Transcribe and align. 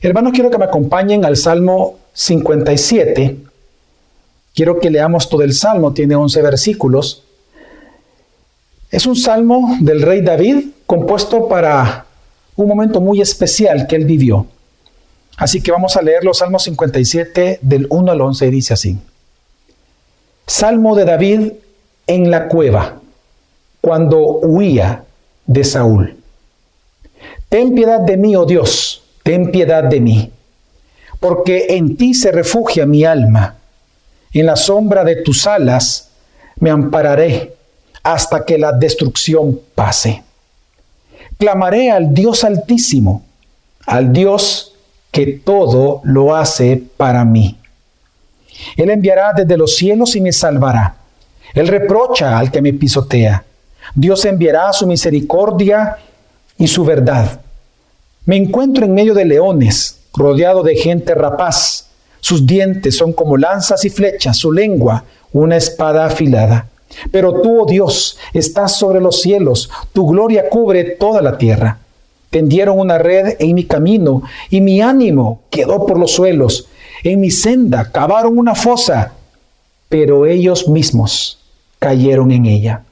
Hermanos, 0.00 0.32
quiero 0.32 0.50
que 0.50 0.58
me 0.58 0.64
acompañen 0.64 1.24
al 1.24 1.36
Salmo 1.36 1.98
57. 2.12 3.36
Quiero 4.54 4.78
que 4.78 4.90
leamos 4.90 5.28
todo 5.28 5.42
el 5.42 5.52
Salmo, 5.52 5.92
tiene 5.92 6.14
11 6.14 6.42
versículos. 6.42 7.22
Es 8.90 9.06
un 9.06 9.16
salmo 9.16 9.76
del 9.80 10.02
rey 10.02 10.20
David 10.20 10.68
compuesto 10.86 11.48
para 11.48 12.06
un 12.56 12.68
momento 12.68 13.00
muy 13.00 13.20
especial 13.20 13.86
que 13.86 13.96
él 13.96 14.04
vivió. 14.04 14.46
Así 15.36 15.60
que 15.60 15.70
vamos 15.70 15.96
a 15.96 16.02
leer 16.02 16.24
los 16.24 16.38
Salmos 16.38 16.62
57 16.62 17.58
del 17.60 17.86
1 17.90 18.12
al 18.12 18.20
11 18.20 18.46
y 18.46 18.50
dice 18.50 18.74
así. 18.74 18.98
Salmo 20.46 20.94
de 20.96 21.04
David 21.04 21.52
en 22.06 22.30
la 22.30 22.48
cueva, 22.48 23.00
cuando 23.80 24.18
huía 24.18 25.04
de 25.44 25.64
Saúl. 25.64 26.16
Ten 27.48 27.74
piedad 27.74 28.00
de 28.00 28.16
mí, 28.16 28.34
oh 28.36 28.46
Dios, 28.46 28.95
ten 29.26 29.50
piedad 29.50 29.82
de 29.82 30.00
mí, 30.00 30.30
porque 31.18 31.66
en 31.70 31.96
ti 31.96 32.14
se 32.14 32.30
refugia 32.30 32.86
mi 32.86 33.04
alma. 33.04 33.56
En 34.32 34.46
la 34.46 34.54
sombra 34.54 35.02
de 35.02 35.16
tus 35.16 35.48
alas 35.48 36.10
me 36.60 36.70
ampararé 36.70 37.56
hasta 38.04 38.44
que 38.44 38.56
la 38.56 38.70
destrucción 38.70 39.58
pase. 39.74 40.22
Clamaré 41.38 41.90
al 41.90 42.14
Dios 42.14 42.44
altísimo, 42.44 43.24
al 43.84 44.12
Dios 44.12 44.76
que 45.10 45.26
todo 45.44 46.02
lo 46.04 46.36
hace 46.36 46.80
para 46.96 47.24
mí. 47.24 47.58
Él 48.76 48.90
enviará 48.90 49.32
desde 49.32 49.56
los 49.56 49.74
cielos 49.74 50.14
y 50.14 50.20
me 50.20 50.30
salvará. 50.30 50.98
Él 51.52 51.66
reprocha 51.66 52.38
al 52.38 52.52
que 52.52 52.62
me 52.62 52.72
pisotea. 52.74 53.44
Dios 53.92 54.24
enviará 54.24 54.72
su 54.72 54.86
misericordia 54.86 55.96
y 56.56 56.68
su 56.68 56.84
verdad. 56.84 57.40
Me 58.26 58.36
encuentro 58.36 58.84
en 58.84 58.94
medio 58.94 59.14
de 59.14 59.24
leones, 59.24 60.00
rodeado 60.12 60.62
de 60.62 60.76
gente 60.76 61.14
rapaz. 61.14 61.86
Sus 62.20 62.44
dientes 62.44 62.96
son 62.96 63.12
como 63.12 63.36
lanzas 63.36 63.84
y 63.84 63.90
flechas, 63.90 64.36
su 64.36 64.52
lengua 64.52 65.04
una 65.32 65.56
espada 65.56 66.06
afilada. 66.06 66.68
Pero 67.10 67.40
tú, 67.40 67.62
oh 67.62 67.66
Dios, 67.66 68.18
estás 68.32 68.76
sobre 68.76 69.00
los 69.00 69.20
cielos, 69.20 69.70
tu 69.92 70.06
gloria 70.06 70.48
cubre 70.48 70.82
toda 70.82 71.20
la 71.20 71.36
tierra. 71.36 71.78
Tendieron 72.30 72.78
una 72.78 72.98
red 72.98 73.36
en 73.38 73.54
mi 73.54 73.64
camino 73.64 74.22
y 74.50 74.60
mi 74.60 74.80
ánimo 74.80 75.42
quedó 75.50 75.86
por 75.86 75.98
los 75.98 76.12
suelos. 76.12 76.68
En 77.04 77.20
mi 77.20 77.30
senda 77.30 77.92
cavaron 77.92 78.38
una 78.38 78.54
fosa, 78.54 79.12
pero 79.88 80.26
ellos 80.26 80.68
mismos 80.68 81.38
cayeron 81.78 82.32
en 82.32 82.46
ella. 82.46 82.82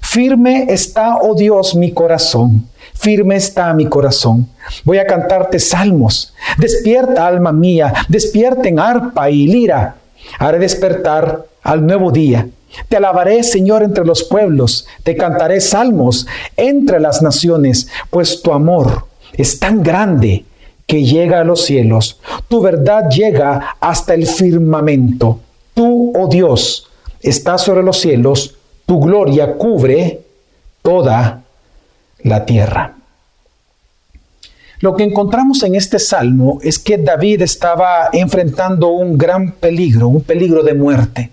Firme 0.00 0.66
está, 0.68 1.16
oh 1.16 1.34
Dios, 1.34 1.74
mi 1.74 1.92
corazón. 1.92 2.68
Firme 2.94 3.36
está 3.36 3.72
mi 3.74 3.86
corazón. 3.86 4.48
Voy 4.84 4.98
a 4.98 5.06
cantarte 5.06 5.58
salmos. 5.58 6.34
Despierta, 6.58 7.26
alma 7.26 7.52
mía. 7.52 7.92
Despierten 8.08 8.78
arpa 8.78 9.30
y 9.30 9.46
lira. 9.46 9.96
Haré 10.38 10.58
despertar 10.58 11.46
al 11.62 11.86
nuevo 11.86 12.10
día. 12.10 12.48
Te 12.88 12.96
alabaré, 12.96 13.42
Señor, 13.42 13.82
entre 13.82 14.04
los 14.04 14.24
pueblos. 14.24 14.86
Te 15.02 15.16
cantaré 15.16 15.60
salmos 15.60 16.26
entre 16.56 17.00
las 17.00 17.22
naciones, 17.22 17.88
pues 18.10 18.42
tu 18.42 18.52
amor 18.52 19.06
es 19.32 19.58
tan 19.58 19.82
grande 19.82 20.44
que 20.86 21.04
llega 21.04 21.40
a 21.40 21.44
los 21.44 21.64
cielos. 21.64 22.18
Tu 22.48 22.60
verdad 22.60 23.10
llega 23.10 23.76
hasta 23.80 24.14
el 24.14 24.26
firmamento. 24.26 25.40
Tú, 25.74 26.12
oh 26.16 26.28
Dios, 26.28 26.88
estás 27.20 27.62
sobre 27.62 27.82
los 27.82 27.98
cielos. 27.98 28.56
Tu 28.86 28.98
gloria 28.98 29.54
cubre 29.54 30.20
toda 30.82 31.42
la 32.22 32.44
tierra. 32.44 32.94
Lo 34.80 34.94
que 34.94 35.02
encontramos 35.02 35.62
en 35.64 35.74
este 35.74 35.98
salmo 35.98 36.60
es 36.62 36.78
que 36.78 36.98
David 36.98 37.42
estaba 37.42 38.10
enfrentando 38.12 38.88
un 38.88 39.18
gran 39.18 39.52
peligro, 39.52 40.08
un 40.08 40.22
peligro 40.22 40.62
de 40.62 40.74
muerte, 40.74 41.30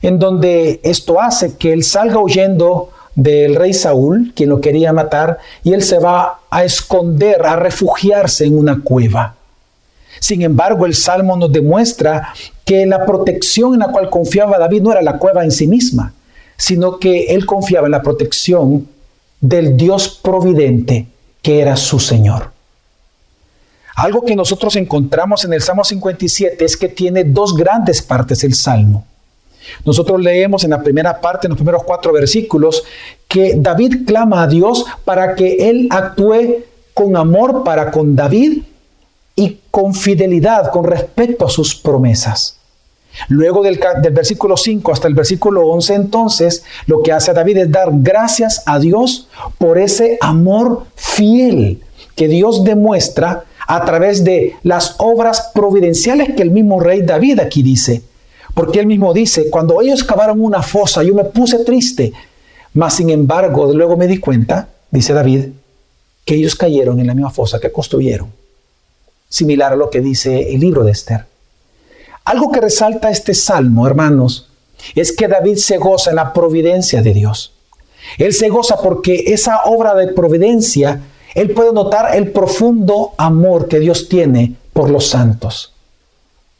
en 0.00 0.18
donde 0.18 0.80
esto 0.84 1.20
hace 1.20 1.56
que 1.56 1.72
él 1.72 1.82
salga 1.82 2.20
huyendo 2.20 2.90
del 3.14 3.56
rey 3.56 3.74
Saúl, 3.74 4.32
quien 4.34 4.48
lo 4.48 4.60
quería 4.60 4.92
matar, 4.92 5.38
y 5.64 5.72
él 5.72 5.82
se 5.82 5.98
va 5.98 6.40
a 6.50 6.64
esconder, 6.64 7.44
a 7.44 7.56
refugiarse 7.56 8.44
en 8.44 8.56
una 8.56 8.80
cueva. 8.80 9.34
Sin 10.20 10.42
embargo, 10.42 10.86
el 10.86 10.94
Salmo 10.94 11.36
nos 11.36 11.50
demuestra 11.50 12.32
que 12.64 12.86
la 12.86 13.04
protección 13.04 13.74
en 13.74 13.80
la 13.80 13.88
cual 13.88 14.08
confiaba 14.08 14.58
David 14.58 14.82
no 14.82 14.92
era 14.92 15.02
la 15.02 15.18
cueva 15.18 15.42
en 15.42 15.50
sí 15.50 15.66
misma, 15.66 16.12
sino 16.56 17.00
que 17.00 17.34
él 17.34 17.44
confiaba 17.44 17.88
en 17.88 17.92
la 17.92 18.02
protección 18.02 18.86
del 19.42 19.76
Dios 19.76 20.08
providente 20.22 21.08
que 21.42 21.60
era 21.60 21.76
su 21.76 21.98
Señor. 21.98 22.52
Algo 23.96 24.24
que 24.24 24.34
nosotros 24.34 24.76
encontramos 24.76 25.44
en 25.44 25.52
el 25.52 25.60
Salmo 25.60 25.84
57 25.84 26.64
es 26.64 26.76
que 26.78 26.88
tiene 26.88 27.24
dos 27.24 27.54
grandes 27.54 28.00
partes 28.00 28.42
el 28.44 28.54
Salmo. 28.54 29.04
Nosotros 29.84 30.20
leemos 30.20 30.64
en 30.64 30.70
la 30.70 30.82
primera 30.82 31.20
parte, 31.20 31.46
en 31.46 31.50
los 31.50 31.58
primeros 31.58 31.84
cuatro 31.84 32.12
versículos, 32.12 32.84
que 33.28 33.54
David 33.56 34.06
clama 34.06 34.42
a 34.42 34.46
Dios 34.46 34.86
para 35.04 35.34
que 35.34 35.68
Él 35.68 35.88
actúe 35.90 36.64
con 36.94 37.16
amor 37.16 37.64
para 37.64 37.90
con 37.90 38.16
David 38.16 38.62
y 39.34 39.58
con 39.70 39.94
fidelidad 39.94 40.70
con 40.70 40.84
respecto 40.84 41.46
a 41.46 41.50
sus 41.50 41.74
promesas. 41.74 42.58
Luego 43.28 43.62
del, 43.62 43.78
versículo 44.12 44.56
5 44.56 44.92
hasta 44.92 45.08
el 45.08 45.14
versículo 45.14 45.66
11, 45.68 45.94
entonces, 45.94 46.64
lo 46.86 47.02
que 47.02 47.12
hace 47.12 47.32
David 47.32 47.58
es 47.58 47.70
dar 47.70 47.88
gracias 47.92 48.62
a 48.66 48.78
Dios 48.78 49.28
por 49.58 49.78
ese 49.78 50.18
amor 50.20 50.86
fiel 50.94 51.82
que 52.14 52.28
Dios 52.28 52.64
demuestra 52.64 53.44
a 53.66 53.84
través 53.84 54.24
de 54.24 54.56
las 54.62 54.96
obras 54.98 55.50
providenciales 55.54 56.34
que 56.34 56.42
el 56.42 56.50
mismo 56.50 56.80
rey 56.80 57.02
David 57.02 57.40
aquí 57.40 57.62
dice. 57.62 58.02
Porque 58.54 58.80
él 58.80 58.86
mismo 58.86 59.14
dice, 59.14 59.48
cuando 59.48 59.80
ellos 59.80 60.04
cavaron 60.04 60.40
una 60.40 60.62
fosa, 60.62 61.02
yo 61.02 61.14
me 61.14 61.24
puse 61.24 61.64
triste, 61.64 62.12
mas 62.74 62.94
sin 62.94 63.08
embargo, 63.10 63.72
luego 63.72 63.96
me 63.96 64.06
di 64.06 64.18
cuenta, 64.18 64.68
dice 64.90 65.14
David, 65.14 65.46
que 66.24 66.34
ellos 66.34 66.54
cayeron 66.54 67.00
en 67.00 67.06
la 67.06 67.14
misma 67.14 67.30
fosa 67.30 67.58
que 67.60 67.72
construyeron. 67.72 68.30
Similar 69.28 69.72
a 69.72 69.76
lo 69.76 69.88
que 69.88 70.00
dice 70.00 70.52
el 70.52 70.60
libro 70.60 70.84
de 70.84 70.92
Esther. 70.92 71.31
Algo 72.24 72.52
que 72.52 72.60
resalta 72.60 73.10
este 73.10 73.34
salmo, 73.34 73.86
hermanos, 73.86 74.48
es 74.94 75.12
que 75.12 75.28
David 75.28 75.56
se 75.56 75.78
goza 75.78 76.10
en 76.10 76.16
la 76.16 76.32
providencia 76.32 77.02
de 77.02 77.12
Dios. 77.12 77.52
Él 78.18 78.32
se 78.32 78.48
goza 78.48 78.78
porque 78.78 79.24
esa 79.28 79.64
obra 79.64 79.94
de 79.94 80.08
providencia, 80.08 81.00
él 81.34 81.50
puede 81.50 81.72
notar 81.72 82.14
el 82.16 82.30
profundo 82.32 83.12
amor 83.16 83.68
que 83.68 83.78
Dios 83.78 84.08
tiene 84.08 84.54
por 84.72 84.90
los 84.90 85.08
santos. 85.08 85.72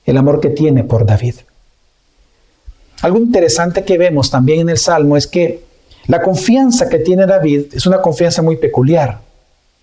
El 0.04 0.16
amor 0.16 0.40
que 0.40 0.50
tiene 0.50 0.84
por 0.84 1.06
David. 1.06 1.36
Algo 3.02 3.18
interesante 3.18 3.84
que 3.84 3.98
vemos 3.98 4.30
también 4.30 4.60
en 4.60 4.68
el 4.70 4.78
Salmo 4.78 5.16
es 5.16 5.26
que 5.26 5.64
la 6.06 6.22
confianza 6.22 6.88
que 6.88 6.98
tiene 6.98 7.26
David 7.26 7.66
es 7.72 7.86
una 7.86 8.00
confianza 8.00 8.42
muy 8.42 8.56
peculiar, 8.56 9.20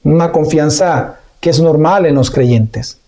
una 0.03 0.31
confianza 0.31 1.19
que 1.40 1.50
es 1.50 1.59
normal 1.59 2.06
en 2.06 2.16
los 2.16 2.31
creyentes. 2.31 2.98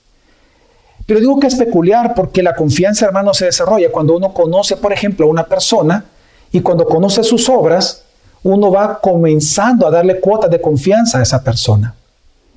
Pero 1.12 1.20
digo 1.20 1.42
que 1.42 1.48
es 1.48 1.56
peculiar 1.56 2.14
porque 2.16 2.42
la 2.42 2.56
confianza, 2.56 3.06
hermano, 3.06 3.34
se 3.34 3.44
desarrolla 3.44 3.92
cuando 3.92 4.16
uno 4.16 4.34
conoce, 4.34 4.78
por 4.78 4.94
ejemplo, 4.94 5.26
a 5.26 5.30
una 5.30 5.46
persona 5.46 6.06
y 6.54 6.62
cuando 6.62 6.86
conoce 6.86 7.22
sus 7.22 7.50
obras, 7.50 8.06
uno 8.44 8.72
va 8.72 8.98
comenzando 9.02 9.86
a 9.86 9.92
darle 9.92 10.22
cuotas 10.22 10.50
de 10.50 10.62
confianza 10.62 11.20
a 11.20 11.24
esa 11.24 11.44
persona. 11.44 11.94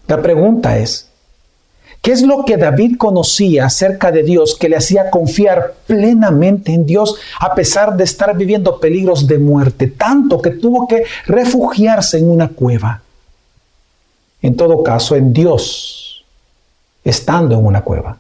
La 0.07 0.23
pregunta 0.23 0.79
es, 0.79 1.09
¿Qué 2.01 2.13
es 2.13 2.23
lo 2.23 2.45
que 2.45 2.57
David 2.57 2.97
conocía 2.97 3.67
acerca 3.67 4.13
de 4.13 4.23
Dios 4.23 4.57
que 4.57 4.69
le 4.69 4.77
hacía 4.77 5.11
confiar 5.11 5.75
plenamente 5.89 6.73
en 6.73 6.87
Dios 6.87 7.17
a 7.41 7.57
pesar 7.57 7.97
de 7.97 8.05
estar 8.05 8.37
viviendo 8.37 8.79
peligros 8.79 9.27
de 9.27 9.39
muerte, 9.41 9.89
tanto 9.89 10.41
que 10.41 10.51
tuvo 10.51 10.87
que 10.87 11.03
refugiarse 11.27 12.19
en 12.19 12.31
una 12.31 12.51
cueva? 12.51 13.03
En 14.43 14.57
todo 14.57 14.85
caso, 14.85 15.17
en 15.17 15.33
Dios, 15.33 16.25
estando 17.03 17.57
en 17.57 17.67
una 17.67 17.83
cueva. 17.83 18.19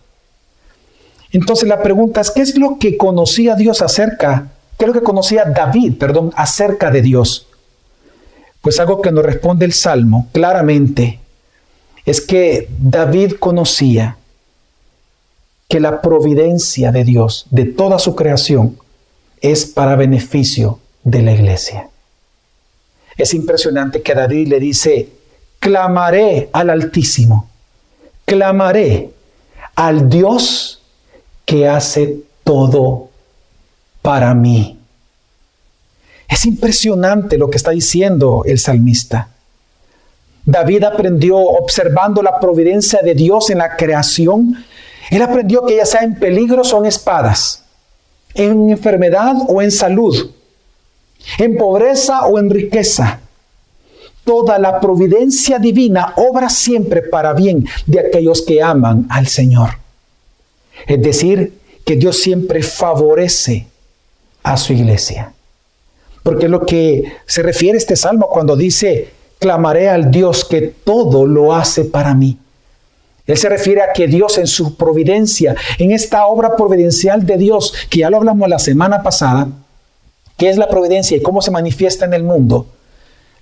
Entonces 1.35 1.69
la 1.69 1.83
pregunta 1.83 2.21
es, 2.21 2.31
¿qué 2.31 2.43
es 2.43 2.57
lo 2.57 2.79
que 2.79 2.97
conocía 2.97 3.57
Dios 3.57 3.83
acerca? 3.83 4.53
¿Qué 4.79 4.85
es 4.85 4.87
lo 4.87 4.95
que 4.95 5.03
conocía 5.03 5.45
David, 5.45 5.99
perdón, 5.99 6.33
acerca 6.37 6.93
de 6.93 7.03
Dios? 7.03 7.49
Pues 8.61 8.79
algo 8.79 9.03
que 9.03 9.11
nos 9.11 9.25
responde 9.25 9.65
el 9.65 9.73
Salmo 9.73 10.29
claramente 10.33 11.19
es 12.07 12.21
que 12.21 12.69
David 12.79 13.33
conocía 13.41 14.17
que 15.69 15.81
la 15.81 16.01
providencia 16.01 16.93
de 16.93 17.03
Dios, 17.03 17.47
de 17.51 17.65
toda 17.65 17.99
su 17.99 18.15
creación, 18.15 18.79
es 19.41 19.67
para 19.67 19.97
beneficio 19.97 20.79
de 21.03 21.23
la 21.23 21.33
iglesia. 21.33 21.89
Es 23.17 23.35
impresionante 23.35 24.03
que 24.03 24.15
David 24.15 24.47
le 24.47 24.61
dice, 24.61 25.09
clamaré 25.59 26.49
al 26.53 26.71
Altísimo, 26.71 27.51
clamaré 28.25 29.11
al 29.75 30.09
Dios 30.09 30.81
que 31.45 31.69
hace 31.69 32.23
todo 32.43 33.09
para 34.03 34.35
mí. 34.35 34.79
Es 36.29 36.47
impresionante 36.47 37.39
lo 37.39 37.49
que 37.51 37.57
está 37.57 37.71
diciendo 37.71 38.43
el 38.47 38.59
salmista. 38.59 39.29
David 40.45 40.85
aprendió 40.85 41.37
observando 41.37 42.23
la 42.23 42.39
providencia 42.39 43.01
de 43.03 43.15
Dios 43.15 43.51
en 43.51 43.59
la 43.59 43.77
creación. 43.77 44.65
Él 45.11 45.23
aprendió 45.23 45.65
que 45.65 45.77
ya 45.77 45.87
sea 45.87 46.03
en 46.03 46.19
peligros 46.19 46.73
o 46.73 46.79
en 46.79 46.87
espadas, 46.87 47.65
en 48.35 48.71
enfermedad 48.71 49.37
o 49.49 49.63
en 49.63 49.71
salud, 49.71 50.33
en 51.39 51.57
pobreza 51.57 52.27
o 52.27 52.39
en 52.39 52.51
riqueza. 52.51 53.21
Toda 54.25 54.59
la 54.59 54.81
providencia 54.81 55.59
divina 55.59 56.15
obra 56.17 56.49
siempre 56.49 57.03
para 57.03 57.33
bien 57.35 57.67
de 57.87 58.01
aquellos 58.01 58.43
que 58.43 58.63
aman 58.63 59.07
al 59.11 59.27
Señor. 59.27 59.84
Es 60.87 61.03
decir, 61.03 61.59
que 61.85 61.97
Dios 61.97 62.19
siempre 62.19 62.63
favorece 62.63 63.67
a 64.43 64.57
su 64.57 64.73
iglesia. 64.73 65.33
Porque 66.23 66.47
es 66.47 66.51
lo 66.51 66.65
que 66.65 67.13
se 67.27 67.43
refiere 67.43 67.77
este 67.77 67.97
salmo 67.97 68.29
cuando 68.29 68.57
dice, 68.57 69.11
clamaré 69.39 69.89
al 69.89 70.11
Dios 70.11 70.45
que 70.45 70.63
todo 70.63 71.27
lo 71.27 71.55
hace 71.55 71.85
para 71.85 72.15
mí. 72.15 72.39
Él 73.27 73.37
se 73.37 73.49
refiere 73.49 73.83
a 73.83 73.93
que 73.93 74.07
Dios 74.07 74.37
en 74.39 74.47
su 74.47 74.77
providencia, 74.77 75.55
en 75.79 75.93
esta 75.93 76.27
obra 76.27 76.57
providencial 76.57 77.25
de 77.25 77.39
Dios, 77.39 77.75
que 77.89 78.01
ya 78.01 78.11
lo 78.11 78.19
hablamos 78.19 78.49
la 78.49 78.59
semana 78.59 79.03
pasada, 79.03 79.49
qué 80.37 80.51
es 80.51 80.59
la 80.59 80.69
providencia 80.69 81.17
y 81.17 81.23
cómo 81.23 81.41
se 81.41 81.51
manifiesta 81.51 82.05
en 82.05 82.15
el 82.15 82.23
mundo, 82.23 82.67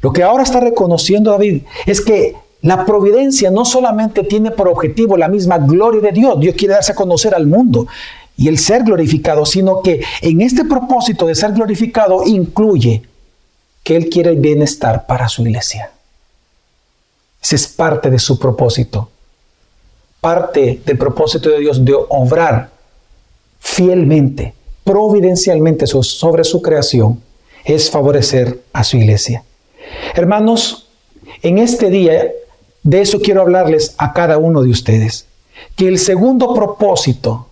lo 0.01 0.13
que 0.13 0.25
ahora 0.25 0.43
está 0.43 0.61
reconociendo 0.61 1.31
David 1.31 1.63
es 1.87 2.01
que 2.01 2.35
la 2.63 2.87
providencia 2.87 3.51
no 3.51 3.65
solamente 3.65 4.23
tiene 4.23 4.53
por 4.53 4.69
objetivo 4.69 5.17
la 5.17 5.29
misma 5.29 5.59
gloria 5.59 6.01
de 6.01 6.13
Dios, 6.13 6.39
Dios 6.39 6.55
quiere 6.57 6.75
darse 6.75 6.93
a 6.93 6.95
conocer 6.95 7.35
al 7.35 7.47
mundo 7.47 7.89
y 8.37 8.49
el 8.49 8.59
ser 8.59 8.85
glorificado, 8.85 9.45
sino 9.45 9.83
que 9.83 10.03
en 10.21 10.41
este 10.41 10.65
propósito 10.65 11.27
de 11.27 11.35
ser 11.35 11.53
glorificado 11.53 12.25
incluye 12.25 13.03
que 13.83 13.97
Él 13.97 14.09
quiere 14.09 14.31
el 14.31 14.37
bienestar 14.37 15.07
para 15.07 15.29
su 15.29 15.43
iglesia. 15.43 15.91
Ese 17.43 17.57
es 17.57 17.67
parte 17.67 18.11
de 18.11 18.21
su 18.21 18.39
propósito. 18.39 19.09
Parte 20.21 20.81
del 20.87 20.97
propósito 20.97 21.51
de 21.51 21.59
Dios 21.59 21.85
de 21.85 21.95
obrar 21.95 22.71
fielmente, 23.59 24.55
providencialmente 24.85 25.89
sobre 25.89 26.45
su 26.45 26.63
creación, 26.63 27.21
es 27.65 27.91
favorecer 27.91 28.63
a 28.73 28.85
su 28.85 28.99
iglesia. 28.99 29.43
Hermanos, 30.15 30.87
en 31.43 31.59
este 31.59 31.91
día 31.91 32.31
de 32.83 33.01
eso 33.01 33.21
quiero 33.21 33.43
hablarles 33.43 33.95
a 33.99 34.13
cada 34.13 34.39
uno 34.39 34.63
de 34.63 34.71
ustedes. 34.71 35.27
Que 35.77 35.89
el 35.89 35.99
segundo 35.99 36.55
propósito 36.55 37.49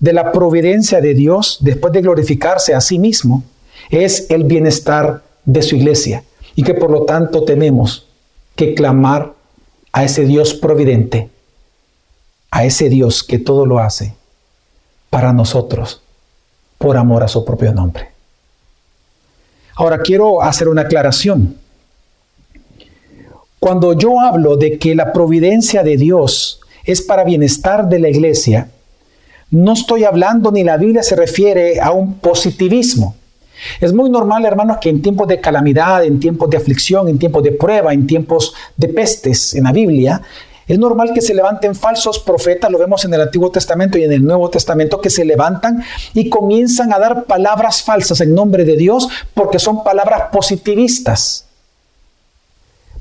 de 0.00 0.12
la 0.12 0.32
providencia 0.32 1.00
de 1.00 1.14
Dios, 1.14 1.58
después 1.60 1.92
de 1.92 2.02
glorificarse 2.02 2.74
a 2.74 2.80
sí 2.80 2.98
mismo, 2.98 3.42
es 3.90 4.30
el 4.30 4.44
bienestar 4.44 5.22
de 5.44 5.62
su 5.62 5.76
iglesia. 5.76 6.24
Y 6.54 6.62
que 6.62 6.74
por 6.74 6.90
lo 6.90 7.04
tanto 7.04 7.44
tenemos 7.44 8.06
que 8.54 8.74
clamar 8.74 9.34
a 9.92 10.04
ese 10.04 10.24
Dios 10.24 10.54
providente, 10.54 11.30
a 12.50 12.64
ese 12.64 12.88
Dios 12.88 13.22
que 13.22 13.38
todo 13.38 13.66
lo 13.66 13.78
hace 13.78 14.14
para 15.10 15.32
nosotros, 15.32 16.02
por 16.76 16.96
amor 16.96 17.22
a 17.22 17.28
su 17.28 17.44
propio 17.44 17.72
nombre. 17.72 18.08
Ahora 19.76 19.98
quiero 19.98 20.42
hacer 20.42 20.68
una 20.68 20.82
aclaración. 20.82 21.56
Cuando 23.60 23.92
yo 23.92 24.20
hablo 24.20 24.56
de 24.56 24.78
que 24.78 24.94
la 24.94 25.12
providencia 25.12 25.82
de 25.82 25.96
Dios 25.96 26.60
es 26.84 27.02
para 27.02 27.24
bienestar 27.24 27.88
de 27.88 27.98
la 27.98 28.08
iglesia, 28.08 28.68
no 29.50 29.72
estoy 29.72 30.04
hablando 30.04 30.52
ni 30.52 30.62
la 30.62 30.76
Biblia 30.76 31.02
se 31.02 31.16
refiere 31.16 31.80
a 31.80 31.90
un 31.90 32.14
positivismo. 32.14 33.16
Es 33.80 33.92
muy 33.92 34.10
normal, 34.10 34.44
hermanos, 34.44 34.78
que 34.80 34.90
en 34.90 35.02
tiempos 35.02 35.26
de 35.26 35.40
calamidad, 35.40 36.04
en 36.04 36.20
tiempos 36.20 36.48
de 36.50 36.56
aflicción, 36.56 37.08
en 37.08 37.18
tiempos 37.18 37.42
de 37.42 37.52
prueba, 37.52 37.92
en 37.92 38.06
tiempos 38.06 38.54
de 38.76 38.88
pestes 38.88 39.54
en 39.54 39.64
la 39.64 39.72
Biblia, 39.72 40.22
es 40.68 40.78
normal 40.78 41.12
que 41.14 41.22
se 41.22 41.34
levanten 41.34 41.74
falsos 41.74 42.18
profetas, 42.18 42.70
lo 42.70 42.78
vemos 42.78 43.04
en 43.06 43.14
el 43.14 43.22
Antiguo 43.22 43.50
Testamento 43.50 43.96
y 43.98 44.04
en 44.04 44.12
el 44.12 44.22
Nuevo 44.22 44.50
Testamento, 44.50 45.00
que 45.00 45.10
se 45.10 45.24
levantan 45.24 45.82
y 46.12 46.28
comienzan 46.28 46.92
a 46.92 46.98
dar 46.98 47.24
palabras 47.24 47.82
falsas 47.82 48.20
en 48.20 48.34
nombre 48.34 48.64
de 48.64 48.76
Dios 48.76 49.08
porque 49.32 49.58
son 49.58 49.82
palabras 49.82 50.24
positivistas. 50.30 51.47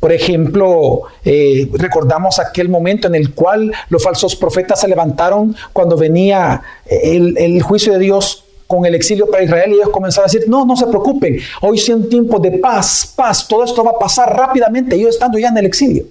Por 0.07 0.13
ejemplo, 0.13 1.01
eh, 1.25 1.69
recordamos 1.73 2.39
aquel 2.39 2.69
momento 2.69 3.09
en 3.09 3.15
el 3.15 3.33
cual 3.33 3.73
los 3.89 4.01
falsos 4.01 4.37
profetas 4.37 4.79
se 4.79 4.87
levantaron 4.87 5.53
cuando 5.73 5.97
venía 5.97 6.61
el, 6.85 7.61
juicio 7.61 7.91
de 7.91 7.99
Dios 7.99 8.45
con 8.67 8.85
el 8.85 8.95
exilio 8.95 9.29
para 9.29 9.43
Israel 9.43 9.69
y 9.69 9.73
ellos 9.73 9.89
comenzaron 9.89 10.29
a 10.29 10.31
decir, 10.31 10.47
no, 10.47 10.63
no 10.63 10.77
se 10.77 10.87
preocupen, 10.87 11.39
hoy 11.59 11.77
son 11.77 12.07
tiempos 12.07 12.41
de 12.41 12.51
paz, 12.51 13.11
paz, 13.17 13.45
todo 13.49 13.65
esto 13.65 13.83
va 13.83 13.91
a 13.91 13.99
pasar 13.99 14.33
rápidamente, 14.33 14.95
ellos 14.95 15.09
estando 15.09 15.37
ya 15.37 15.49
en 15.49 15.57
el 15.57 15.65
exilio. 15.65 16.05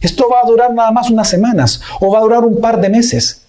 Esto 0.00 0.28
va 0.32 0.42
a 0.44 0.48
durar 0.48 0.72
nada 0.72 0.92
más 0.92 1.10
unas 1.10 1.28
semanas 1.28 1.80
o 2.00 2.08
va 2.08 2.20
a 2.20 2.22
durar 2.22 2.44
un 2.44 2.60
par 2.60 2.80
de 2.80 2.88
meses. 2.88 3.42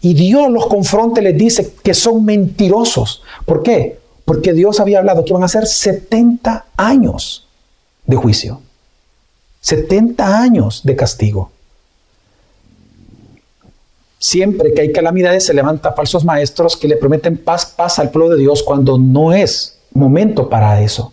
Y 0.00 0.14
Dios 0.14 0.50
los 0.50 0.66
confronta 0.66 1.20
y 1.20 1.24
les 1.24 1.38
dice 1.38 1.72
que 1.84 1.94
son 1.94 2.24
mentirosos. 2.24 3.22
¿Por 3.46 3.62
qué? 3.62 4.00
Porque 4.24 4.52
Dios 4.52 4.80
había 4.80 4.98
hablado 4.98 5.24
que 5.24 5.30
iban 5.30 5.44
a 5.44 5.48
ser 5.48 5.68
70 5.68 6.64
años 6.76 7.46
de 8.06 8.16
juicio. 8.16 8.60
70 9.62 10.40
años 10.42 10.82
de 10.84 10.96
castigo. 10.96 11.50
Siempre 14.18 14.74
que 14.74 14.82
hay 14.82 14.92
calamidades 14.92 15.46
se 15.46 15.54
levantan 15.54 15.94
falsos 15.96 16.24
maestros 16.24 16.76
que 16.76 16.88
le 16.88 16.96
prometen 16.96 17.36
paz, 17.36 17.66
paz 17.66 17.98
al 17.98 18.10
pueblo 18.10 18.30
de 18.30 18.38
Dios 18.40 18.62
cuando 18.62 18.98
no 18.98 19.32
es 19.32 19.78
momento 19.94 20.48
para 20.48 20.80
eso. 20.82 21.12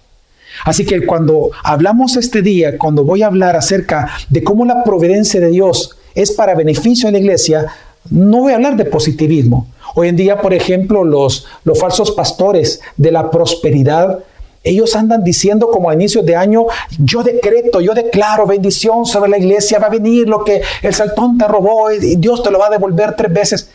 Así 0.65 0.85
que 0.85 1.05
cuando 1.05 1.51
hablamos 1.63 2.17
este 2.17 2.41
día, 2.41 2.77
cuando 2.77 3.03
voy 3.03 3.21
a 3.21 3.27
hablar 3.27 3.55
acerca 3.55 4.09
de 4.29 4.43
cómo 4.43 4.65
la 4.65 4.83
providencia 4.83 5.39
de 5.39 5.49
Dios 5.49 5.97
es 6.15 6.31
para 6.31 6.55
beneficio 6.55 7.07
de 7.07 7.13
la 7.13 7.19
iglesia, 7.19 7.67
no 8.09 8.41
voy 8.41 8.53
a 8.53 8.55
hablar 8.55 8.75
de 8.77 8.85
positivismo. 8.85 9.67
Hoy 9.95 10.07
en 10.07 10.15
día, 10.15 10.41
por 10.41 10.53
ejemplo, 10.53 11.03
los, 11.03 11.45
los 11.63 11.79
falsos 11.79 12.11
pastores 12.11 12.81
de 12.97 13.11
la 13.11 13.29
prosperidad 13.29 14.19
ellos 14.63 14.95
andan 14.95 15.23
diciendo 15.23 15.69
como 15.71 15.89
a 15.89 15.93
inicios 15.93 16.25
de 16.25 16.35
año, 16.35 16.65
yo 16.97 17.23
decreto, 17.23 17.79
yo 17.79 17.93
declaro 17.93 18.45
bendición 18.45 19.05
sobre 19.05 19.29
la 19.29 19.37
iglesia, 19.37 19.79
va 19.79 19.87
a 19.87 19.91
venir 19.91 20.27
lo 20.27 20.43
que 20.43 20.61
el 20.81 20.93
saltón 20.93 21.37
te 21.37 21.47
robó 21.47 21.91
y 21.91 22.17
Dios 22.17 22.43
te 22.43 22.51
lo 22.51 22.59
va 22.59 22.67
a 22.67 22.71
devolver 22.71 23.15
tres 23.15 23.31
veces. 23.31 23.71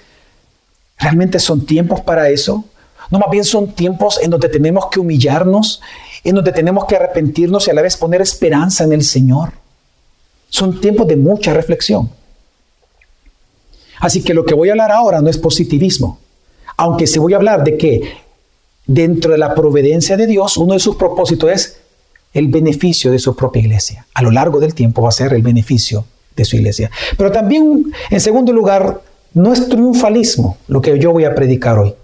¿Realmente 0.99 1.39
son 1.39 1.65
tiempos 1.65 2.01
para 2.03 2.29
eso? 2.29 2.65
No, 3.11 3.19
más 3.19 3.31
bien 3.31 3.45
son 3.45 3.73
tiempos 3.73 4.21
en 4.23 4.31
donde 4.31 4.49
tenemos 4.49 4.87
que 4.91 5.01
humillarnos, 5.01 5.81
en 6.23 6.35
donde 6.35 6.53
tenemos 6.53 6.85
que 6.85 6.97
arrepentirnos 6.97 7.67
y 7.67 7.71
a 7.71 7.75
la 7.75 7.83
vez 7.83 7.97
poner 7.97 8.21
esperanza 8.21 8.85
en 8.85 8.93
el 8.93 9.03
Señor. 9.03 9.53
Son 10.49 10.81
tiempos 10.81 11.07
de 11.07 11.17
mucha 11.17 11.53
reflexión. 11.53 12.11
Así 14.01 14.23
que 14.23 14.35
lo 14.35 14.45
que 14.45 14.55
voy 14.55 14.69
a 14.69 14.73
hablar 14.73 14.93
ahora 14.93 15.21
no 15.21 15.31
es 15.31 15.39
positivismo, 15.39 16.19
aunque 16.77 17.07
se 17.07 17.19
voy 17.19 17.33
a 17.33 17.37
hablar 17.37 17.65
de 17.65 17.77
que 17.77 18.24
dentro 18.87 19.33
de 19.33 19.39
la 19.39 19.55
providencia 19.55 20.17
de 20.17 20.27
Dios, 20.27 20.57
uno 20.57 20.75
de 20.75 20.81
sus 20.81 20.97
propósitos 20.97 21.51
es 21.51 21.81
el 22.33 22.49
beneficio 22.49 23.11
de 23.11 23.19
su 23.19 23.35
propia 23.37 23.63
iglesia. 23.63 24.07
A 24.15 24.23
lo 24.23 24.31
largo 24.31 24.61
del 24.61 24.75
tiempo 24.75 25.03
va 25.03 25.09
a 25.09 25.13
ser 25.13 25.33
el 25.33 25.43
beneficio 25.43 26.05
de 26.37 26.45
su 26.45 26.57
iglesia. 26.57 26.91
Pero 27.17 27.31
también, 27.31 27.93
en 28.11 28.21
segundo 28.21 28.53
lugar, 28.53 29.01
no 29.35 29.53
es 29.53 29.69
triunfalismo 29.69 30.59
lo 30.69 30.81
que 30.81 30.99
yo 30.99 31.13
voy 31.13 31.25
a 31.25 31.35
predicar 31.35 31.79
hoy. 31.79 31.95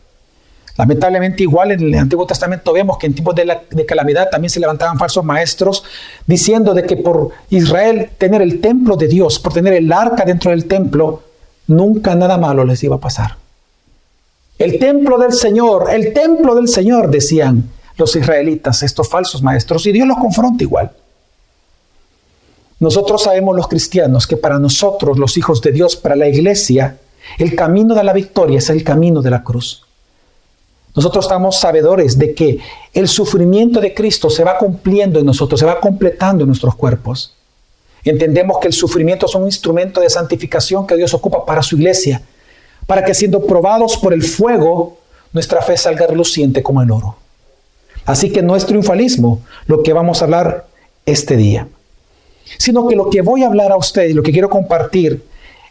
Lamentablemente, 0.76 1.42
igual 1.42 1.72
en 1.72 1.80
el 1.80 1.94
Antiguo 1.94 2.26
Testamento 2.26 2.72
vemos 2.72 2.96
que 2.96 3.06
en 3.06 3.12
tiempos 3.12 3.34
de, 3.34 3.84
calamidad 3.87 4.30
también 4.30 4.50
se 4.50 4.60
levantaban 4.60 4.99
falsos 4.99 5.25
maestros 5.25 5.84
diciendo 6.26 6.72
de 6.72 6.84
que 6.84 6.96
por 6.96 7.30
Israel 7.50 8.10
tener 8.16 8.40
el 8.40 8.60
templo 8.60 8.96
de 8.96 9.08
Dios, 9.08 9.38
por 9.38 9.52
tener 9.52 9.75
el 9.75 9.92
arca 9.92 10.25
dentro 10.25 10.52
del 10.52 10.66
templo, 10.66 11.22
nunca 11.66 12.14
nada 12.14 12.38
malo 12.38 12.64
les 12.64 12.82
iba 12.82 12.96
a 12.96 13.00
pasar. 13.00 13.39
El 14.60 14.78
templo 14.78 15.16
del 15.16 15.32
Señor, 15.32 15.88
el 15.90 16.12
templo 16.12 16.54
del 16.54 16.68
Señor, 16.68 17.10
decían 17.10 17.70
los 17.96 18.14
israelitas, 18.14 18.82
estos 18.82 19.08
falsos 19.08 19.42
maestros, 19.42 19.86
y 19.86 19.92
Dios 19.92 20.06
los 20.06 20.18
confronta 20.18 20.62
igual. 20.62 20.92
Nosotros 22.78 23.22
sabemos 23.22 23.56
los 23.56 23.68
cristianos 23.68 24.26
que 24.26 24.36
para 24.36 24.58
nosotros, 24.58 25.18
los 25.18 25.38
hijos 25.38 25.62
de 25.62 25.72
Dios, 25.72 25.96
para 25.96 26.14
la 26.14 26.28
iglesia, 26.28 26.98
el 27.38 27.56
camino 27.56 27.94
de 27.94 28.04
la 28.04 28.12
victoria 28.12 28.58
es 28.58 28.68
el 28.68 28.84
camino 28.84 29.22
de 29.22 29.30
la 29.30 29.42
cruz. 29.42 29.86
Nosotros 30.94 31.24
estamos 31.24 31.58
sabedores 31.58 32.18
de 32.18 32.34
que 32.34 32.58
el 32.92 33.08
sufrimiento 33.08 33.80
de 33.80 33.94
Cristo 33.94 34.28
se 34.28 34.44
va 34.44 34.58
cumpliendo 34.58 35.18
en 35.18 35.24
nosotros, 35.24 35.58
se 35.58 35.64
va 35.64 35.80
completando 35.80 36.44
en 36.44 36.48
nuestros 36.48 36.74
cuerpos. 36.74 37.34
Entendemos 38.04 38.58
que 38.58 38.68
el 38.68 38.74
sufrimiento 38.74 39.24
es 39.24 39.34
un 39.34 39.46
instrumento 39.46 40.02
de 40.02 40.10
santificación 40.10 40.86
que 40.86 40.96
Dios 40.96 41.14
ocupa 41.14 41.46
para 41.46 41.62
su 41.62 41.76
iglesia 41.76 42.20
para 42.87 43.04
que 43.04 43.14
siendo 43.14 43.46
probados 43.46 43.96
por 43.96 44.12
el 44.12 44.22
fuego, 44.22 44.99
nuestra 45.32 45.62
fe 45.62 45.76
salga 45.76 46.06
reluciente 46.06 46.62
como 46.62 46.82
el 46.82 46.90
oro. 46.90 47.16
Así 48.04 48.30
que 48.30 48.42
no 48.42 48.56
es 48.56 48.66
triunfalismo 48.66 49.40
lo 49.66 49.82
que 49.82 49.92
vamos 49.92 50.20
a 50.20 50.25
hablar 50.25 50.66
este 51.06 51.37
día, 51.37 51.68
sino 52.58 52.88
que 52.88 52.96
lo 52.96 53.10
que 53.10 53.22
voy 53.22 53.42
a 53.42 53.46
hablar 53.46 53.72
a 53.72 53.76
ustedes 53.76 54.10
y 54.10 54.14
lo 54.14 54.22
que 54.22 54.32
quiero 54.32 54.50
compartir 54.50 55.25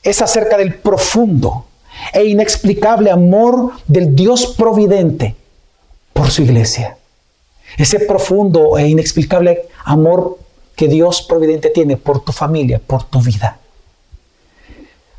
es 0.04 0.22
acerca 0.22 0.58
del 0.58 0.76
profundo 0.76 1.66
e 2.14 2.26
inexplicable 2.26 3.12
amor 3.12 3.72
del 3.88 4.16
Dios 4.16 4.56
providente 4.58 5.36
por 6.14 6.32
su 6.32 6.44
iglesia. 6.44 6.98
Ese 7.78 8.00
profundo 8.00 8.78
e 8.78 8.88
inexplicable 8.88 9.64
amor 9.84 10.38
que 10.76 10.88
Dios 10.88 11.22
providente 11.22 11.70
tiene 11.70 11.98
por 11.98 12.24
tu 12.24 12.32
familia, 12.32 12.80
por 12.80 13.04
tu 13.04 13.22
vida. 13.22 13.60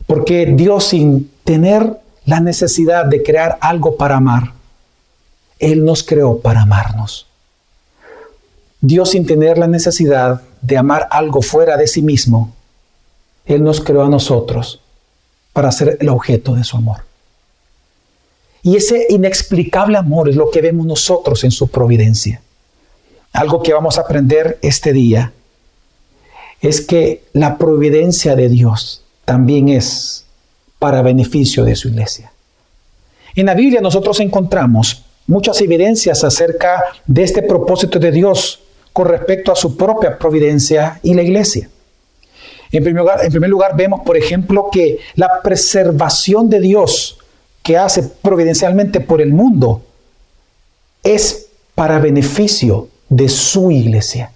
Porque 0.06 0.46
Dios 0.46 0.84
sin 0.84 1.30
tener 1.44 2.00
la 2.24 2.40
necesidad 2.40 3.06
de 3.06 3.22
crear 3.22 3.58
algo 3.60 3.96
para 3.96 4.16
amar, 4.16 4.52
Él 5.58 5.84
nos 5.84 6.02
creó 6.02 6.40
para 6.40 6.62
amarnos. 6.62 7.26
Dios 8.80 9.10
sin 9.10 9.26
tener 9.26 9.58
la 9.58 9.66
necesidad 9.66 10.42
de 10.62 10.78
amar 10.78 11.08
algo 11.10 11.42
fuera 11.42 11.76
de 11.76 11.86
sí 11.86 12.02
mismo, 12.02 12.54
Él 13.44 13.62
nos 13.62 13.80
creó 13.80 14.04
a 14.04 14.08
nosotros 14.08 14.80
para 15.52 15.72
ser 15.72 15.98
el 16.00 16.08
objeto 16.08 16.54
de 16.54 16.64
su 16.64 16.76
amor. 16.76 17.02
Y 18.62 18.76
ese 18.76 19.06
inexplicable 19.08 19.96
amor 19.96 20.28
es 20.28 20.36
lo 20.36 20.50
que 20.50 20.60
vemos 20.60 20.86
nosotros 20.86 21.44
en 21.44 21.50
su 21.50 21.68
providencia. 21.68 22.42
Algo 23.32 23.62
que 23.62 23.72
vamos 23.72 23.96
a 23.96 24.02
aprender 24.02 24.58
este 24.62 24.92
día 24.92 25.32
es 26.60 26.80
que 26.80 27.24
la 27.32 27.56
providencia 27.56 28.36
de 28.36 28.48
Dios 28.48 29.02
también 29.24 29.68
es 29.68 30.26
para 30.80 31.02
beneficio 31.02 31.64
de 31.64 31.76
su 31.76 31.88
iglesia. 31.88 32.32
En 33.36 33.46
la 33.46 33.54
Biblia 33.54 33.80
nosotros 33.80 34.18
encontramos 34.18 35.04
muchas 35.28 35.60
evidencias 35.60 36.24
acerca 36.24 36.82
de 37.06 37.22
este 37.22 37.42
propósito 37.42 38.00
de 38.00 38.10
Dios 38.10 38.60
con 38.92 39.06
respecto 39.06 39.52
a 39.52 39.56
su 39.56 39.76
propia 39.76 40.18
providencia 40.18 40.98
y 41.04 41.14
la 41.14 41.22
iglesia. 41.22 41.68
En 42.72 42.82
primer 42.82 43.02
lugar, 43.02 43.24
en 43.24 43.30
primer 43.30 43.50
lugar 43.50 43.76
vemos, 43.76 44.00
por 44.04 44.16
ejemplo, 44.16 44.68
que 44.72 44.98
la 45.14 45.40
preservación 45.42 46.48
de 46.48 46.60
Dios 46.60 47.18
que 47.62 47.76
hace 47.76 48.02
providencialmente 48.02 49.00
por 49.00 49.20
el 49.20 49.32
mundo 49.32 49.82
es 51.02 51.48
para 51.74 51.98
beneficio 51.98 52.88
de 53.08 53.28
su 53.28 53.70
iglesia. 53.70 54.32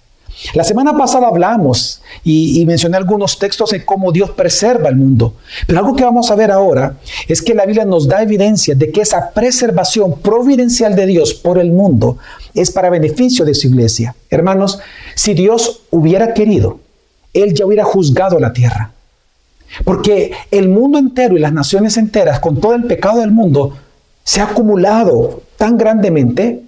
La 0.53 0.63
semana 0.63 0.97
pasada 0.97 1.27
hablamos 1.27 2.01
y, 2.23 2.65
mencioné 2.65 2.97
algunos 2.97 3.39
textos 3.39 3.71
en 3.73 3.85
cómo 3.85 4.11
Dios 4.11 4.31
preserva 4.31 4.89
el 4.89 4.95
mundo. 4.95 5.35
Pero 5.65 5.79
algo 5.79 5.95
que 5.95 6.03
vamos 6.03 6.29
a 6.29 6.35
ver 6.35 6.51
ahora 6.51 6.97
es 7.27 7.41
que 7.41 7.53
la 7.53 7.65
Biblia 7.65 7.85
nos 7.85 8.07
da 8.07 8.21
evidencia 8.21 8.75
de 8.75 8.91
que 8.91 9.01
esa 9.01 9.31
preservación 9.31 10.19
providencial 10.19 10.95
de 10.95 11.05
Dios 11.05 11.33
por 11.33 11.57
el 11.57 11.71
mundo 11.71 12.17
es 12.53 12.71
para 12.71 12.89
beneficio 12.89 13.45
de 13.45 13.53
su 13.53 13.67
iglesia. 13.67 14.15
Hermanos, 14.29 14.79
si 15.15 15.33
Dios 15.33 15.81
hubiera 15.91 16.33
querido, 16.33 16.79
Él 17.33 17.53
ya 17.53 17.65
hubiera 17.65 17.85
juzgado 17.85 18.39
la 18.39 18.51
tierra. 18.51 18.91
Porque 19.83 20.31
el 20.51 20.69
mundo 20.69 20.97
entero 20.97 21.35
y 21.35 21.39
las 21.39 21.53
naciones 21.53 21.97
enteras, 21.97 22.39
con 22.39 22.59
todo 22.59 22.75
el 22.75 22.85
pecado 22.85 23.19
del 23.19 23.31
mundo, 23.31 23.77
se 24.23 24.41
ha 24.41 24.45
acumulado 24.45 25.43
tan 25.57 25.77
grandemente 25.77 26.63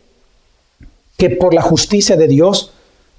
que 1.17 1.31
por 1.31 1.53
la 1.53 1.61
justicia 1.61 2.15
de 2.15 2.27
Dios, 2.27 2.73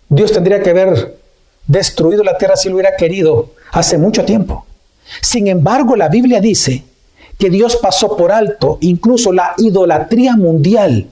Dios 0.08 0.32
tendría 0.32 0.62
que 0.62 0.70
haber 0.70 1.18
destruido 1.66 2.22
la 2.22 2.38
tierra 2.38 2.56
si 2.56 2.68
lo 2.68 2.76
hubiera 2.76 2.96
querido 2.96 3.50
hace 3.72 3.98
mucho 3.98 4.24
tiempo. 4.24 4.64
Sin 5.20 5.46
embargo, 5.46 5.96
la 5.96 6.08
Biblia 6.08 6.40
dice 6.40 6.84
que 7.38 7.50
Dios 7.50 7.76
pasó 7.76 8.16
por 8.16 8.32
alto 8.32 8.78
incluso 8.80 9.32
la 9.32 9.54
idolatría 9.58 10.36
mundial 10.36 11.08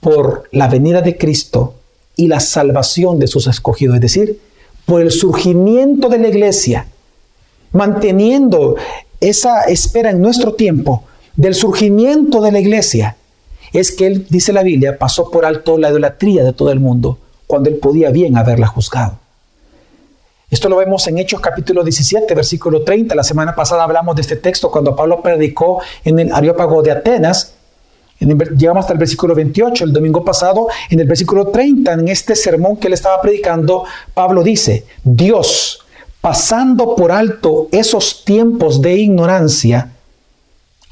por 0.00 0.48
la 0.52 0.68
venida 0.68 1.00
de 1.00 1.16
Cristo 1.16 1.74
y 2.16 2.28
la 2.28 2.40
salvación 2.40 3.18
de 3.18 3.26
sus 3.26 3.46
escogidos. 3.46 3.96
Es 3.96 4.00
decir, 4.00 4.40
por 4.84 5.02
el 5.02 5.10
surgimiento 5.10 6.08
de 6.08 6.18
la 6.18 6.28
iglesia, 6.28 6.86
manteniendo 7.72 8.76
esa 9.20 9.62
espera 9.64 10.10
en 10.10 10.20
nuestro 10.22 10.54
tiempo 10.54 11.04
del 11.34 11.54
surgimiento 11.54 12.40
de 12.40 12.52
la 12.52 12.60
iglesia, 12.60 13.16
es 13.72 13.92
que 13.92 14.06
él, 14.06 14.26
dice 14.28 14.52
la 14.52 14.62
Biblia, 14.62 14.98
pasó 14.98 15.30
por 15.30 15.44
alto 15.44 15.78
la 15.78 15.90
idolatría 15.90 16.44
de 16.44 16.52
todo 16.52 16.70
el 16.70 16.80
mundo 16.80 17.18
cuando 17.46 17.68
él 17.68 17.76
podía 17.76 18.10
bien 18.10 18.36
haberla 18.36 18.66
juzgado. 18.66 19.18
Esto 20.50 20.68
lo 20.68 20.76
vemos 20.76 21.06
en 21.08 21.18
Hechos 21.18 21.40
capítulo 21.40 21.82
17, 21.82 22.32
versículo 22.34 22.82
30. 22.82 23.14
La 23.14 23.24
semana 23.24 23.54
pasada 23.54 23.84
hablamos 23.84 24.14
de 24.14 24.22
este 24.22 24.36
texto 24.36 24.70
cuando 24.70 24.94
Pablo 24.94 25.20
predicó 25.20 25.80
en 26.04 26.18
el 26.20 26.32
Areópago 26.32 26.82
de 26.82 26.92
Atenas 26.92 27.56
Llegamos 28.18 28.84
hasta 28.84 28.94
el 28.94 28.98
versículo 28.98 29.34
28, 29.34 29.84
el 29.84 29.92
domingo 29.92 30.24
pasado, 30.24 30.68
en 30.88 31.00
el 31.00 31.06
versículo 31.06 31.48
30, 31.48 31.92
en 31.92 32.08
este 32.08 32.34
sermón 32.34 32.76
que 32.78 32.86
él 32.86 32.94
estaba 32.94 33.20
predicando, 33.20 33.84
Pablo 34.14 34.42
dice, 34.42 34.86
Dios, 35.04 35.80
pasando 36.22 36.96
por 36.96 37.12
alto 37.12 37.68
esos 37.72 38.24
tiempos 38.24 38.80
de 38.80 38.94
ignorancia, 38.94 39.92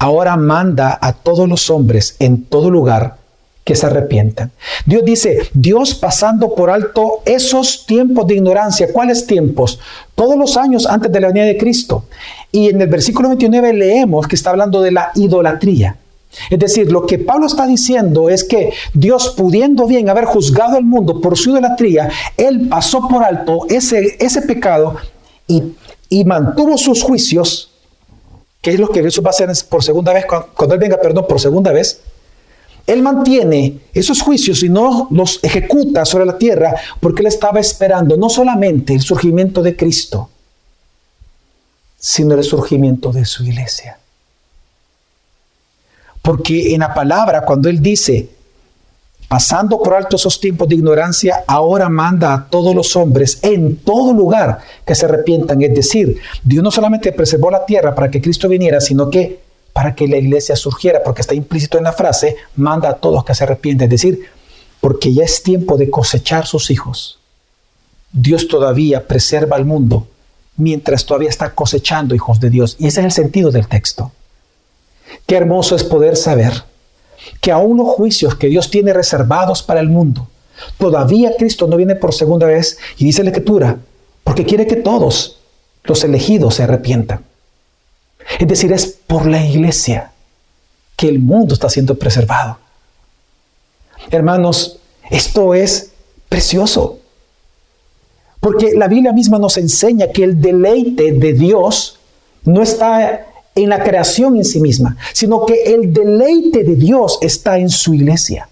ahora 0.05 0.37
manda 0.37 0.97
a 1.01 1.13
todos 1.13 1.49
los 1.49 1.69
hombres 1.69 2.15
en 2.19 2.43
todo 2.43 2.69
lugar 2.69 3.17
que 3.63 3.75
se 3.75 3.87
arrepientan. 3.87 4.51
Dios 4.85 5.03
dice, 5.03 5.49
Dios 5.53 5.95
pasando 5.95 6.53
por 6.53 6.69
alto 6.69 7.21
esos 7.25 7.87
tiempos 7.87 8.27
de 8.27 8.35
ignorancia. 8.35 8.93
¿Cuáles 8.93 9.25
tiempos? 9.25 9.79
Todos 10.13 10.37
los 10.37 10.57
años 10.57 10.85
antes 10.85 11.11
de 11.11 11.19
la 11.19 11.29
venida 11.29 11.45
de 11.45 11.57
Cristo. 11.57 12.05
Y 12.51 12.69
en 12.69 12.79
el 12.79 12.87
versículo 12.87 13.29
29 13.29 13.73
leemos 13.73 14.27
que 14.27 14.35
está 14.35 14.51
hablando 14.51 14.81
de 14.81 14.91
la 14.91 15.09
idolatría. 15.15 15.97
Es 16.51 16.59
decir, 16.59 16.91
lo 16.91 17.07
que 17.07 17.17
Pablo 17.17 17.47
está 17.47 17.65
diciendo 17.65 18.29
es 18.29 18.43
que 18.43 18.73
Dios, 18.93 19.33
pudiendo 19.35 19.87
bien 19.87 20.09
haber 20.09 20.25
juzgado 20.25 20.77
al 20.77 20.83
mundo 20.83 21.19
por 21.19 21.35
su 21.35 21.49
idolatría, 21.49 22.09
Él 22.37 22.67
pasó 22.69 23.07
por 23.07 23.23
alto 23.23 23.65
ese, 23.69 24.17
ese 24.19 24.43
pecado 24.43 24.97
y, 25.47 26.23
mantuvo 26.25 26.77
sus 26.77 27.01
juicios, 27.01 27.71
que 28.65 28.73
es 28.73 28.79
lo 28.79 28.89
que 28.89 29.03
Jesús 29.03 29.23
va 29.23 29.27
a 29.27 29.29
hacer 29.29 29.51
por 29.69 29.83
segunda 29.83 30.11
vez, 30.11 30.25
cuando, 30.25 30.73
Él 30.73 30.79
venga, 30.79 30.99
perdón, 30.99 31.27
por 31.29 31.39
segunda 31.39 31.71
vez. 31.71 32.01
Él 32.87 33.03
mantiene 33.03 33.77
esos 33.93 34.23
juicios 34.23 34.63
y 34.63 34.69
no 34.69 35.07
los 35.11 35.39
ejecuta 35.43 36.03
sobre 36.03 36.25
la 36.25 36.35
tierra 36.35 36.73
porque 36.99 37.21
Él 37.21 37.27
estaba 37.27 37.59
esperando 37.59 38.17
no 38.17 38.27
solamente 38.27 38.95
el 38.95 39.01
surgimiento 39.01 39.61
de 39.61 39.75
Cristo, 39.75 40.31
sino 41.95 42.33
el 42.33 42.43
surgimiento 42.43 43.11
de 43.11 43.25
su 43.25 43.43
iglesia. 43.43 43.99
Porque 46.23 46.73
en 46.73 46.79
la 46.79 46.91
palabra, 46.91 47.45
cuando 47.45 47.69
Él 47.69 47.83
dice, 47.83 48.29
pasando 49.27 49.81
por 49.81 49.93
alto 49.93 50.15
esos 50.15 50.39
tiempos 50.39 50.67
de 50.67 50.75
ignorancia, 50.75 51.43
ahora 51.47 51.89
manda 51.89 52.33
a 52.33 52.45
todos 52.45 52.75
los 52.75 52.95
hombres 52.95 53.39
en 53.41 53.77
todo 53.77 54.13
lugar 54.13 54.59
que 54.85 54.95
se 54.95 55.05
arrepientan. 55.05 55.61
Es 55.61 55.73
decir, 55.73 56.19
Dios 56.43 56.63
no 56.63 56.71
solamente 56.71 57.11
preservó 57.11 57.49
la 57.51 57.65
tierra 57.65 57.95
para 57.95 58.11
que 58.11 58.21
Cristo 58.21 58.47
viniera, 58.47 58.79
sino 58.81 59.09
que 59.09 59.39
para 59.73 59.93
que 59.93 60.07
la 60.07 60.17
iglesia 60.17 60.55
surgiera, 60.55 61.03
porque 61.03 61.21
está 61.21 61.33
implícito 61.33 61.77
en 61.77 61.83
la 61.83 61.91
frase, 61.91 62.37
manda 62.55 62.89
a 62.89 62.93
todos 62.95 63.25
que 63.25 63.35
se 63.35 63.43
arrepienten. 63.43 63.85
Es 63.85 64.01
decir, 64.01 64.25
porque 64.79 65.13
ya 65.13 65.23
es 65.23 65.43
tiempo 65.43 65.77
de 65.77 65.89
cosechar 65.89 66.45
sus 66.45 66.71
hijos. 66.71 67.19
Dios 68.11 68.47
todavía 68.47 69.05
preserva 69.07 69.57
al 69.57 69.65
mundo 69.65 70.07
mientras 70.57 71.05
todavía 71.05 71.29
está 71.29 71.53
cosechando 71.53 72.15
hijos 72.15 72.39
de 72.39 72.49
Dios. 72.49 72.77
Y 72.79 72.87
ese 72.87 73.01
es 73.01 73.05
el 73.05 73.11
sentido 73.11 73.51
del 73.51 73.67
texto. 73.67 74.11
Qué 75.25 75.35
hermoso 75.35 75.75
es 75.75 75.83
poder 75.83 76.15
saber 76.15 76.63
que 77.41 77.51
aún 77.51 77.77
los 77.77 77.89
juicios 77.89 78.35
que 78.35 78.47
Dios 78.47 78.69
tiene 78.69 78.93
reservados 78.93 79.63
para 79.63 79.79
el 79.79 79.89
mundo, 79.89 80.27
todavía 80.77 81.35
Cristo 81.37 81.67
no 81.67 81.77
viene 81.77 81.95
por 81.95 82.13
segunda 82.13 82.47
vez 82.47 82.77
y 82.97 83.05
dice 83.05 83.23
la 83.23 83.29
Escritura, 83.29 83.77
porque 84.23 84.45
quiere 84.45 84.67
que 84.67 84.77
todos 84.77 85.39
los 85.83 86.03
elegidos 86.03 86.55
se 86.55 86.63
arrepientan. 86.63 87.23
Es 88.39 88.47
decir, 88.47 88.71
es 88.71 88.87
por 89.07 89.25
la 89.27 89.45
iglesia 89.45 90.11
que 90.95 91.07
el 91.07 91.19
mundo 91.19 91.53
está 91.53 91.69
siendo 91.69 91.95
preservado. 91.97 92.57
Hermanos, 94.09 94.79
esto 95.09 95.53
es 95.53 95.91
precioso. 96.29 96.99
Porque 98.39 98.73
la 98.75 98.87
Biblia 98.87 99.13
misma 99.13 99.39
nos 99.39 99.57
enseña 99.57 100.11
que 100.11 100.23
el 100.23 100.41
deleite 100.41 101.11
de 101.11 101.33
Dios 101.33 101.97
no 102.43 102.61
está 102.61 103.25
en 103.55 103.69
la 103.69 103.81
creación 103.81 104.35
en 104.35 104.45
sí 104.45 104.59
misma, 104.59 104.97
sino 105.13 105.45
que 105.45 105.63
el 105.63 105.93
deleite 105.93 106.63
de 106.63 106.75
Dios 106.75 107.17
está 107.21 107.57
en 107.57 107.69
su 107.69 107.93
iglesia. 107.93 108.49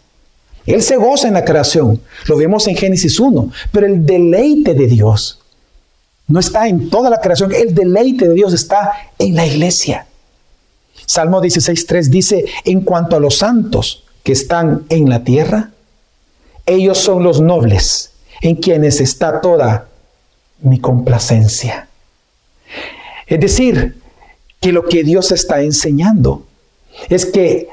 Él 0.66 0.82
se 0.82 0.96
goza 0.96 1.28
en 1.28 1.34
la 1.34 1.44
creación, 1.44 2.02
lo 2.26 2.38
vemos 2.38 2.68
en 2.68 2.78
Génesis 2.78 3.20
1, 3.20 3.52
pero 3.72 3.86
el 3.86 4.06
deleite 4.06 4.74
de 4.74 4.88
Dios 4.88 5.40
no 6.28 6.40
está 6.40 6.70
en 6.70 6.90
toda 6.90 7.10
la 7.10 7.20
creación, 7.20 7.54
el 7.54 7.76
deleite 7.76 8.30
de 8.30 8.34
Dios 8.34 8.54
está 8.54 8.94
en 9.20 9.36
la 9.36 9.46
iglesia. 9.46 10.08
Salmo 11.06 11.42
16.3 11.42 12.04
dice, 12.06 12.46
en 12.64 12.82
cuanto 12.82 13.18
a 13.18 13.20
los 13.20 13.38
santos 13.38 14.06
que 14.24 14.32
están 14.32 14.86
en 14.88 15.10
la 15.10 15.26
tierra, 15.26 15.72
ellos 16.66 16.98
son 16.98 17.24
los 17.24 17.42
nobles 17.42 18.12
en 18.42 18.56
quienes 18.56 19.02
está 19.02 19.42
toda 19.42 19.90
mi 20.62 20.80
complacencia. 20.80 21.90
Es 23.28 23.40
decir, 23.42 24.02
que 24.64 24.72
lo 24.72 24.86
que 24.86 25.04
Dios 25.04 25.34
está 25.34 25.62
enseñando 25.62 26.46
es 27.10 27.26
que 27.26 27.68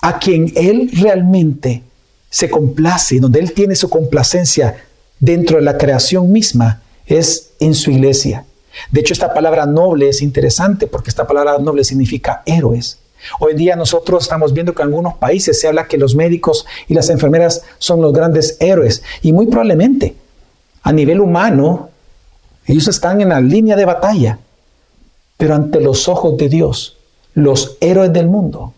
a 0.00 0.18
quien 0.18 0.52
Él 0.56 0.90
realmente 0.92 1.84
se 2.28 2.50
complace, 2.50 3.20
donde 3.20 3.38
Él 3.38 3.52
tiene 3.52 3.76
su 3.76 3.88
complacencia 3.88 4.84
dentro 5.20 5.58
de 5.58 5.62
la 5.62 5.78
creación 5.78 6.32
misma, 6.32 6.82
es 7.06 7.50
en 7.60 7.72
su 7.74 7.92
iglesia. 7.92 8.44
De 8.90 9.00
hecho, 9.00 9.12
esta 9.12 9.32
palabra 9.32 9.64
noble 9.64 10.08
es 10.08 10.20
interesante 10.20 10.88
porque 10.88 11.10
esta 11.10 11.24
palabra 11.24 11.56
noble 11.58 11.84
significa 11.84 12.42
héroes. 12.46 12.98
Hoy 13.38 13.52
en 13.52 13.58
día 13.58 13.76
nosotros 13.76 14.24
estamos 14.24 14.52
viendo 14.52 14.74
que 14.74 14.82
en 14.82 14.88
algunos 14.88 15.14
países 15.14 15.60
se 15.60 15.68
habla 15.68 15.86
que 15.86 15.98
los 15.98 16.16
médicos 16.16 16.66
y 16.88 16.94
las 16.94 17.10
enfermeras 17.10 17.62
son 17.78 18.02
los 18.02 18.12
grandes 18.12 18.56
héroes 18.60 19.02
y 19.22 19.32
muy 19.32 19.46
probablemente 19.46 20.16
A 20.82 20.92
nivel 20.92 21.20
humano, 21.20 21.90
ellos 22.66 22.88
están 22.88 23.20
en 23.20 23.28
la 23.28 23.40
línea 23.40 23.76
de 23.76 23.84
batalla, 23.84 24.38
pero 25.38 25.54
ante 25.54 25.80
los 25.80 26.08
ojos 26.08 26.36
de 26.36 26.50
Dios, 26.50 26.98
los 27.32 27.78
héroes 27.80 28.12
del 28.12 28.26
mundo 28.26 28.74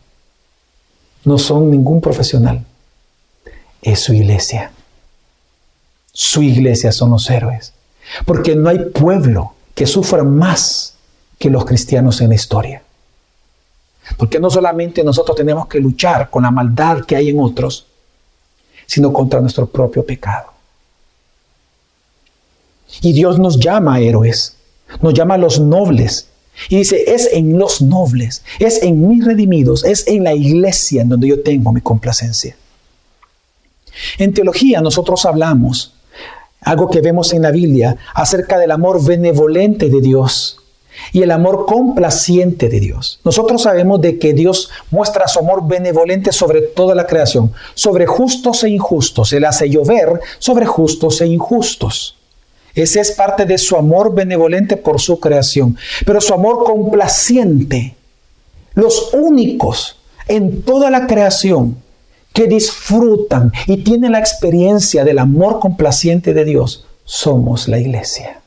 no 1.25 1.39
son 1.39 1.71
ningún 1.71 2.01
profesional, 2.01 2.65
es 3.83 3.99
su 3.99 4.15
iglesia. 4.15 4.71
Su 6.13 6.43
iglesia 6.43 6.93
son 6.93 7.11
los 7.11 7.29
héroes, 7.29 7.73
porque 8.27 8.55
no 8.55 8.69
hay 8.69 8.79
pueblo 8.79 9.55
que 9.75 9.87
sufra 9.87 10.23
más 10.23 10.95
que 11.39 11.51
los 11.51 11.65
cristianos 11.65 12.21
en 12.21 12.29
la 12.29 12.35
historia. 12.35 12.83
Porque 14.17 14.39
no 14.39 14.51
solamente 14.51 15.03
nosotros 15.03 15.37
tenemos 15.37 15.67
que 15.67 15.81
luchar 15.81 16.31
con 16.31 16.43
la 16.43 16.51
maldad 16.51 17.05
que 17.05 17.17
hay 17.17 17.31
en 17.31 17.41
otros, 17.41 17.87
sino 18.87 19.13
contra 19.13 19.41
nuestro 19.41 19.67
propio 19.67 20.05
pecado. 20.05 20.53
Y 23.03 23.13
Dios 23.13 23.39
nos 23.39 23.59
llama 23.59 24.01
héroes, 24.01 24.57
nos 25.01 25.15
llama 25.15 25.35
a 25.35 25.39
los 25.39 25.61
nobles. 25.61 26.30
Y 26.69 26.77
dice, 26.77 27.15
es 27.15 27.31
en 27.33 27.59
los 27.59 27.83
nobles, 27.83 28.43
es 28.59 28.83
en 28.83 29.09
mis 29.09 29.25
redimidos, 29.25 29.85
es 29.85 30.07
en 30.07 30.25
la 30.25 30.35
iglesia 30.35 31.03
en 31.03 31.09
donde 31.09 31.29
yo 31.29 31.43
tengo 31.43 31.73
mi 31.73 31.81
complacencia. 31.81 32.57
En 34.19 34.33
teología 34.33 34.81
nosotros 34.81 35.25
hablamos, 35.27 35.95
algo 36.61 36.91
que 36.91 37.01
vemos 37.01 37.33
en 37.33 37.43
la 37.43 37.51
Biblia, 37.51 37.97
acerca 38.15 38.59
del 38.59 38.71
amor 38.71 39.05
benevolente 39.05 39.89
de 39.89 40.01
Dios 40.01 40.59
y 41.13 41.23
el 41.23 41.31
amor 41.31 41.67
complaciente 41.67 42.69
de 42.69 42.81
Dios. 42.81 43.21
Nosotros 43.25 43.63
sabemos 43.63 44.01
de 44.01 44.19
que 44.19 44.35
Dios 44.35 44.71
muestra 44.91 45.29
su 45.29 45.39
amor 45.39 45.67
benevolente 45.67 46.33
sobre 46.33 46.63
toda 46.63 46.95
la 46.95 47.07
creación, 47.07 47.53
sobre 47.75 48.07
justos 48.07 48.65
e 48.65 48.71
injustos. 48.71 49.33
Él 49.33 49.45
hace 49.45 49.69
llover 49.69 50.21
sobre 50.39 50.67
justos 50.67 51.21
e 51.21 51.27
injustos. 51.27 52.17
Ese 52.75 53.01
es 53.01 53.13
parte 53.13 53.45
de 53.45 53.59
su 53.59 53.77
amor 53.77 54.15
benevolente 54.15 54.77
por 54.77 55.01
su 55.01 55.19
creación. 55.19 55.77
Pero 56.07 56.21
su 56.21 56.35
amor 56.35 56.65
complaciente, 56.65 57.97
los 58.75 59.13
únicos 59.15 59.97
en 60.29 60.63
toda 60.63 60.91
la 60.91 61.07
creación 61.07 61.77
que 62.33 62.47
disfrutan 62.47 63.53
y 63.67 63.79
tienen 63.79 64.13
la 64.13 64.21
experiencia 64.21 65.05
del 65.05 65.19
amor 65.19 65.59
complaciente 65.59 66.33
de 66.33 66.45
Dios, 66.45 66.87
somos 67.05 67.67
la 67.67 67.79
iglesia. 67.79 68.41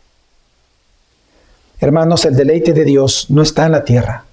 Hermanos, 1.79 2.23
el 2.23 2.35
deleite 2.35 2.71
de 2.71 2.85
Dios 2.85 3.25
no 3.29 3.41
está 3.41 3.65
en 3.65 3.73
la 3.73 3.83
tierra. 3.83 4.23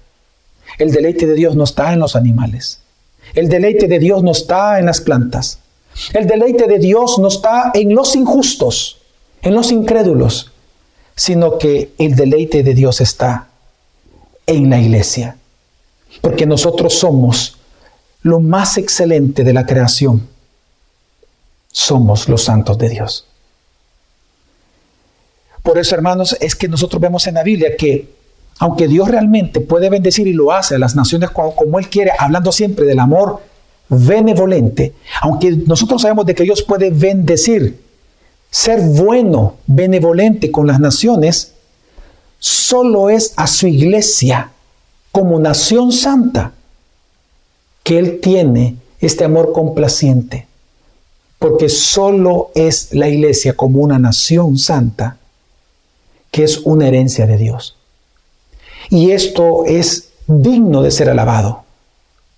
El 0.77 0.91
deleite 0.91 1.27
de 1.27 1.33
Dios 1.33 1.55
no 1.57 1.65
está 1.65 1.91
en 1.91 1.99
los 1.99 2.15
animales. 2.15 2.79
El 3.33 3.49
deleite 3.49 3.87
de 3.87 3.99
Dios 3.99 4.23
no 4.23 4.31
está 4.31 4.79
en 4.79 4.85
las 4.85 5.01
plantas. 5.01 5.59
El 6.13 6.27
deleite 6.27 6.67
de 6.67 6.79
Dios 6.79 7.19
no 7.19 7.27
está 7.27 7.71
en 7.73 7.93
los 7.93 8.15
injustos, 8.15 9.00
en 9.41 9.55
los 9.55 9.71
incrédulos, 9.71 10.51
sino 11.15 11.57
que 11.57 11.93
el 11.97 12.15
deleite 12.15 12.63
de 12.63 12.73
Dios 12.73 13.01
está 13.01 13.47
en 14.47 14.69
la 14.69 14.79
iglesia. 14.79 15.37
Porque 16.21 16.45
nosotros 16.45 16.93
somos 16.93 17.57
lo 18.21 18.39
más 18.39 18.77
excelente 18.77 19.43
de 19.43 19.53
la 19.53 19.65
creación. 19.65 20.27
Somos 21.71 22.27
los 22.27 22.43
santos 22.43 22.77
de 22.77 22.89
Dios. 22.89 23.25
Por 25.63 25.77
eso, 25.77 25.95
hermanos, 25.95 26.35
es 26.39 26.55
que 26.55 26.67
nosotros 26.67 27.01
vemos 27.01 27.27
en 27.27 27.35
la 27.35 27.43
Biblia 27.43 27.75
que 27.77 28.21
aunque 28.59 28.87
Dios 28.87 29.07
realmente 29.07 29.59
puede 29.59 29.89
bendecir 29.89 30.27
y 30.27 30.33
lo 30.33 30.51
hace 30.51 30.75
a 30.75 30.79
las 30.79 30.95
naciones 30.95 31.31
como, 31.31 31.79
Él 31.79 31.89
quiere, 31.89 32.11
hablando 32.17 32.51
siempre 32.51 32.85
del 32.85 32.99
amor 32.99 33.41
benevolente, 33.89 34.93
aunque 35.21 35.51
nosotros 35.65 36.03
sabemos 36.03 36.27
de 36.27 36.35
que 36.35 36.43
Dios 36.43 36.61
puede 36.61 36.91
bendecir, 36.91 37.81
ser 38.51 38.81
bueno, 38.81 39.55
benevolente 39.65 40.51
con 40.51 40.67
las 40.67 40.79
naciones, 40.79 41.53
solo 42.37 43.09
es 43.09 43.33
a 43.37 43.47
su 43.47 43.65
iglesia 43.65 44.51
como 45.11 45.39
nación 45.39 45.91
santa 45.91 46.51
que 47.83 47.97
Él 47.97 48.19
tiene 48.21 48.75
este 48.99 49.23
amor 49.23 49.53
complaciente, 49.53 50.47
porque 51.39 51.69
solo 51.69 52.51
es 52.53 52.93
la 52.93 53.07
iglesia 53.07 53.53
como 53.53 53.79
una 53.79 53.97
nación 53.97 54.57
santa 54.57 55.17
que 56.29 56.43
es 56.43 56.59
una 56.59 56.87
herencia 56.87 57.25
de 57.25 57.37
Dios. 57.37 57.77
Y 58.89 59.11
esto 59.11 59.65
es 59.65 60.09
digno 60.27 60.81
de 60.81 60.91
ser 60.91 61.09
alabado, 61.09 61.63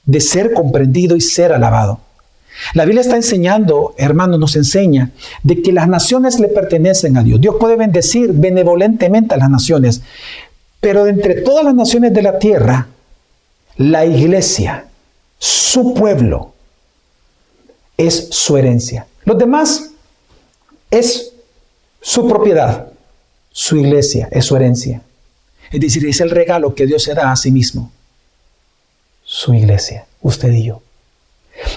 de 0.05 0.21
ser 0.21 0.53
comprendido 0.53 1.15
y 1.15 1.21
ser 1.21 1.53
alabado. 1.53 1.99
La 2.73 2.85
Biblia 2.85 3.01
está 3.01 3.15
enseñando, 3.15 3.95
hermanos, 3.97 4.39
nos 4.39 4.55
enseña 4.55 5.11
de 5.41 5.61
que 5.61 5.71
las 5.71 5.87
naciones 5.87 6.39
le 6.39 6.47
pertenecen 6.47 7.17
a 7.17 7.23
Dios. 7.23 7.41
Dios 7.41 7.55
puede 7.59 7.75
bendecir 7.75 8.31
benevolentemente 8.33 9.35
a 9.35 9.37
las 9.37 9.49
naciones, 9.49 10.01
pero 10.79 11.07
entre 11.07 11.41
todas 11.41 11.65
las 11.65 11.75
naciones 11.75 12.13
de 12.13 12.21
la 12.21 12.39
tierra, 12.39 12.87
la 13.77 14.05
iglesia, 14.05 14.85
su 15.37 15.93
pueblo, 15.93 16.53
es 17.97 18.29
su 18.31 18.57
herencia. 18.57 19.07
Los 19.25 19.37
demás 19.37 19.91
es 20.89 21.33
su 22.01 22.27
propiedad 22.27 22.93
su 23.53 23.77
iglesia, 23.77 24.27
es 24.31 24.45
su 24.45 24.55
herencia. 24.57 25.01
Es 25.71 25.79
decir, 25.79 26.05
es 26.05 26.19
el 26.19 26.31
regalo 26.31 26.75
que 26.75 26.85
Dios 26.85 27.03
se 27.03 27.13
da 27.13 27.31
a 27.31 27.35
sí 27.35 27.51
mismo. 27.51 27.91
Su 29.23 29.53
iglesia, 29.53 30.05
usted 30.21 30.51
y 30.51 30.65
yo. 30.65 30.81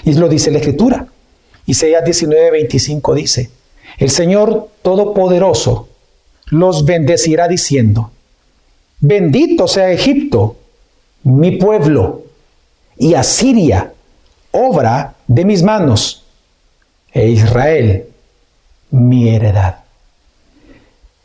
Y 0.05 0.13
lo 0.13 0.27
dice 0.29 0.51
la 0.51 0.59
Escritura. 0.59 1.07
Isaías 1.65 2.03
19, 2.03 2.51
25 2.51 3.13
dice, 3.13 3.49
el 3.97 4.09
Señor 4.09 4.69
Todopoderoso 4.81 5.89
los 6.45 6.85
bendecirá 6.85 7.47
diciendo, 7.47 8.11
bendito 8.99 9.67
sea 9.67 9.91
Egipto, 9.91 10.55
mi 11.23 11.57
pueblo, 11.57 12.23
y 12.97 13.13
Asiria, 13.13 13.93
obra 14.51 15.15
de 15.27 15.45
mis 15.45 15.61
manos, 15.61 16.23
e 17.13 17.27
Israel, 17.29 18.05
mi 18.91 19.29
heredad. 19.29 19.79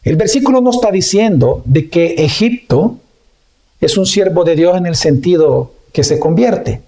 El 0.03 0.16
versículo 0.16 0.61
no 0.61 0.70
está 0.70 0.90
diciendo 0.90 1.62
de 1.64 1.88
que 1.88 2.14
Egipto 2.18 2.96
es 3.81 3.96
un 3.96 4.07
siervo 4.07 4.42
de 4.42 4.57
Dios 4.57 4.77
en 4.77 4.87
el 4.87 4.96
sentido 4.96 5.72
que 5.92 6.03
se 6.03 6.18
convierte. 6.18 6.81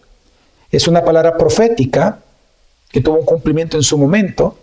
Es 0.76 0.88
una 0.88 1.04
palabra 1.04 1.36
profética 1.36 2.18
que 2.90 3.00
tuvo 3.00 3.18
un 3.18 3.24
cumplimiento 3.24 3.76
en 3.76 3.82
su 3.82 3.96
momento. 3.96 4.58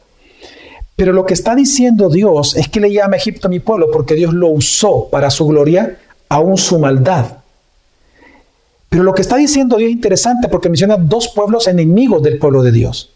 Pero 0.95 1.13
lo 1.13 1.25
que 1.25 1.33
está 1.33 1.55
diciendo 1.55 2.09
Dios 2.09 2.55
es 2.55 2.67
que 2.67 2.79
le 2.79 2.91
llama 2.91 3.15
a 3.15 3.17
Egipto 3.17 3.47
a 3.47 3.49
mi 3.49 3.59
pueblo 3.59 3.89
porque 3.91 4.13
Dios 4.15 4.33
lo 4.33 4.49
usó 4.49 5.07
para 5.09 5.29
su 5.29 5.47
gloria, 5.47 5.99
aún 6.29 6.57
su 6.57 6.79
maldad. 6.79 7.37
Pero 8.89 9.03
lo 9.03 9.13
que 9.13 9.21
está 9.21 9.37
diciendo 9.37 9.77
Dios 9.77 9.89
es 9.89 9.95
interesante 9.95 10.49
porque 10.49 10.69
menciona 10.69 10.97
dos 10.97 11.29
pueblos 11.29 11.67
enemigos 11.67 12.21
del 12.21 12.37
pueblo 12.37 12.61
de 12.61 12.71
Dios 12.71 13.09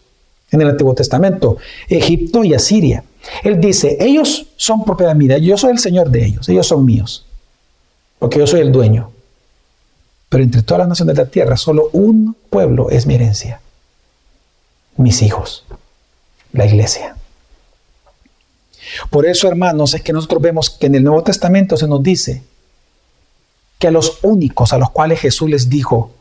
en 0.50 0.62
el 0.62 0.70
Antiguo 0.70 0.94
Testamento, 0.94 1.58
Egipto 1.88 2.44
y 2.44 2.54
Asiria. 2.54 3.04
Él 3.42 3.60
dice, 3.60 3.98
ellos 4.00 4.46
son 4.56 4.84
propiedad 4.84 5.14
mía, 5.14 5.38
yo 5.38 5.56
soy 5.58 5.72
el 5.72 5.78
Señor 5.78 6.10
de 6.10 6.24
ellos, 6.24 6.48
ellos 6.48 6.66
son 6.66 6.84
míos, 6.84 7.26
porque 8.18 8.38
yo 8.38 8.46
soy 8.46 8.60
el 8.60 8.72
dueño. 8.72 9.10
Pero 10.28 10.42
entre 10.42 10.62
todas 10.62 10.80
las 10.80 10.88
naciones 10.88 11.16
de 11.16 11.22
la 11.22 11.30
tierra, 11.30 11.56
solo 11.56 11.88
un 11.92 12.36
pueblo 12.50 12.90
es 12.90 13.06
mi 13.06 13.14
herencia, 13.14 13.60
mis 14.96 15.22
hijos, 15.22 15.64
la 16.52 16.66
iglesia. 16.66 17.16
Por 19.10 19.26
eso, 19.26 19.48
hermanos, 19.48 19.94
es 19.94 20.02
que 20.02 20.12
nosotros 20.12 20.42
vemos 20.42 20.70
que 20.70 20.86
en 20.86 20.94
el 20.94 21.04
Nuevo 21.04 21.22
Testamento 21.22 21.76
se 21.76 21.88
nos 21.88 22.02
dice 22.02 22.42
que 23.78 23.88
a 23.88 23.90
los 23.90 24.18
únicos 24.22 24.72
a 24.72 24.78
los 24.78 24.90
cuales 24.90 25.20
Jesús 25.20 25.50
les 25.50 25.68
dijo 25.68 26.12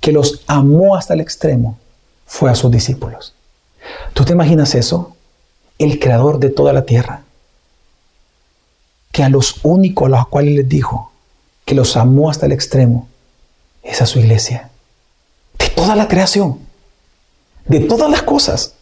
que 0.00 0.12
los 0.12 0.42
amó 0.46 0.96
hasta 0.96 1.14
el 1.14 1.20
extremo 1.20 1.78
fue 2.26 2.50
a 2.50 2.54
sus 2.54 2.70
discípulos. 2.70 3.34
¿Tú 4.14 4.24
te 4.24 4.32
imaginas 4.32 4.74
eso? 4.74 5.14
el 5.78 5.98
creador 5.98 6.38
de 6.38 6.50
toda 6.50 6.72
la 6.72 6.84
tierra, 6.84 7.22
que 9.12 9.22
a 9.22 9.28
los 9.28 9.60
únicos 9.62 10.06
a 10.06 10.10
los 10.10 10.28
cuales 10.28 10.54
les 10.54 10.68
dijo 10.68 11.12
que 11.64 11.74
los 11.74 11.96
amó 11.96 12.30
hasta 12.30 12.46
el 12.46 12.52
extremo, 12.52 13.08
es 13.84 14.00
a 14.00 14.06
su 14.06 14.18
iglesia, 14.18 14.70
de 15.58 15.68
toda 15.68 15.94
la 15.94 16.08
creación, 16.08 16.58
de 17.66 17.80
todas 17.80 18.10
las 18.10 18.22
cosas. 18.22 18.74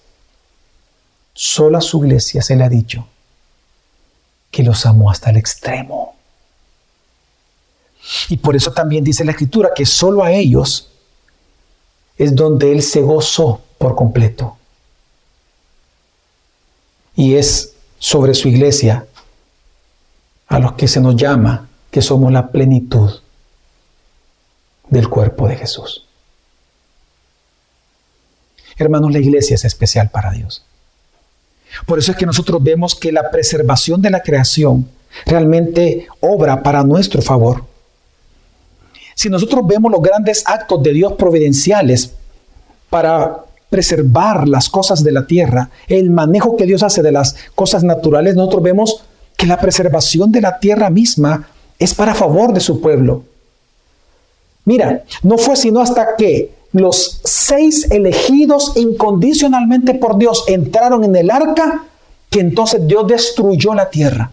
Solo 1.35 1.79
a 1.79 1.81
su 1.81 2.05
iglesia 2.05 2.41
se 2.43 2.57
le 2.57 2.65
ha 2.65 2.69
dicho 2.69 3.07
que 4.51 4.63
los 4.63 4.87
amó 4.87 5.11
hasta 5.11 5.31
el 5.31 5.37
extremo. 5.37 6.15
Y 8.29 8.37
por 8.37 8.55
eso 8.55 8.73
también 8.73 9.03
dice 9.03 9.25
la 9.25 9.33
escritura 9.33 9.71
que 9.75 9.87
solo 9.87 10.23
a 10.23 10.33
ellos 10.33 10.91
es 12.17 12.35
donde 12.35 12.73
Él 12.73 12.83
se 12.83 13.01
gozó 13.01 13.61
por 13.79 13.95
completo 13.95 14.57
y 17.17 17.35
es 17.35 17.75
sobre 17.99 18.35
su 18.35 18.49
iglesia 18.49 19.07
a 20.49 20.59
los 20.59 20.73
que 20.73 20.89
se 20.89 21.01
nos 21.01 21.17
llama 21.17 21.69
que 21.91 22.03
somos 22.03 22.33
la 22.33 22.49
plenitud 22.49 23.22
del 24.93 25.09
cuerpo 25.09 25.49
de 25.49 25.57
Jesús. 25.57 26.07
Hermanos, 28.77 29.11
la 29.13 29.19
iglesia 29.19 29.55
es 29.55 29.65
especial 29.65 30.11
para 30.11 30.31
Dios. 30.31 30.65
Por 31.87 31.99
eso 31.99 32.13
es 32.13 32.19
que 32.19 32.27
nosotros 32.27 32.63
vemos 32.63 32.95
que 32.95 33.11
la 33.11 33.31
preservación 33.31 34.03
de 34.03 34.11
la 34.11 34.23
creación 34.23 34.89
realmente 35.25 36.07
obra 36.21 36.63
para 36.63 36.83
nuestro 36.85 37.23
favor. 37.23 37.65
Si 39.15 39.31
nosotros 39.31 39.67
vemos 39.67 39.91
los 39.91 40.03
grandes 40.03 40.43
actos 40.47 40.83
de 40.83 40.93
Dios 40.93 41.15
providenciales 41.15 42.13
para 42.91 43.45
preservar 43.71 44.47
las 44.47 44.69
cosas 44.69 45.03
de 45.03 45.13
la 45.13 45.27
tierra, 45.27 45.71
el 45.89 46.11
manejo 46.11 46.57
que 46.57 46.67
Dios 46.67 46.83
hace 46.83 47.03
de 47.03 47.13
las 47.13 47.35
cosas 47.55 47.83
naturales, 47.83 48.37
nosotros 48.37 48.63
vemos 48.63 49.05
que 49.39 49.47
la 49.47 49.59
preservación 49.59 50.31
de 50.33 50.43
la 50.43 50.59
tierra 50.59 50.91
misma 50.91 51.49
es 51.79 51.95
para 51.95 52.15
favor 52.15 52.53
de 52.53 52.61
su 52.61 52.83
pueblo. 52.83 53.25
Mira, 54.65 55.05
no 55.23 55.39
fue 55.39 55.57
sino 55.57 55.81
hasta 55.81 56.17
que 56.17 56.55
los 56.73 57.21
seis 57.25 57.91
elegidos 57.91 58.73
incondicionalmente 58.77 59.95
por 59.95 60.19
Dios 60.19 60.45
entraron 60.47 61.05
en 61.05 61.17
el 61.17 61.31
arca 61.31 61.85
que 62.31 62.41
entonces 62.41 62.87
Dios 62.87 63.07
destruyó 63.07 63.75
la 63.75 63.91
tierra. 63.91 64.31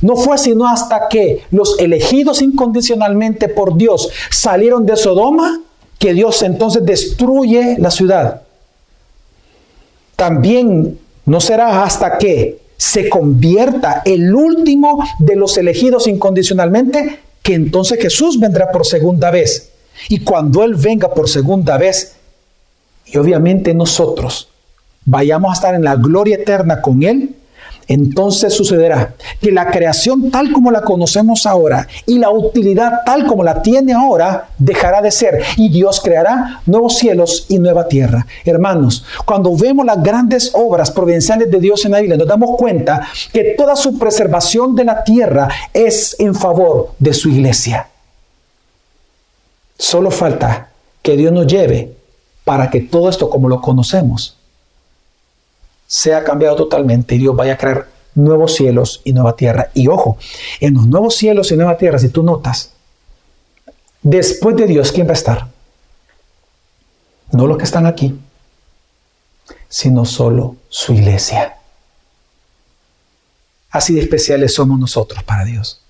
No 0.00 0.16
fue 0.16 0.38
sino 0.38 0.66
hasta 0.66 1.08
que 1.08 1.42
los 1.50 1.78
elegidos 1.78 2.42
incondicionalmente 2.42 3.48
por 3.48 3.76
Dios 3.76 4.10
salieron 4.30 4.86
de 4.86 4.96
Sodoma 4.96 5.60
que 5.98 6.12
Dios 6.12 6.42
entonces 6.42 6.84
destruye 6.84 7.76
la 7.78 7.90
ciudad. 7.90 8.42
También 10.16 10.98
no 11.26 11.40
será 11.40 11.82
hasta 11.82 12.18
que 12.18 12.60
se 12.76 13.08
convierta 13.08 14.02
el 14.04 14.34
último 14.34 15.02
de 15.18 15.36
los 15.36 15.56
elegidos 15.56 16.06
incondicionalmente 16.06 17.20
que 17.44 17.52
entonces 17.52 18.00
Jesús 18.00 18.40
vendrá 18.40 18.72
por 18.72 18.86
segunda 18.86 19.30
vez. 19.30 19.70
Y 20.08 20.20
cuando 20.20 20.64
Él 20.64 20.74
venga 20.74 21.12
por 21.12 21.28
segunda 21.28 21.76
vez, 21.76 22.16
y 23.04 23.18
obviamente 23.18 23.74
nosotros 23.74 24.48
vayamos 25.04 25.50
a 25.50 25.52
estar 25.52 25.74
en 25.74 25.84
la 25.84 25.94
gloria 25.96 26.36
eterna 26.36 26.80
con 26.80 27.02
Él, 27.02 27.36
entonces 27.88 28.52
sucederá 28.54 29.14
que 29.40 29.52
la 29.52 29.70
creación 29.70 30.30
tal 30.30 30.52
como 30.52 30.70
la 30.70 30.82
conocemos 30.82 31.46
ahora 31.46 31.86
y 32.06 32.18
la 32.18 32.30
utilidad 32.30 33.00
tal 33.04 33.26
como 33.26 33.44
la 33.44 33.62
tiene 33.62 33.92
ahora 33.92 34.48
dejará 34.58 35.02
de 35.02 35.10
ser 35.10 35.42
y 35.56 35.68
Dios 35.68 36.00
creará 36.00 36.62
nuevos 36.66 36.98
cielos 36.98 37.46
y 37.48 37.58
nueva 37.58 37.88
tierra. 37.88 38.26
Hermanos, 38.44 39.04
cuando 39.24 39.56
vemos 39.56 39.84
las 39.84 40.02
grandes 40.02 40.50
obras 40.54 40.90
providenciales 40.90 41.50
de 41.50 41.60
Dios 41.60 41.84
en 41.84 41.92
la 41.92 42.00
Biblia, 42.00 42.16
nos 42.16 42.28
damos 42.28 42.56
cuenta 42.56 43.06
que 43.32 43.54
toda 43.56 43.76
su 43.76 43.98
preservación 43.98 44.74
de 44.74 44.84
la 44.84 45.04
tierra 45.04 45.48
es 45.72 46.16
en 46.18 46.34
favor 46.34 46.92
de 46.98 47.12
su 47.12 47.28
iglesia. 47.28 47.88
Solo 49.78 50.10
falta 50.10 50.68
que 51.02 51.16
Dios 51.16 51.32
nos 51.32 51.46
lleve 51.46 51.92
para 52.44 52.70
que 52.70 52.80
todo 52.80 53.08
esto 53.08 53.28
como 53.28 53.48
lo 53.48 53.60
conocemos 53.60 54.38
sea 55.86 56.24
cambiado 56.24 56.56
totalmente 56.56 57.14
y 57.14 57.18
Dios 57.18 57.36
vaya 57.36 57.54
a 57.54 57.58
crear 57.58 57.88
nuevos 58.14 58.54
cielos 58.54 59.00
y 59.04 59.12
nueva 59.12 59.36
tierra. 59.36 59.70
Y 59.74 59.88
ojo, 59.88 60.18
en 60.60 60.74
los 60.74 60.86
nuevos 60.86 61.16
cielos 61.16 61.50
y 61.50 61.56
nueva 61.56 61.76
tierra, 61.76 61.98
si 61.98 62.08
tú 62.08 62.22
notas, 62.22 62.72
después 64.02 64.56
de 64.56 64.66
Dios, 64.66 64.92
¿quién 64.92 65.06
va 65.06 65.10
a 65.10 65.14
estar? 65.14 65.48
No 67.32 67.46
los 67.46 67.58
que 67.58 67.64
están 67.64 67.86
aquí, 67.86 68.18
sino 69.68 70.04
solo 70.04 70.56
su 70.68 70.92
iglesia. 70.92 71.56
Así 73.70 73.94
de 73.94 74.00
especiales 74.00 74.54
somos 74.54 74.78
nosotros 74.78 75.24
para 75.24 75.44
Dios. 75.44 75.80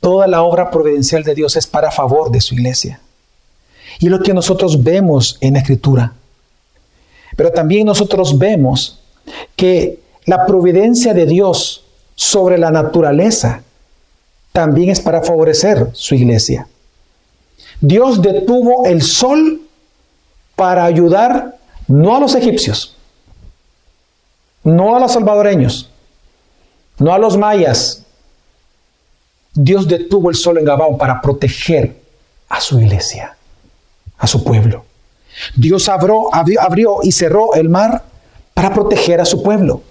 Toda 0.00 0.26
la 0.26 0.42
obra 0.42 0.70
providencial 0.70 1.22
de 1.22 1.34
Dios 1.34 1.56
es 1.56 1.66
para 1.66 1.90
favor 1.90 2.30
de 2.30 2.42
su 2.42 2.54
iglesia. 2.54 3.00
Y 3.98 4.10
lo 4.10 4.20
que 4.20 4.34
nosotros 4.34 4.82
vemos 4.82 5.38
en 5.40 5.54
la 5.54 5.60
Escritura 5.60 6.12
pero 7.36 7.52
también 7.52 7.86
nosotros 7.86 8.38
vemos 8.38 8.98
que 9.54 10.00
la 10.24 10.46
providencia 10.46 11.14
de 11.14 11.26
Dios 11.26 11.84
sobre 12.14 12.58
la 12.58 12.70
naturaleza 12.70 13.62
también 14.52 14.88
es 14.88 15.00
para 15.00 15.22
favorecer 15.22 15.90
su 15.92 16.14
iglesia. 16.14 16.66
Dios 17.80 18.22
detuvo 18.22 18.86
el 18.86 19.02
sol 19.02 19.60
para 20.56 20.84
ayudar 20.84 21.58
no 21.86 22.16
a 22.16 22.20
los 22.20 22.34
egipcios, 22.34 22.96
no 24.64 24.96
a 24.96 25.00
los 25.00 25.12
salvadoreños, 25.12 25.90
no 26.98 27.12
a 27.12 27.18
los 27.18 27.36
mayas. 27.36 28.02
Dios 29.52 29.86
detuvo 29.86 30.30
el 30.30 30.36
sol 30.36 30.56
en 30.56 30.64
Gabón 30.64 30.96
para 30.96 31.20
proteger 31.20 31.94
a 32.48 32.60
su 32.60 32.80
iglesia, 32.80 33.36
a 34.16 34.26
su 34.26 34.42
pueblo. 34.42 34.85
Dios 35.54 35.88
abrió, 35.88 36.30
y 37.02 37.12
cerró 37.12 37.54
el 37.54 37.68
mar 37.68 38.04
para 38.54 38.72
proteger 38.72 39.20
a 39.20 39.24
su 39.24 39.42
pueblo. 39.42 39.82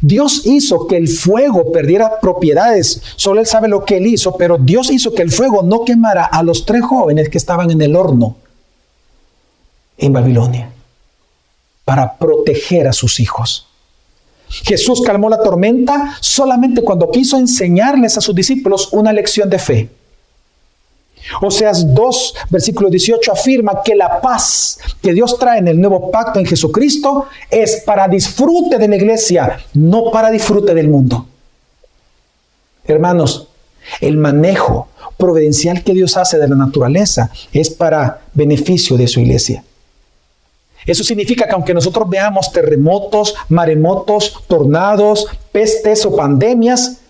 Dios 0.00 0.42
hizo 0.44 0.86
que 0.86 0.96
el 0.96 1.08
fuego 1.08 1.72
perdiera 1.72 2.20
propiedades. 2.20 3.02
Solo 3.16 3.40
Él 3.40 3.46
sabe 3.46 3.68
lo 3.68 3.84
que 3.84 3.96
Él 3.96 4.06
hizo, 4.06 4.36
pero 4.36 4.58
Dios 4.58 4.90
hizo 4.90 5.14
que 5.14 5.22
el 5.22 5.30
fuego 5.30 5.62
no 5.62 5.84
quemara 5.84 6.24
a 6.24 6.42
los 6.42 6.64
tres 6.64 6.82
jóvenes 6.82 7.28
que 7.28 7.38
estaban 7.38 7.70
en 7.70 7.82
el 7.82 7.96
horno 7.96 8.36
en 9.98 10.12
Babilonia 10.12 10.70
para 11.84 12.16
proteger 12.16 12.86
a 12.88 12.92
sus 12.92 13.20
hijos. 13.20 13.66
Jesús 14.48 15.02
calmó 15.02 15.28
la 15.28 15.42
tormenta 15.42 16.16
solamente 16.20 16.82
cuando 16.82 17.10
quiso 17.10 17.36
enseñarles 17.36 18.16
a 18.16 18.20
sus 18.20 18.34
discípulos 18.34 18.88
una 18.92 19.12
lección 19.12 19.48
de 19.48 19.58
fe. 19.58 19.90
Oseas 21.40 21.94
2, 21.94 22.34
versículo 22.50 22.90
18 22.90 23.32
afirma 23.32 23.82
que 23.84 23.94
la 23.94 24.20
paz 24.20 24.78
que 25.02 25.12
Dios 25.12 25.38
trae 25.38 25.58
en 25.58 25.68
el 25.68 25.80
nuevo 25.80 26.10
pacto 26.10 26.38
en 26.38 26.46
Jesucristo 26.46 27.26
es 27.50 27.82
para 27.84 28.08
disfrute 28.08 28.78
de 28.78 28.88
la 28.88 28.96
iglesia, 28.96 29.60
no 29.74 30.10
para 30.10 30.30
disfrute 30.30 30.74
del 30.74 30.88
mundo. 30.88 31.26
Hermanos, 32.84 33.48
el 34.00 34.16
manejo 34.16 34.88
providencial 35.16 35.84
que 35.84 35.92
Dios 35.92 36.16
hace 36.16 36.38
de 36.38 36.48
la 36.48 36.56
naturaleza 36.56 37.30
es 37.52 37.70
para 37.70 38.22
beneficio 38.34 38.96
de 38.96 39.06
su 39.06 39.20
iglesia. 39.20 39.64
Eso 40.86 41.04
significa 41.04 41.46
que 41.46 41.52
aunque 41.52 41.74
nosotros 41.74 42.08
veamos 42.08 42.52
terremotos, 42.52 43.34
maremotos, 43.48 44.42
tornados, 44.48 45.26
pestes 45.52 46.06
o 46.06 46.16
pandemias, 46.16 47.00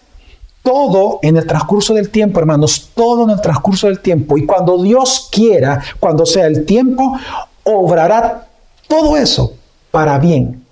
todo 0.62 1.18
en 1.22 1.36
el 1.36 1.46
transcurso 1.46 1.94
del 1.94 2.10
tiempo, 2.10 2.40
hermanos, 2.40 2.90
todo 2.94 3.24
en 3.24 3.30
el 3.30 3.40
transcurso 3.40 3.86
del 3.86 4.00
tiempo. 4.00 4.36
Y 4.36 4.46
cuando 4.46 4.82
Dios 4.82 5.28
quiera, 5.30 5.82
cuando 5.98 6.26
sea 6.26 6.46
el 6.46 6.64
tiempo, 6.64 7.18
obrará 7.64 8.48
todo 8.86 9.16
eso 9.16 9.54
para 9.90 10.18
bien 10.18 10.64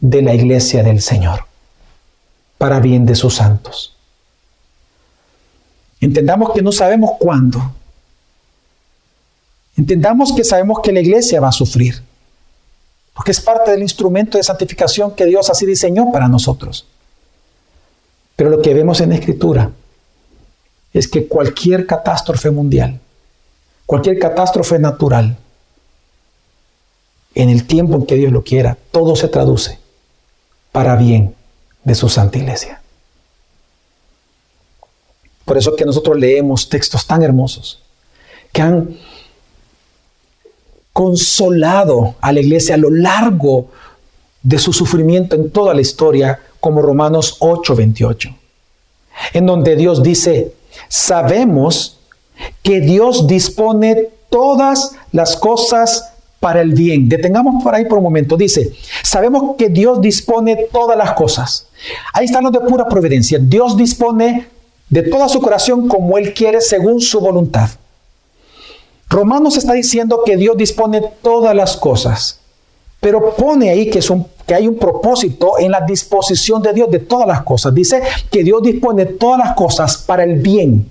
de 0.00 0.22
la 0.22 0.34
iglesia 0.34 0.82
del 0.82 1.00
Señor, 1.00 1.44
para 2.58 2.80
bien 2.80 3.06
de 3.06 3.14
sus 3.14 3.34
santos. 3.34 3.96
Entendamos 6.00 6.52
que 6.52 6.62
no 6.62 6.70
sabemos 6.70 7.12
cuándo. 7.18 7.72
Entendamos 9.76 10.32
que 10.32 10.44
sabemos 10.44 10.80
que 10.82 10.92
la 10.92 11.00
iglesia 11.00 11.40
va 11.40 11.48
a 11.48 11.52
sufrir, 11.52 12.02
porque 13.14 13.30
es 13.30 13.40
parte 13.40 13.70
del 13.70 13.82
instrumento 13.82 14.36
de 14.36 14.44
santificación 14.44 15.14
que 15.14 15.24
Dios 15.24 15.50
así 15.50 15.66
diseñó 15.66 16.10
para 16.12 16.28
nosotros. 16.28 16.86
Pero 18.38 18.50
lo 18.50 18.62
que 18.62 18.72
vemos 18.72 19.00
en 19.00 19.08
la 19.08 19.16
Escritura 19.16 19.72
es 20.92 21.08
que 21.08 21.26
cualquier 21.26 21.86
catástrofe 21.86 22.52
mundial, 22.52 23.00
cualquier 23.84 24.16
catástrofe 24.20 24.78
natural, 24.78 25.36
en 27.34 27.50
el 27.50 27.66
tiempo 27.66 27.96
en 27.96 28.06
que 28.06 28.14
Dios 28.14 28.30
lo 28.30 28.44
quiera, 28.44 28.78
todo 28.92 29.16
se 29.16 29.26
traduce 29.26 29.80
para 30.70 30.94
bien 30.94 31.34
de 31.82 31.96
su 31.96 32.08
Santa 32.08 32.38
Iglesia. 32.38 32.80
Por 35.44 35.58
eso 35.58 35.74
que 35.74 35.84
nosotros 35.84 36.16
leemos 36.16 36.68
textos 36.68 37.08
tan 37.08 37.24
hermosos 37.24 37.82
que 38.52 38.62
han 38.62 38.96
consolado 40.92 42.14
a 42.20 42.32
la 42.32 42.38
iglesia 42.38 42.76
a 42.76 42.78
lo 42.78 42.90
largo 42.90 43.72
de 44.44 44.60
su 44.60 44.72
sufrimiento 44.72 45.34
en 45.34 45.50
toda 45.50 45.74
la 45.74 45.80
historia 45.80 46.38
como 46.60 46.82
Romanos 46.82 47.36
8:28, 47.40 48.34
en 49.32 49.46
donde 49.46 49.76
Dios 49.76 50.02
dice, 50.02 50.54
sabemos 50.88 52.00
que 52.62 52.80
Dios 52.80 53.26
dispone 53.26 54.08
todas 54.30 54.92
las 55.12 55.36
cosas 55.36 56.12
para 56.40 56.60
el 56.60 56.72
bien. 56.72 57.08
Detengamos 57.08 57.62
por 57.62 57.74
ahí 57.74 57.84
por 57.86 57.98
un 57.98 58.04
momento. 58.04 58.36
Dice, 58.36 58.72
sabemos 59.02 59.56
que 59.56 59.68
Dios 59.68 60.00
dispone 60.00 60.68
todas 60.72 60.96
las 60.96 61.12
cosas. 61.14 61.66
Ahí 62.12 62.26
están 62.26 62.44
los 62.44 62.52
de 62.52 62.60
pura 62.60 62.88
providencia. 62.88 63.38
Dios 63.40 63.76
dispone 63.76 64.48
de 64.88 65.02
toda 65.02 65.28
su 65.28 65.40
corazón 65.40 65.88
como 65.88 66.16
Él 66.18 66.32
quiere 66.34 66.60
según 66.60 67.00
su 67.00 67.20
voluntad. 67.20 67.68
Romanos 69.08 69.56
está 69.56 69.72
diciendo 69.72 70.22
que 70.24 70.36
Dios 70.36 70.56
dispone 70.56 71.02
todas 71.22 71.54
las 71.54 71.76
cosas, 71.76 72.40
pero 73.00 73.34
pone 73.36 73.70
ahí 73.70 73.90
que 73.90 74.00
es 74.00 74.10
un 74.10 74.26
que 74.48 74.54
hay 74.54 74.66
un 74.66 74.78
propósito 74.78 75.58
en 75.58 75.70
la 75.70 75.82
disposición 75.82 76.62
de 76.62 76.72
Dios 76.72 76.90
de 76.90 77.00
todas 77.00 77.28
las 77.28 77.42
cosas. 77.42 77.74
Dice 77.74 78.00
que 78.30 78.42
Dios 78.42 78.62
dispone 78.62 79.04
todas 79.04 79.38
las 79.38 79.54
cosas 79.54 79.98
para 79.98 80.24
el 80.24 80.36
bien. 80.36 80.88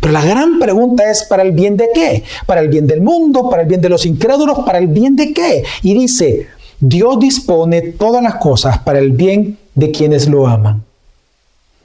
Pero 0.00 0.12
la 0.12 0.24
gran 0.24 0.58
pregunta 0.58 1.08
es, 1.08 1.22
¿para 1.22 1.44
el 1.44 1.52
bien 1.52 1.76
de 1.76 1.88
qué? 1.94 2.24
¿Para 2.46 2.60
el 2.60 2.68
bien 2.68 2.88
del 2.88 3.00
mundo? 3.00 3.48
¿Para 3.48 3.62
el 3.62 3.68
bien 3.68 3.80
de 3.80 3.88
los 3.88 4.04
incrédulos? 4.06 4.58
¿Para 4.66 4.78
el 4.78 4.88
bien 4.88 5.14
de 5.14 5.32
qué? 5.32 5.62
Y 5.82 5.94
dice, 5.94 6.48
Dios 6.80 7.20
dispone 7.20 7.80
todas 7.82 8.22
las 8.24 8.36
cosas 8.36 8.78
para 8.78 8.98
el 8.98 9.12
bien 9.12 9.56
de 9.76 9.92
quienes 9.92 10.28
lo 10.28 10.48
aman, 10.48 10.82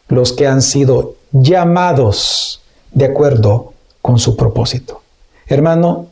los 0.08 0.34
que 0.34 0.48
han 0.48 0.64
sido 0.64 1.16
llamados 1.32 2.64
de 2.94 3.06
acuerdo 3.06 3.74
con 4.02 4.18
su 4.18 4.36
propósito. 4.36 5.02
Hermano, 5.46 6.08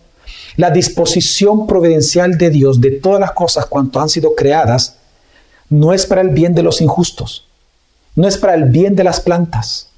la 0.55 0.71
disposición 0.71 1.67
providencial 1.67 2.37
de 2.37 2.49
Dios 2.49 2.81
de 2.81 2.91
todas 2.91 3.19
las 3.19 3.31
cosas 3.31 3.65
cuanto 3.65 3.99
han 3.99 4.09
sido 4.09 4.35
creadas 4.35 4.97
no 5.69 5.93
es 5.93 6.05
para 6.05 6.21
el 6.21 6.29
bien 6.29 6.55
de 6.55 6.63
los 6.63 6.81
injustos, 6.81 7.47
no 8.15 8.27
es 8.27 8.37
para 8.37 8.55
el 8.55 8.65
bien 8.65 8.95
de 8.95 9.03
las 9.03 9.19
plantas, 9.19 9.89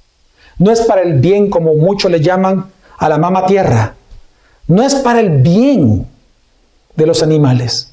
no 0.58 0.70
es 0.70 0.82
para 0.82 1.02
el 1.02 1.18
bien 1.18 1.48
como 1.48 1.74
muchos 1.74 2.10
le 2.10 2.20
llaman 2.20 2.70
a 2.98 3.08
la 3.08 3.18
mama 3.18 3.46
tierra, 3.46 3.94
no 4.66 4.82
es 4.82 4.94
para 4.96 5.20
el 5.20 5.42
bien 5.42 6.06
de 6.94 7.06
los 7.06 7.22
animales. 7.22 7.90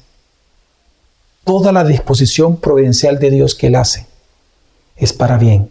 Toda 1.44 1.72
la 1.72 1.84
disposición 1.84 2.58
providencial 2.58 3.18
de 3.18 3.30
Dios 3.30 3.54
que 3.54 3.68
Él 3.68 3.76
hace 3.76 4.06
es 4.96 5.12
para 5.12 5.38
bien 5.38 5.70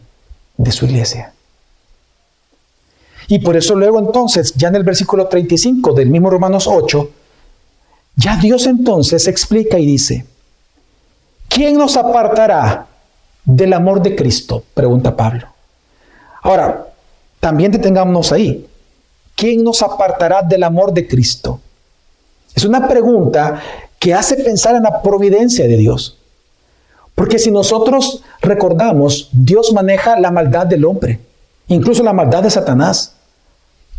de 0.57 0.71
su 0.71 0.85
iglesia. 0.85 1.33
Y 3.29 3.39
por 3.39 3.55
eso 3.55 3.75
luego 3.75 3.99
entonces, 3.99 4.53
ya 4.55 4.67
en 4.67 4.75
el 4.75 4.83
versículo 4.83 5.27
35 5.27 5.93
del 5.93 6.09
mismo 6.09 6.29
Romanos 6.29 6.67
8, 6.67 7.09
ya 8.15 8.35
Dios 8.37 8.65
entonces 8.65 9.27
explica 9.27 9.77
y 9.79 9.85
dice, 9.85 10.25
¿quién 11.47 11.77
nos 11.77 11.95
apartará 11.95 12.87
del 13.45 13.71
amor 13.73 14.01
de 14.01 14.15
Cristo? 14.15 14.63
Pregunta 14.73 15.15
Pablo. 15.15 15.47
Ahora, 16.41 16.87
también 17.39 17.71
detengámonos 17.71 18.31
ahí. 18.31 18.67
¿Quién 19.35 19.63
nos 19.63 19.81
apartará 19.83 20.41
del 20.41 20.63
amor 20.63 20.91
de 20.91 21.07
Cristo? 21.07 21.61
Es 22.55 22.65
una 22.65 22.87
pregunta 22.87 23.61
que 23.99 24.13
hace 24.13 24.37
pensar 24.37 24.75
en 24.75 24.83
la 24.83 25.01
providencia 25.01 25.67
de 25.67 25.77
Dios. 25.77 26.17
Porque 27.13 27.37
si 27.37 27.51
nosotros 27.51 28.23
recordamos, 28.41 29.29
Dios 29.31 29.71
maneja 29.71 30.19
la 30.19 30.31
maldad 30.31 30.65
del 30.65 30.83
hombre, 30.83 31.19
incluso 31.67 32.01
la 32.01 32.13
maldad 32.13 32.43
de 32.43 32.49
Satanás. 32.49 33.15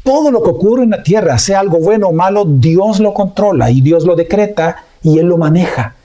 Todo 0.02 0.30
lo 0.30 0.42
que 0.42 0.50
ocurre 0.50 0.84
en 0.84 0.90
la 0.90 1.02
tierra, 1.02 1.38
sea 1.38 1.60
algo 1.60 1.78
bueno 1.78 2.08
o 2.08 2.12
malo, 2.12 2.44
Dios 2.46 3.00
lo 3.00 3.12
controla 3.12 3.70
y 3.70 3.80
Dios 3.80 4.04
lo 4.04 4.16
decreta 4.16 4.84
y 5.02 5.18
Él 5.18 5.26
lo 5.26 5.36
maneja. 5.36 5.96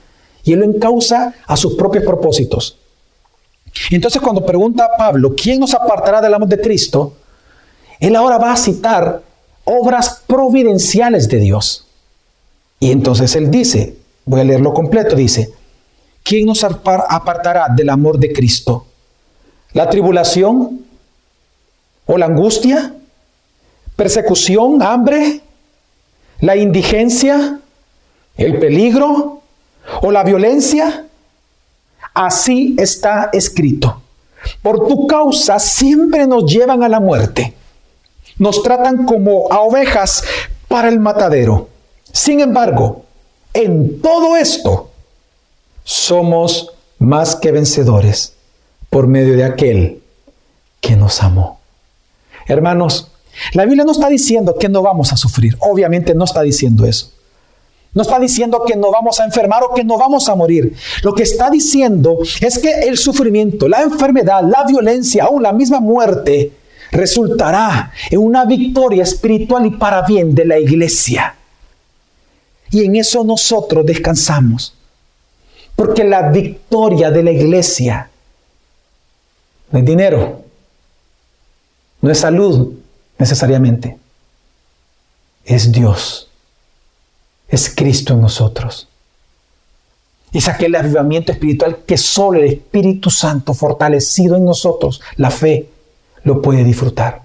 Y 0.44 0.52
Él 0.52 0.60
lo 0.60 0.64
encausa 0.66 1.34
a 1.46 1.56
sus 1.56 1.74
propios 1.74 2.04
propósitos. 2.04 2.78
Entonces 3.90 4.20
cuando 4.20 4.44
pregunta 4.44 4.84
a 4.84 4.96
Pablo, 4.96 5.34
¿quién 5.34 5.60
nos 5.60 5.74
apartará 5.74 6.20
del 6.20 6.34
amor 6.34 6.48
de 6.48 6.60
Cristo? 6.60 7.14
Él 8.00 8.16
ahora 8.16 8.38
va 8.38 8.52
a 8.52 8.56
citar 8.56 9.22
obras 9.64 10.22
providenciales 10.26 11.28
de 11.28 11.38
Dios. 11.38 11.86
Y 12.78 12.90
entonces 12.90 13.34
él 13.36 13.50
dice, 13.50 13.96
voy 14.24 14.40
a 14.40 14.44
leerlo 14.44 14.74
completo, 14.74 15.16
dice, 15.16 15.52
¿quién 16.22 16.46
nos 16.46 16.64
apartará 16.64 17.68
del 17.74 17.90
amor 17.90 18.18
de 18.18 18.32
Cristo? 18.32 18.86
¿La 19.72 19.88
tribulación? 19.88 20.84
¿O 22.06 22.18
la 22.18 22.26
angustia? 22.26 22.94
Persecución, 23.96 24.82
hambre, 24.82 25.40
la 26.40 26.56
indigencia, 26.56 27.60
el 28.36 28.58
peligro 28.58 29.40
o 30.02 30.10
la 30.12 30.22
violencia. 30.22 31.06
Así 32.14 32.76
está 32.78 33.30
escrito. 33.32 34.02
Por 34.62 34.86
tu 34.86 35.06
causa 35.06 35.58
siempre 35.58 36.26
nos 36.26 36.50
llevan 36.50 36.82
a 36.82 36.88
la 36.88 37.00
muerte. 37.00 37.54
Nos 38.38 38.62
tratan 38.62 39.06
como 39.06 39.50
a 39.50 39.60
ovejas 39.60 40.22
para 40.68 40.88
el 40.88 41.00
matadero. 41.00 41.68
Sin 42.12 42.40
embargo, 42.40 43.04
en 43.54 44.00
todo 44.02 44.36
esto 44.36 44.90
somos 45.84 46.72
más 46.98 47.36
que 47.36 47.52
vencedores 47.52 48.34
por 48.90 49.06
medio 49.06 49.36
de 49.36 49.44
aquel 49.44 50.02
que 50.80 50.96
nos 50.96 51.22
amó. 51.22 51.60
Hermanos, 52.46 53.10
la 53.52 53.64
Biblia 53.64 53.84
no 53.84 53.92
está 53.92 54.08
diciendo 54.08 54.56
que 54.58 54.68
no 54.68 54.82
vamos 54.82 55.12
a 55.12 55.16
sufrir, 55.16 55.56
obviamente 55.60 56.14
no 56.14 56.24
está 56.24 56.42
diciendo 56.42 56.86
eso. 56.86 57.12
No 57.96 58.02
está 58.02 58.18
diciendo 58.18 58.62
que 58.66 58.76
no 58.76 58.90
vamos 58.90 59.18
a 59.20 59.24
enfermar 59.24 59.62
o 59.64 59.72
que 59.72 59.82
no 59.82 59.96
vamos 59.96 60.28
a 60.28 60.34
morir. 60.34 60.76
Lo 61.02 61.14
que 61.14 61.22
está 61.22 61.48
diciendo 61.48 62.18
es 62.42 62.58
que 62.58 62.80
el 62.80 62.98
sufrimiento, 62.98 63.68
la 63.68 63.80
enfermedad, 63.80 64.42
la 64.42 64.64
violencia, 64.64 65.24
aún 65.24 65.42
la 65.42 65.54
misma 65.54 65.80
muerte, 65.80 66.52
resultará 66.92 67.90
en 68.10 68.18
una 68.18 68.44
victoria 68.44 69.02
espiritual 69.02 69.64
y 69.64 69.70
para 69.70 70.02
bien 70.02 70.34
de 70.34 70.44
la 70.44 70.58
iglesia. 70.58 71.36
Y 72.70 72.84
en 72.84 72.96
eso 72.96 73.24
nosotros 73.24 73.86
descansamos. 73.86 74.74
Porque 75.74 76.04
la 76.04 76.30
victoria 76.30 77.10
de 77.10 77.22
la 77.22 77.30
iglesia 77.30 78.10
no 79.70 79.78
es 79.78 79.84
dinero, 79.84 80.42
no 82.02 82.10
es 82.10 82.18
salud, 82.18 82.74
necesariamente. 83.18 83.98
Es 85.44 85.72
Dios. 85.72 86.28
Es 87.48 87.72
Cristo 87.74 88.14
en 88.14 88.20
nosotros. 88.20 88.88
Es 90.32 90.48
aquel 90.48 90.74
avivamiento 90.74 91.32
espiritual 91.32 91.78
que 91.86 91.96
solo 91.96 92.38
el 92.38 92.46
Espíritu 92.46 93.10
Santo 93.10 93.54
fortalecido 93.54 94.36
en 94.36 94.44
nosotros, 94.44 95.00
la 95.16 95.30
fe, 95.30 95.70
lo 96.24 96.42
puede 96.42 96.64
disfrutar. 96.64 97.22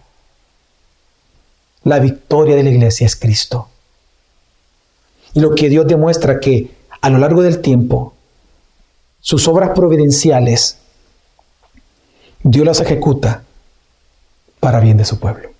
La 1.83 1.99
victoria 1.99 2.55
de 2.55 2.63
la 2.63 2.69
iglesia 2.69 3.07
es 3.07 3.15
Cristo. 3.15 3.67
Y 5.33 5.39
lo 5.39 5.55
que 5.55 5.69
Dios 5.69 5.87
demuestra 5.87 6.39
que 6.39 6.71
a 7.01 7.09
lo 7.09 7.17
largo 7.17 7.41
del 7.41 7.61
tiempo, 7.61 8.13
sus 9.19 9.47
obras 9.47 9.71
providenciales, 9.71 10.77
Dios 12.43 12.65
las 12.65 12.79
ejecuta 12.79 13.43
para 14.59 14.79
bien 14.79 14.97
de 14.97 15.05
su 15.05 15.19
pueblo. 15.19 15.50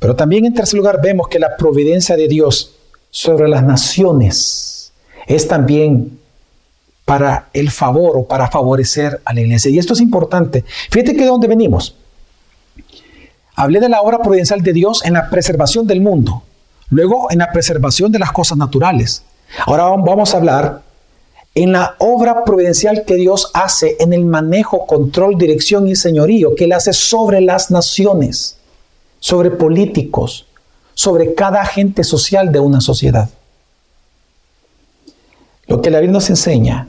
Pero 0.00 0.16
también 0.16 0.46
en 0.46 0.54
tercer 0.54 0.78
lugar 0.78 1.00
vemos 1.00 1.28
que 1.28 1.38
la 1.38 1.56
providencia 1.56 2.16
de 2.16 2.26
Dios 2.26 2.74
sobre 3.10 3.48
las 3.48 3.62
naciones 3.62 4.92
es 5.26 5.46
también 5.46 6.18
para 7.04 7.48
el 7.52 7.70
favor 7.70 8.16
o 8.16 8.26
para 8.26 8.50
favorecer 8.50 9.20
a 9.24 9.34
la 9.34 9.42
iglesia. 9.42 9.70
Y 9.70 9.78
esto 9.78 9.92
es 9.92 10.00
importante. 10.00 10.64
Fíjate 10.90 11.12
que 11.12 11.22
de 11.22 11.26
dónde 11.26 11.48
venimos. 11.48 11.94
Hablé 13.54 13.78
de 13.78 13.90
la 13.90 14.00
obra 14.00 14.22
providencial 14.22 14.62
de 14.62 14.72
Dios 14.72 15.04
en 15.04 15.12
la 15.12 15.28
preservación 15.28 15.86
del 15.86 16.00
mundo, 16.00 16.44
luego 16.88 17.30
en 17.30 17.38
la 17.38 17.52
preservación 17.52 18.10
de 18.10 18.20
las 18.20 18.32
cosas 18.32 18.56
naturales. 18.56 19.22
Ahora 19.66 19.84
vamos 19.84 20.32
a 20.32 20.38
hablar 20.38 20.82
en 21.54 21.72
la 21.72 21.96
obra 21.98 22.44
providencial 22.44 23.04
que 23.04 23.16
Dios 23.16 23.50
hace 23.52 23.96
en 24.00 24.14
el 24.14 24.24
manejo, 24.24 24.86
control, 24.86 25.36
dirección 25.36 25.88
y 25.88 25.96
señorío 25.96 26.54
que 26.54 26.64
Él 26.64 26.72
hace 26.72 26.94
sobre 26.94 27.42
las 27.42 27.70
naciones 27.70 28.59
sobre 29.20 29.50
políticos, 29.50 30.46
sobre 30.94 31.34
cada 31.34 31.62
agente 31.62 32.02
social 32.02 32.50
de 32.50 32.58
una 32.58 32.80
sociedad. 32.80 33.28
Lo 35.66 35.80
que 35.80 35.90
la 35.90 36.00
Biblia 36.00 36.14
nos 36.14 36.30
enseña 36.30 36.88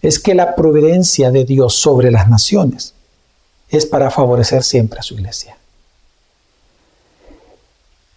es 0.00 0.18
que 0.18 0.34
la 0.34 0.54
providencia 0.54 1.30
de 1.30 1.44
Dios 1.44 1.74
sobre 1.74 2.10
las 2.10 2.28
naciones 2.28 2.94
es 3.68 3.84
para 3.84 4.10
favorecer 4.10 4.62
siempre 4.62 5.00
a 5.00 5.02
su 5.02 5.14
iglesia. 5.14 5.58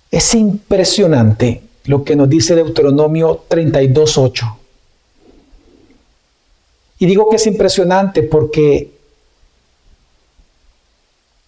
Es 0.10 0.34
impresionante 0.34 1.64
lo 1.86 2.04
que 2.04 2.16
nos 2.16 2.30
dice 2.30 2.56
Deuteronomio 2.56 3.46
32.8. 3.50 4.56
Y 7.00 7.06
digo 7.06 7.30
que 7.30 7.38
es 7.38 7.48
impresionante 7.48 8.22
porque 8.22 8.92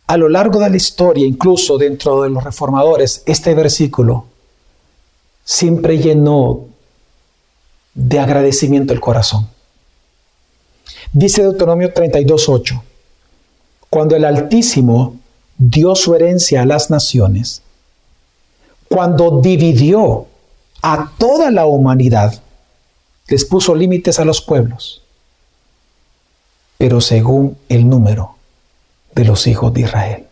a 0.07 0.17
lo 0.17 0.29
largo 0.29 0.59
de 0.59 0.69
la 0.69 0.77
historia, 0.77 1.25
incluso 1.25 1.77
dentro 1.77 2.23
de 2.23 2.29
los 2.29 2.43
reformadores, 2.43 3.23
este 3.25 3.53
versículo 3.53 4.25
siempre 5.45 5.97
llenó 5.97 6.65
de 7.93 8.19
agradecimiento 8.19 8.93
el 8.93 8.99
corazón. 8.99 9.47
Dice 11.11 11.43
Deuteronomio 11.43 11.93
32.8, 11.93 12.81
cuando 13.89 14.15
el 14.15 14.25
Altísimo 14.25 15.15
dio 15.57 15.95
su 15.95 16.15
herencia 16.15 16.63
a 16.63 16.65
las 16.65 16.89
naciones, 16.89 17.61
cuando 18.89 19.39
dividió 19.41 20.27
a 20.81 21.11
toda 21.17 21.49
la 21.51 21.65
humanidad, 21.65 22.41
les 23.27 23.45
puso 23.45 23.73
límites 23.73 24.19
a 24.19 24.25
los 24.25 24.41
pueblos, 24.41 25.01
pero 26.77 26.99
según 26.99 27.57
el 27.69 27.87
número 27.87 28.32
de 29.15 29.25
los 29.25 29.47
hijos 29.47 29.73
de 29.73 29.81
Israel. 29.81 30.25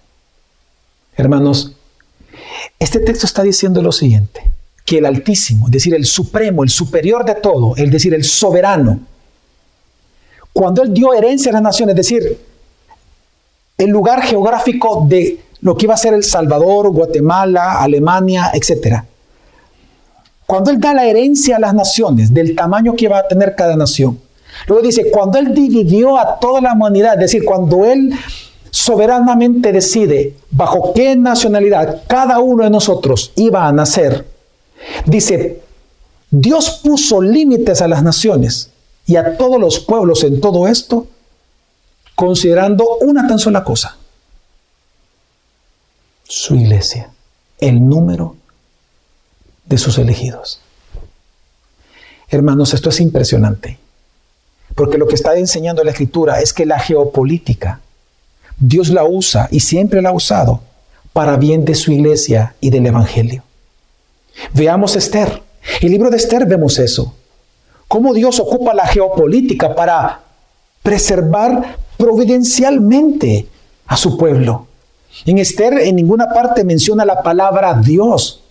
Hermanos, 1.16 1.74
este 2.80 3.00
texto 3.00 3.26
está 3.26 3.44
diciendo 3.44 3.82
lo 3.82 3.92
siguiente, 3.92 4.52
que 4.86 4.98
el 4.98 5.06
Altísimo, 5.06 5.68
es 5.68 5.72
decir, 5.72 5.94
el 5.94 6.06
Supremo, 6.06 6.64
el 6.64 6.70
superior 6.70 7.26
de 7.26 7.36
todo, 7.36 7.76
es 7.76 7.92
decir, 7.92 8.14
el 8.14 8.24
soberano, 8.24 9.00
cuando 10.54 10.84
Él 10.84 10.94
dio 10.94 11.14
herencia 11.14 11.52
a 11.52 11.54
las 11.54 11.62
naciones, 11.62 11.94
es 11.94 11.98
decir, 11.98 12.40
el 13.78 13.90
lugar 13.90 14.22
geográfico 14.22 15.06
de 15.08 15.40
lo 15.62 15.76
que 15.76 15.86
iba 15.86 15.94
a 15.94 15.98
ser 15.98 16.14
El 16.14 16.24
Salvador, 16.24 16.90
Guatemala, 16.92 17.82
Alemania, 17.82 18.52
etc. 18.54 19.04
Cuando 20.46 20.72
Él 20.72 20.80
da 20.80 20.94
la 20.94 21.06
herencia 21.06 21.58
a 21.58 21.60
las 21.60 21.74
naciones, 21.74 22.34
del 22.34 22.56
tamaño 22.56 22.96
que 22.96 23.08
va 23.08 23.20
a 23.20 23.28
tener 23.28 23.56
cada 23.56 23.76
nación. 23.76 24.20
Luego 24.68 24.84
dice, 24.84 25.10
cuando 25.12 25.40
Él 25.40 25.54
dividió 25.54 26.18
a 26.18 26.40
toda 26.40 26.62
la 26.62 26.74
humanidad, 26.74 27.14
es 27.14 27.20
decir, 27.22 27.46
cuando 27.46 27.86
Él 27.86 28.14
soberanamente 28.72 29.72
decide 29.72 30.38
bajo 30.50 30.94
qué 30.94 31.16
nacionalidad 31.16 32.04
cada 32.08 32.40
uno 32.40 32.64
de 32.64 32.70
nosotros 32.70 33.34
iba 33.36 33.68
a 33.68 33.72
nacer, 33.72 34.26
dice, 35.06 35.62
Dios 36.32 36.80
puso 36.84 37.22
límites 37.22 37.82
a 37.82 37.88
las 37.88 38.02
naciones 38.02 38.72
y 39.06 39.18
a 39.18 39.38
todos 39.38 39.60
los 39.60 39.80
pueblos 39.80 40.24
en 40.24 40.40
todo 40.40 40.68
esto, 40.68 41.08
considerando 42.16 42.98
una 43.02 43.28
tan 43.28 43.38
sola 43.38 43.64
cosa, 43.64 43.98
su 46.24 46.56
iglesia, 46.56 47.10
el 47.60 47.86
número 47.86 48.38
de 49.66 49.78
sus 49.78 49.98
elegidos. 49.98 50.62
Hermanos, 52.30 52.74
esto 52.74 52.90
es 52.90 53.02
impresionante, 53.02 53.78
porque 54.76 54.98
lo 54.98 55.08
que 55.08 55.16
está 55.16 55.36
enseñando 55.36 55.84
la 55.84 55.92
escritura 55.92 56.40
es 56.40 56.54
que 56.54 56.66
la 56.66 56.80
geopolítica, 56.80 57.82
Dios 58.62 58.90
la 58.90 59.04
usa 59.04 59.48
y 59.50 59.60
siempre 59.60 60.04
la 60.04 60.10
ha 60.10 60.14
usado 60.14 60.62
para 61.14 61.36
bien 61.36 61.66
de 61.66 61.74
su 61.74 61.92
iglesia 61.92 62.54
y 62.62 62.70
del 62.70 62.86
Evangelio. 62.86 63.44
Veamos 64.54 64.96
Esther. 64.96 65.42
El 65.82 65.92
libro 65.92 66.12
de 66.12 66.18
Esther 66.18 66.46
vemos 66.46 66.78
eso. 66.78 67.16
Cómo 67.88 68.14
Dios 68.14 68.40
ocupa 68.40 68.76
la 68.76 68.86
geopolítica 68.86 69.74
para 69.74 70.22
preservar 70.84 71.76
providencialmente 71.98 73.48
a 73.88 73.98
su 73.98 74.16
pueblo. 74.16 74.68
En 75.26 75.40
Esther 75.40 75.80
en 75.80 75.96
ninguna 75.96 76.30
parte 76.30 76.64
menciona 76.64 77.04
la 77.04 77.24
palabra 77.24 77.74
Dios. 77.74 78.44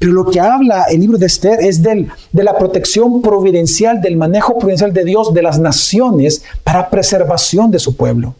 Pero 0.00 0.12
lo 0.14 0.28
que 0.28 0.40
habla 0.40 0.86
el 0.90 0.98
libro 0.98 1.16
de 1.16 1.26
Esther 1.26 1.60
es 1.60 1.80
del, 1.80 2.10
de 2.32 2.42
la 2.42 2.58
protección 2.58 3.22
providencial, 3.22 4.00
del 4.00 4.16
manejo 4.16 4.58
providencial 4.58 4.92
de 4.92 5.04
Dios 5.04 5.32
de 5.32 5.42
las 5.42 5.60
naciones 5.60 6.42
para 6.64 6.90
preservación 6.90 7.70
de 7.70 7.78
su 7.78 7.96
pueblo. 7.96 8.34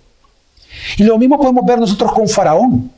Y 0.96 1.04
lo 1.04 1.18
mismo 1.18 1.38
podemos 1.38 1.64
ver 1.64 1.78
nosotros 1.78 2.12
con 2.12 2.28
Faraón. 2.28 2.90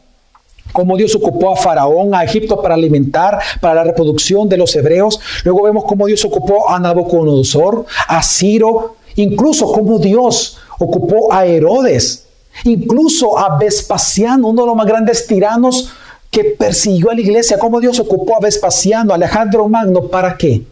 Cómo 0.72 0.96
Dios 0.96 1.14
ocupó 1.14 1.52
a 1.52 1.56
Faraón, 1.56 2.14
a 2.14 2.24
Egipto 2.24 2.60
para 2.60 2.74
alimentar, 2.74 3.38
para 3.60 3.74
la 3.74 3.84
reproducción 3.84 4.48
de 4.48 4.56
los 4.56 4.74
hebreos. 4.74 5.20
Luego 5.44 5.62
vemos 5.62 5.84
cómo 5.84 6.06
Dios 6.06 6.24
ocupó 6.24 6.68
a 6.68 6.80
Nabucodonosor, 6.80 7.86
a 8.08 8.22
Ciro, 8.22 8.96
incluso 9.16 9.70
cómo 9.70 9.98
Dios 9.98 10.58
ocupó 10.78 11.32
a 11.32 11.46
Herodes, 11.46 12.26
incluso 12.64 13.38
a 13.38 13.56
Vespasiano, 13.56 14.48
uno 14.48 14.62
de 14.62 14.66
los 14.66 14.76
más 14.76 14.86
grandes 14.86 15.26
tiranos 15.26 15.92
que 16.30 16.44
persiguió 16.44 17.10
a 17.10 17.14
la 17.14 17.20
iglesia. 17.20 17.58
Cómo 17.58 17.80
Dios 17.80 18.00
ocupó 18.00 18.36
a 18.36 18.40
Vespasiano, 18.40 19.12
a 19.12 19.16
Alejandro 19.16 19.68
Magno, 19.68 20.08
¿para 20.08 20.36
qué? 20.36 20.62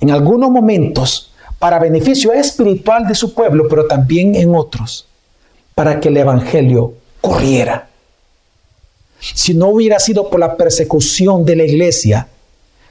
En 0.00 0.10
algunos 0.10 0.50
momentos, 0.50 1.32
para 1.58 1.78
beneficio 1.78 2.32
espiritual 2.32 3.06
de 3.08 3.14
su 3.14 3.32
pueblo, 3.32 3.66
pero 3.68 3.86
también 3.86 4.34
en 4.34 4.54
otros, 4.54 5.06
para 5.76 6.00
que 6.00 6.08
el 6.08 6.16
Evangelio 6.16 6.94
corriera. 7.20 7.90
Si 9.20 9.52
no 9.52 9.68
hubiera 9.68 10.00
sido 10.00 10.30
por 10.30 10.40
la 10.40 10.56
persecución 10.56 11.44
de 11.44 11.54
la 11.54 11.64
iglesia, 11.64 12.28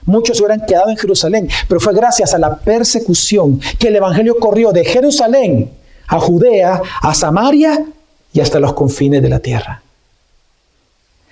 muchos 0.06 0.40
hubieran 0.40 0.68
quedado 0.68 0.92
en 0.92 0.98
Jerusalén, 0.98 1.50
pero 1.68 1.82
fue 1.82 1.96
gracias 1.96 2.36
a 2.36 2.38
la 2.38 2.58
persecución 2.58 3.60
que 3.80 3.88
el 3.88 3.96
Evangelio 3.96 4.38
corrió 4.40 4.72
de 4.72 4.86
Jerusalén 4.86 5.72
a 6.06 6.20
Judea, 6.20 6.80
a 7.02 7.16
Samaria 7.16 7.88
y 8.32 8.40
hasta 8.40 8.60
los 8.60 8.74
confines 8.74 9.24
de 9.24 9.30
la 9.30 9.40
tierra. 9.40 9.82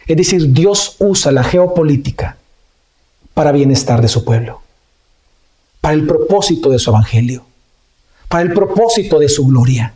Es 0.08 0.18
decir, 0.18 0.52
Dios 0.54 0.96
usa 0.98 1.32
la 1.32 1.44
geopolítica 1.44 2.36
para 3.36 3.52
bienestar 3.52 4.02
de 4.02 4.08
su 4.08 4.26
pueblo, 4.26 4.62
para 5.82 5.94
el 5.94 6.08
propósito 6.08 6.72
de 6.72 6.80
su 6.80 6.90
Evangelio, 6.90 7.46
para 8.28 8.42
el 8.42 8.54
propósito 8.54 9.20
de 9.20 9.30
su 9.30 9.46
gloria. 9.46 9.94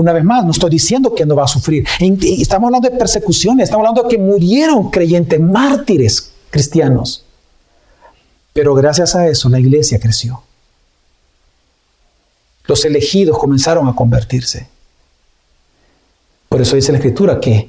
Una 0.00 0.14
vez 0.14 0.24
más, 0.24 0.46
no 0.46 0.52
estoy 0.52 0.70
diciendo 0.70 1.14
que 1.14 1.26
no 1.26 1.36
va 1.36 1.44
a 1.44 1.46
sufrir. 1.46 1.86
Estamos 2.00 2.68
hablando 2.68 2.88
de 2.88 2.96
persecuciones, 2.96 3.64
estamos 3.64 3.86
hablando 3.86 4.04
de 4.04 4.16
que 4.16 4.22
murieron 4.22 4.90
creyentes, 4.90 5.38
mártires 5.38 6.32
cristianos. 6.48 7.22
Pero 8.54 8.74
gracias 8.74 9.14
a 9.14 9.28
eso 9.28 9.50
la 9.50 9.60
iglesia 9.60 10.00
creció. 10.00 10.42
Los 12.64 12.82
elegidos 12.86 13.36
comenzaron 13.36 13.88
a 13.88 13.94
convertirse. 13.94 14.68
Por 16.48 16.62
eso 16.62 16.76
dice 16.76 16.92
la 16.92 16.98
escritura 16.98 17.38
que 17.38 17.68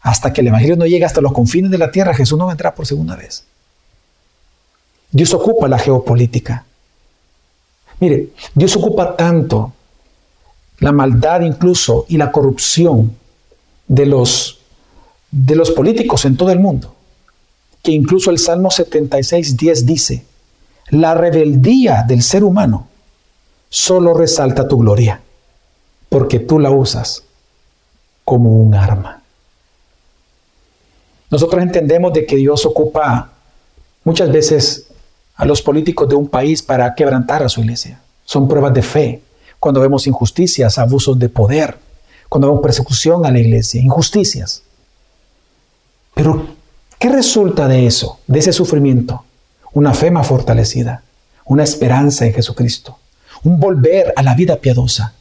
hasta 0.00 0.32
que 0.32 0.40
el 0.40 0.46
Evangelio 0.46 0.76
no 0.76 0.86
llegue 0.86 1.04
hasta 1.04 1.20
los 1.20 1.34
confines 1.34 1.70
de 1.70 1.76
la 1.76 1.90
tierra, 1.90 2.14
Jesús 2.14 2.38
no 2.38 2.46
vendrá 2.46 2.74
por 2.74 2.86
segunda 2.86 3.16
vez. 3.16 3.44
Dios 5.12 5.34
ocupa 5.34 5.68
la 5.68 5.78
geopolítica. 5.78 6.64
Mire, 7.98 8.30
Dios 8.54 8.74
ocupa 8.76 9.14
tanto 9.14 9.74
la 10.80 10.92
maldad 10.92 11.42
incluso 11.42 12.06
y 12.08 12.16
la 12.16 12.32
corrupción 12.32 13.14
de 13.86 14.06
los, 14.06 14.58
de 15.30 15.54
los 15.54 15.70
políticos 15.70 16.24
en 16.24 16.36
todo 16.36 16.50
el 16.50 16.58
mundo, 16.58 16.94
que 17.82 17.92
incluso 17.92 18.30
el 18.30 18.38
Salmo 18.38 18.70
76, 18.70 19.56
10 19.56 19.86
dice, 19.86 20.24
la 20.88 21.14
rebeldía 21.14 22.04
del 22.06 22.22
ser 22.22 22.44
humano 22.44 22.88
solo 23.68 24.14
resalta 24.14 24.66
tu 24.66 24.78
gloria, 24.78 25.20
porque 26.08 26.40
tú 26.40 26.58
la 26.58 26.70
usas 26.70 27.22
como 28.24 28.56
un 28.56 28.74
arma. 28.74 29.22
Nosotros 31.30 31.62
entendemos 31.62 32.12
de 32.12 32.26
que 32.26 32.36
Dios 32.36 32.66
ocupa 32.66 33.30
muchas 34.02 34.32
veces 34.32 34.88
a 35.36 35.44
los 35.44 35.62
políticos 35.62 36.08
de 36.08 36.16
un 36.16 36.28
país 36.28 36.62
para 36.62 36.94
quebrantar 36.94 37.42
a 37.42 37.48
su 37.48 37.60
iglesia. 37.60 38.00
Son 38.24 38.48
pruebas 38.48 38.74
de 38.74 38.82
fe, 38.82 39.22
cuando 39.60 39.80
vemos 39.80 40.06
injusticias, 40.06 40.78
abusos 40.78 41.18
de 41.18 41.28
poder, 41.28 41.78
cuando 42.28 42.48
vemos 42.48 42.62
persecución 42.62 43.26
a 43.26 43.30
la 43.30 43.38
iglesia, 43.38 43.80
injusticias. 43.80 44.62
Pero, 46.14 46.46
¿qué 46.98 47.10
resulta 47.10 47.68
de 47.68 47.86
eso, 47.86 48.18
de 48.26 48.38
ese 48.38 48.52
sufrimiento? 48.52 49.24
Una 49.72 49.92
fe 49.94 50.10
más 50.10 50.26
fortalecida, 50.26 51.02
una 51.44 51.62
esperanza 51.62 52.24
en 52.24 52.32
Jesucristo, 52.32 52.98
un 53.44 53.60
volver 53.60 54.12
a 54.16 54.22
la 54.22 54.34
vida 54.34 54.56
piadosa, 54.56 55.12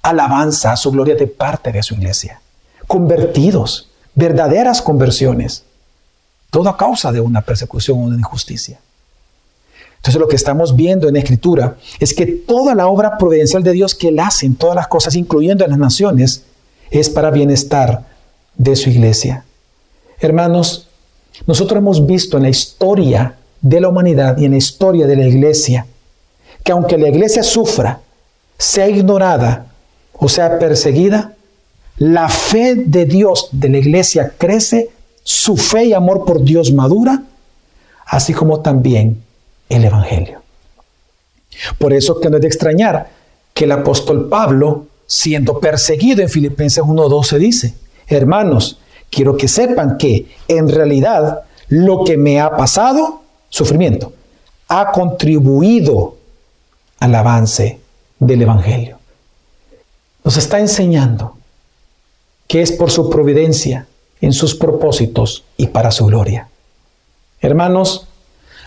alabanza 0.00 0.72
a 0.72 0.76
su 0.76 0.90
gloria 0.90 1.14
de 1.14 1.26
parte 1.26 1.70
de 1.70 1.82
su 1.82 1.94
iglesia, 1.94 2.40
convertidos, 2.86 3.90
verdaderas 4.14 4.82
conversiones, 4.82 5.64
todo 6.50 6.68
a 6.68 6.76
causa 6.76 7.12
de 7.12 7.20
una 7.20 7.42
persecución 7.42 7.98
o 7.98 8.02
una 8.02 8.16
injusticia. 8.16 8.80
Entonces 10.02 10.20
lo 10.20 10.26
que 10.26 10.34
estamos 10.34 10.74
viendo 10.74 11.08
en 11.08 11.14
Escritura 11.14 11.76
es 12.00 12.12
que 12.12 12.26
toda 12.26 12.74
la 12.74 12.88
obra 12.88 13.16
providencial 13.18 13.62
de 13.62 13.70
Dios 13.70 13.94
que 13.94 14.08
Él 14.08 14.18
hace 14.18 14.46
en 14.46 14.56
todas 14.56 14.74
las 14.74 14.88
cosas, 14.88 15.14
incluyendo 15.14 15.62
en 15.62 15.70
las 15.70 15.78
naciones, 15.78 16.42
es 16.90 17.08
para 17.08 17.30
bienestar 17.30 18.04
de 18.56 18.74
su 18.74 18.90
iglesia. 18.90 19.44
Hermanos, 20.18 20.88
nosotros 21.46 21.78
hemos 21.78 22.04
visto 22.04 22.36
en 22.36 22.42
la 22.42 22.48
historia 22.48 23.36
de 23.60 23.80
la 23.80 23.90
humanidad 23.90 24.36
y 24.38 24.44
en 24.46 24.50
la 24.50 24.56
historia 24.56 25.06
de 25.06 25.14
la 25.14 25.24
iglesia 25.24 25.86
que 26.64 26.72
aunque 26.72 26.98
la 26.98 27.08
iglesia 27.08 27.44
sufra, 27.44 28.00
sea 28.58 28.88
ignorada 28.88 29.66
o 30.14 30.28
sea 30.28 30.58
perseguida, 30.58 31.34
la 31.98 32.28
fe 32.28 32.74
de 32.74 33.04
Dios 33.04 33.50
de 33.52 33.68
la 33.68 33.78
iglesia 33.78 34.34
crece, 34.36 34.90
su 35.22 35.56
fe 35.56 35.84
y 35.84 35.92
amor 35.92 36.24
por 36.24 36.42
Dios 36.42 36.72
madura, 36.72 37.22
así 38.04 38.32
como 38.32 38.58
también 38.62 39.22
el 39.76 39.84
Evangelio. 39.84 40.42
Por 41.78 41.92
eso 41.92 42.20
que 42.20 42.30
no 42.30 42.36
es 42.36 42.42
de 42.42 42.48
extrañar 42.48 43.10
que 43.54 43.64
el 43.64 43.72
apóstol 43.72 44.28
Pablo, 44.28 44.86
siendo 45.06 45.60
perseguido 45.60 46.22
en 46.22 46.28
Filipenses 46.28 46.82
1.12, 46.82 47.38
dice, 47.38 47.74
hermanos, 48.06 48.78
quiero 49.10 49.36
que 49.36 49.48
sepan 49.48 49.98
que 49.98 50.34
en 50.48 50.68
realidad 50.68 51.42
lo 51.68 52.04
que 52.04 52.16
me 52.16 52.40
ha 52.40 52.56
pasado, 52.56 53.22
sufrimiento, 53.48 54.12
ha 54.68 54.90
contribuido 54.92 56.16
al 56.98 57.14
avance 57.14 57.80
del 58.18 58.42
Evangelio. 58.42 58.98
Nos 60.24 60.36
está 60.36 60.60
enseñando 60.60 61.36
que 62.46 62.62
es 62.62 62.72
por 62.72 62.90
su 62.90 63.10
providencia, 63.10 63.86
en 64.20 64.32
sus 64.32 64.54
propósitos 64.54 65.44
y 65.56 65.66
para 65.66 65.90
su 65.90 66.06
gloria. 66.06 66.48
Hermanos, 67.40 68.06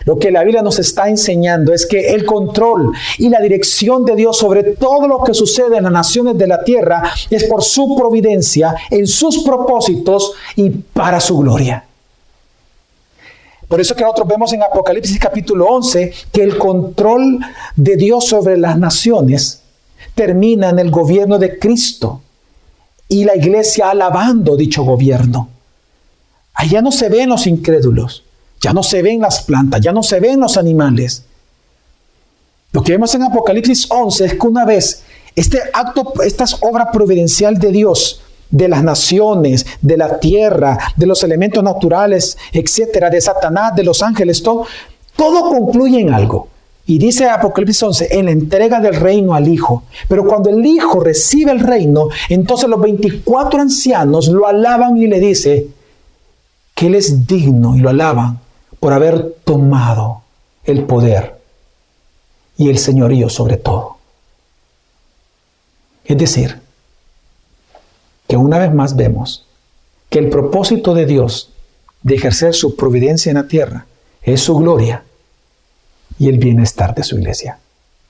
lo 0.06 0.20
que 0.20 0.30
la 0.30 0.44
Biblia 0.44 0.62
nos 0.62 0.78
está 0.78 1.08
enseñando 1.08 1.74
es 1.74 1.84
que 1.84 2.14
el 2.14 2.24
control 2.24 2.92
y 3.18 3.28
la 3.28 3.40
dirección 3.40 4.04
de 4.04 4.14
Dios 4.14 4.38
sobre 4.38 4.62
todo 4.62 5.08
lo 5.08 5.24
que 5.24 5.34
sucede 5.34 5.76
en 5.76 5.82
las 5.82 5.92
naciones 5.92 6.38
de 6.38 6.46
la 6.46 6.62
tierra 6.62 7.02
es 7.28 7.44
por 7.44 7.64
su 7.64 7.96
providencia, 7.96 8.76
en 8.88 9.08
sus 9.08 9.42
propósitos 9.42 10.32
y 10.54 10.70
para 10.70 11.18
su 11.18 11.38
gloria. 11.38 11.84
Por 13.66 13.80
eso 13.80 13.96
que 13.96 14.02
nosotros 14.02 14.28
vemos 14.28 14.52
en 14.52 14.62
Apocalipsis 14.62 15.18
capítulo 15.18 15.66
11 15.66 16.12
que 16.30 16.42
el 16.44 16.56
control 16.56 17.40
de 17.74 17.96
Dios 17.96 18.26
sobre 18.26 18.56
las 18.56 18.78
naciones 18.78 19.62
termina 20.14 20.70
en 20.70 20.78
el 20.78 20.92
gobierno 20.92 21.36
de 21.36 21.58
Cristo 21.58 22.22
y 23.08 23.24
la 23.24 23.34
iglesia 23.34 23.90
alabando 23.90 24.56
dicho 24.56 24.84
gobierno. 24.84 25.48
Allá 26.54 26.80
no 26.80 26.92
se 26.92 27.08
ven 27.08 27.28
los 27.28 27.48
incrédulos, 27.48 28.22
Ya 28.60 28.72
no 28.72 28.82
se 28.82 29.02
ven 29.02 29.20
las 29.20 29.42
plantas, 29.42 29.80
ya 29.80 29.92
no 29.92 30.02
se 30.02 30.20
ven 30.20 30.40
los 30.40 30.56
animales. 30.56 31.24
Lo 32.72 32.82
que 32.82 32.92
vemos 32.92 33.14
en 33.14 33.22
Apocalipsis 33.22 33.86
11 33.90 34.24
es 34.24 34.34
que 34.34 34.46
una 34.46 34.64
vez 34.64 35.02
este 35.34 35.60
acto, 35.72 36.12
esta 36.22 36.44
obra 36.62 36.90
providencial 36.90 37.58
de 37.58 37.70
Dios, 37.70 38.20
de 38.50 38.68
las 38.68 38.82
naciones, 38.82 39.66
de 39.82 39.96
la 39.96 40.18
tierra, 40.18 40.78
de 40.96 41.06
los 41.06 41.22
elementos 41.22 41.62
naturales, 41.62 42.38
etcétera, 42.52 43.10
de 43.10 43.20
Satanás, 43.20 43.74
de 43.74 43.84
los 43.84 44.02
ángeles, 44.02 44.42
todo, 44.42 44.66
todo 45.16 45.48
concluye 45.50 46.00
en 46.00 46.12
algo. 46.12 46.48
Y 46.86 46.98
dice 46.98 47.28
Apocalipsis 47.28 47.82
11, 47.82 48.08
en 48.18 48.26
la 48.26 48.30
entrega 48.30 48.80
del 48.80 48.94
reino 48.94 49.34
al 49.34 49.48
Hijo. 49.48 49.82
Pero 50.08 50.24
cuando 50.26 50.50
el 50.50 50.64
Hijo 50.64 51.00
recibe 51.00 51.50
el 51.50 51.60
reino, 51.60 52.08
entonces 52.28 52.68
los 52.68 52.80
24 52.80 53.60
ancianos 53.60 54.28
lo 54.28 54.46
alaban 54.46 54.96
y 54.96 55.06
le 55.06 55.18
dice 55.18 55.66
que 56.74 56.86
Él 56.86 56.94
es 56.94 57.26
digno 57.26 57.74
y 57.74 57.80
lo 57.80 57.90
alaban 57.90 58.45
por 58.86 58.92
haber 58.92 59.34
tomado 59.42 60.22
el 60.64 60.84
poder 60.84 61.40
y 62.56 62.70
el 62.70 62.78
señorío 62.78 63.28
sobre 63.28 63.56
todo. 63.56 63.96
Es 66.04 66.16
decir, 66.16 66.60
que 68.28 68.36
una 68.36 68.60
vez 68.60 68.72
más 68.72 68.94
vemos 68.94 69.44
que 70.08 70.20
el 70.20 70.30
propósito 70.30 70.94
de 70.94 71.04
Dios 71.04 71.50
de 72.04 72.14
ejercer 72.14 72.54
su 72.54 72.76
providencia 72.76 73.30
en 73.30 73.38
la 73.38 73.48
tierra 73.48 73.86
es 74.22 74.42
su 74.42 74.56
gloria 74.56 75.02
y 76.20 76.28
el 76.28 76.38
bienestar 76.38 76.94
de 76.94 77.02
su 77.02 77.18
iglesia, 77.18 77.58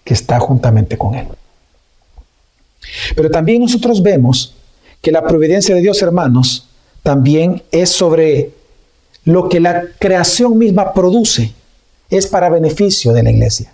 que 0.05 0.13
está 0.13 0.39
juntamente 0.41 0.99
con 0.99 1.15
Él. 1.15 1.29
Pero 3.15 3.31
también 3.31 3.63
nosotros 3.63 4.03
vemos 4.03 4.55
que 5.01 5.11
la 5.11 5.27
providencia 5.27 5.75
de 5.75 5.81
Dios, 5.81 6.03
hermanos, 6.03 6.69
también 7.03 7.63
es 7.71 7.89
sobre 7.89 8.51
lo 9.27 9.49
que 9.49 9.61
la 9.61 9.85
creación 9.99 10.59
misma 10.59 10.93
produce, 10.93 11.53
es 12.09 12.27
para 12.27 12.49
beneficio 12.49 13.13
de 13.13 13.23
la 13.23 13.31
iglesia. 13.31 13.73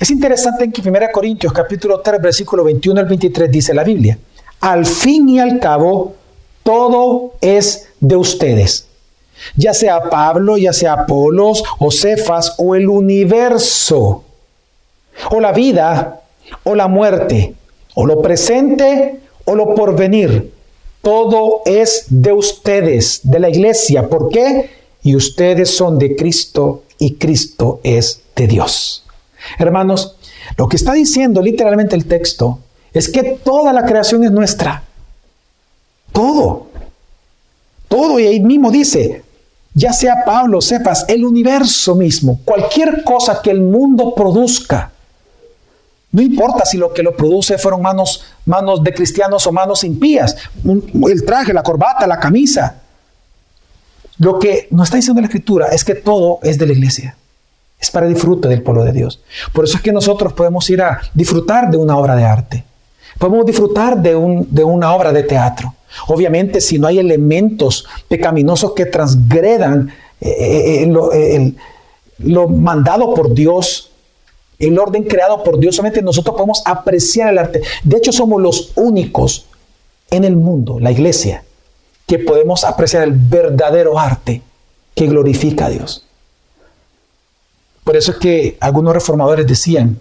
Es 0.00 0.10
interesante 0.10 0.64
en 0.64 0.72
que 0.72 0.86
1 0.86 0.98
Corintios 1.12 1.52
capítulo 1.52 2.00
3, 2.00 2.20
versículo 2.20 2.64
21 2.64 3.00
al 3.00 3.06
23 3.06 3.50
dice 3.50 3.72
la 3.72 3.84
Biblia, 3.84 4.18
al 4.60 4.84
fin 4.84 5.28
y 5.28 5.38
al 5.38 5.60
cabo, 5.60 6.16
todo 6.62 7.34
es 7.40 7.88
de 8.00 8.16
ustedes 8.16 8.88
ya 9.56 9.74
sea 9.74 10.08
Pablo, 10.10 10.56
ya 10.56 10.72
sea 10.72 10.94
Apolos 10.94 11.62
o 11.78 11.90
Cefas 11.90 12.54
o 12.58 12.74
el 12.74 12.88
universo, 12.88 14.24
o 15.30 15.40
la 15.40 15.52
vida 15.52 16.20
o 16.64 16.74
la 16.74 16.88
muerte, 16.88 17.54
o 17.94 18.06
lo 18.06 18.20
presente 18.20 19.20
o 19.44 19.54
lo 19.54 19.74
porvenir. 19.74 20.53
Todo 21.04 21.62
es 21.66 22.06
de 22.08 22.32
ustedes, 22.32 23.20
de 23.22 23.38
la 23.38 23.48
iglesia. 23.48 24.08
¿Por 24.08 24.30
qué? 24.30 24.70
Y 25.02 25.14
ustedes 25.14 25.76
son 25.76 25.98
de 25.98 26.16
Cristo 26.16 26.82
y 26.98 27.14
Cristo 27.14 27.80
es 27.84 28.22
de 28.34 28.48
Dios. 28.48 29.04
Hermanos, 29.58 30.16
lo 30.56 30.68
que 30.68 30.76
está 30.76 30.94
diciendo 30.94 31.42
literalmente 31.42 31.94
el 31.94 32.06
texto 32.06 32.58
es 32.92 33.08
que 33.08 33.38
toda 33.44 33.72
la 33.72 33.84
creación 33.84 34.24
es 34.24 34.30
nuestra. 34.30 34.82
Todo. 36.12 36.68
Todo. 37.88 38.18
Y 38.18 38.26
ahí 38.26 38.40
mismo 38.40 38.70
dice, 38.70 39.24
ya 39.74 39.92
sea 39.92 40.24
Pablo, 40.24 40.60
sepas, 40.60 41.04
el 41.08 41.24
universo 41.24 41.96
mismo, 41.96 42.40
cualquier 42.44 43.02
cosa 43.04 43.42
que 43.42 43.50
el 43.50 43.60
mundo 43.60 44.14
produzca, 44.14 44.92
no 46.14 46.22
importa 46.22 46.64
si 46.64 46.76
lo 46.76 46.92
que 46.92 47.02
lo 47.02 47.16
produce 47.16 47.58
fueron 47.58 47.82
manos, 47.82 48.22
manos 48.46 48.84
de 48.84 48.94
cristianos 48.94 49.48
o 49.48 49.52
manos 49.52 49.82
impías, 49.82 50.36
el 50.64 51.24
traje, 51.24 51.52
la 51.52 51.64
corbata, 51.64 52.06
la 52.06 52.20
camisa. 52.20 52.76
Lo 54.18 54.38
que 54.38 54.68
nos 54.70 54.86
está 54.86 54.96
diciendo 54.96 55.20
la 55.20 55.26
escritura 55.26 55.66
es 55.72 55.82
que 55.82 55.96
todo 55.96 56.38
es 56.44 56.56
de 56.56 56.66
la 56.66 56.72
iglesia. 56.72 57.16
Es 57.80 57.90
para 57.90 58.06
disfrute 58.06 58.46
del 58.46 58.62
pueblo 58.62 58.84
de 58.84 58.92
Dios. 58.92 59.20
Por 59.52 59.64
eso 59.64 59.76
es 59.76 59.82
que 59.82 59.90
nosotros 59.90 60.32
podemos 60.34 60.70
ir 60.70 60.82
a 60.82 61.00
disfrutar 61.14 61.68
de 61.68 61.78
una 61.78 61.96
obra 61.96 62.14
de 62.14 62.24
arte. 62.24 62.64
Podemos 63.18 63.44
disfrutar 63.44 64.00
de, 64.00 64.14
un, 64.14 64.46
de 64.52 64.62
una 64.62 64.94
obra 64.94 65.12
de 65.12 65.24
teatro. 65.24 65.74
Obviamente, 66.06 66.60
si 66.60 66.78
no 66.78 66.86
hay 66.86 67.00
elementos 67.00 67.86
pecaminosos 68.06 68.72
que 68.74 68.86
transgredan 68.86 69.92
eh, 70.20 70.84
eh, 70.84 70.92
eh, 71.12 71.52
lo, 72.18 72.46
mandado 72.46 73.12
por 73.14 73.34
Dios, 73.34 73.90
el 74.58 74.78
orden 74.78 75.04
creado 75.04 75.42
por 75.42 75.58
Dios, 75.58 75.76
solamente 75.76 76.02
nosotros 76.02 76.34
podemos 76.34 76.62
apreciar 76.64 77.30
el 77.30 77.38
arte. 77.38 77.62
De 77.82 77.96
hecho, 77.96 78.12
somos 78.12 78.40
los 78.40 78.72
únicos 78.76 79.46
en 80.10 80.24
el 80.24 80.36
mundo, 80.36 80.78
la 80.80 80.92
iglesia, 80.92 81.44
que 82.06 82.18
podemos 82.18 82.64
apreciar 82.64 83.02
el 83.02 83.12
verdadero 83.12 83.98
arte 83.98 84.42
que 84.94 85.06
glorifica 85.06 85.66
a 85.66 85.70
Dios. 85.70 86.04
Por 87.82 87.96
eso 87.96 88.12
es 88.12 88.18
que 88.18 88.56
algunos 88.60 88.94
reformadores 88.94 89.46
decían 89.46 90.00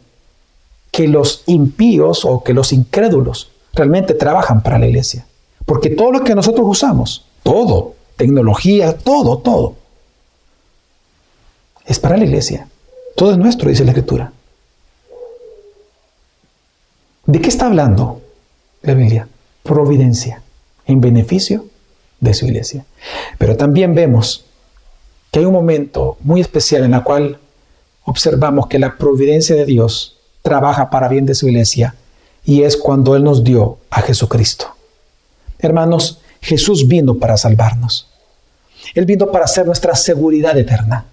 que 0.91 1.07
los 1.07 1.43
impíos 1.47 2.23
o 2.23 2.43
que 2.43 2.53
los 2.53 2.71
incrédulos 2.71 3.51
realmente 3.73 4.13
trabajan 4.13 4.61
para 4.61 4.77
la 4.77 4.87
iglesia. 4.87 5.25
Porque 5.65 5.89
todo 5.89 6.11
lo 6.11 6.23
que 6.23 6.35
nosotros 6.35 6.65
usamos, 6.67 7.25
todo, 7.41 7.95
tecnología, 8.15 8.97
todo, 8.97 9.39
todo, 9.39 9.75
es 11.85 11.99
para 11.99 12.17
la 12.17 12.25
iglesia. 12.25 12.67
Todo 13.15 13.31
es 13.31 13.37
nuestro, 13.37 13.69
dice 13.69 13.83
la 13.83 13.91
Escritura. 13.91 14.31
¿De 17.25 17.39
qué 17.39 17.47
está 17.47 17.67
hablando 17.67 18.21
la 18.81 18.93
Biblia? 18.93 19.27
Providencia, 19.63 20.41
en 20.85 20.99
beneficio 20.99 21.65
de 22.19 22.33
su 22.33 22.45
iglesia. 22.45 22.85
Pero 23.37 23.55
también 23.55 23.95
vemos 23.95 24.45
que 25.31 25.39
hay 25.39 25.45
un 25.45 25.53
momento 25.53 26.17
muy 26.21 26.41
especial 26.41 26.83
en 26.83 26.93
el 26.93 27.03
cual 27.03 27.39
observamos 28.03 28.67
que 28.67 28.77
la 28.77 28.97
providencia 28.97 29.55
de 29.55 29.65
Dios 29.65 30.17
trabaja 30.41 30.89
para 30.89 31.07
bien 31.07 31.25
de 31.25 31.35
su 31.35 31.47
iglesia 31.47 31.95
y 32.43 32.63
es 32.63 32.75
cuando 32.75 33.15
Él 33.15 33.23
nos 33.23 33.43
dio 33.43 33.77
a 33.89 34.01
Jesucristo. 34.01 34.75
Hermanos, 35.59 36.19
Jesús 36.41 36.89
vino 36.89 37.15
para 37.15 37.37
salvarnos. 37.37 38.09
Él 38.95 39.05
vino 39.05 39.31
para 39.31 39.47
ser 39.47 39.65
nuestra 39.65 39.95
seguridad 39.95 40.57
eterna. 40.57 41.05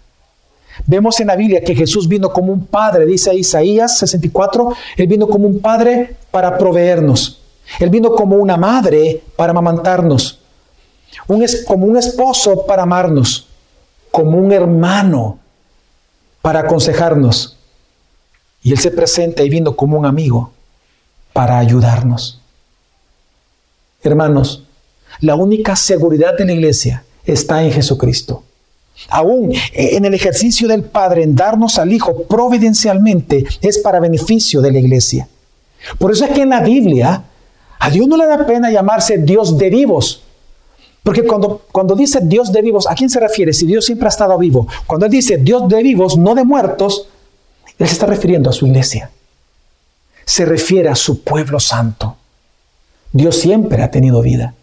Vemos 0.86 1.20
en 1.20 1.26
la 1.28 1.36
Biblia 1.36 1.62
que 1.62 1.74
Jesús 1.74 2.08
vino 2.08 2.32
como 2.32 2.52
un 2.52 2.66
padre, 2.66 3.06
dice 3.06 3.34
Isaías 3.34 3.98
64, 3.98 4.72
Él 4.96 5.06
vino 5.06 5.28
como 5.28 5.46
un 5.46 5.60
padre 5.60 6.16
para 6.30 6.56
proveernos. 6.56 7.40
Él 7.78 7.90
vino 7.90 8.12
como 8.14 8.36
una 8.36 8.56
madre 8.56 9.22
para 9.36 9.50
amamantarnos, 9.50 10.40
un 11.28 11.44
como 11.66 11.86
un 11.86 11.96
esposo 11.96 12.66
para 12.66 12.82
amarnos, 12.82 13.46
como 14.10 14.38
un 14.38 14.52
hermano 14.52 15.38
para 16.42 16.60
aconsejarnos. 16.60 17.56
Y 18.62 18.72
Él 18.72 18.78
se 18.78 18.90
presenta 18.90 19.42
y 19.42 19.48
vino 19.48 19.76
como 19.76 19.98
un 19.98 20.06
amigo 20.06 20.52
para 21.32 21.58
ayudarnos. 21.58 22.40
Hermanos, 24.02 24.64
la 25.20 25.34
única 25.34 25.76
seguridad 25.76 26.36
de 26.36 26.46
la 26.46 26.52
iglesia 26.52 27.04
está 27.24 27.62
en 27.62 27.72
Jesucristo. 27.72 28.42
Aún 29.08 29.52
en 29.72 30.04
el 30.04 30.14
ejercicio 30.14 30.68
del 30.68 30.84
Padre 30.84 31.22
en 31.22 31.34
darnos 31.34 31.78
al 31.78 31.92
Hijo 31.92 32.24
providencialmente 32.24 33.44
es 33.60 33.78
para 33.78 34.00
beneficio 34.00 34.60
de 34.60 34.72
la 34.72 34.78
iglesia. 34.78 35.28
Por 35.98 36.12
eso 36.12 36.24
es 36.24 36.32
que 36.32 36.42
en 36.42 36.50
la 36.50 36.60
Biblia 36.60 37.24
a 37.78 37.90
Dios 37.90 38.06
no 38.06 38.16
le 38.16 38.26
da 38.26 38.46
pena 38.46 38.70
llamarse 38.70 39.18
Dios 39.18 39.56
de 39.56 39.70
vivos. 39.70 40.22
Porque 41.02 41.24
cuando, 41.24 41.64
cuando 41.72 41.94
dice 41.94 42.20
Dios 42.22 42.52
de 42.52 42.60
vivos, 42.60 42.86
¿a 42.86 42.94
quién 42.94 43.08
se 43.08 43.18
refiere? 43.20 43.54
Si 43.54 43.64
Dios 43.66 43.86
siempre 43.86 44.06
ha 44.06 44.10
estado 44.10 44.36
vivo. 44.36 44.68
Cuando 44.86 45.06
Él 45.06 45.12
dice 45.12 45.38
Dios 45.38 45.66
de 45.66 45.82
vivos, 45.82 46.18
no 46.18 46.34
de 46.34 46.44
muertos, 46.44 47.08
Él 47.78 47.86
se 47.86 47.94
está 47.94 48.04
refiriendo 48.04 48.50
a 48.50 48.52
su 48.52 48.66
iglesia. 48.66 49.10
Se 50.26 50.44
refiere 50.44 50.90
a 50.90 50.94
su 50.94 51.24
pueblo 51.24 51.58
santo. 51.58 52.16
Dios 53.12 53.36
siempre 53.36 53.82
ha 53.82 53.90
tenido 53.90 54.20
vida. 54.20 54.54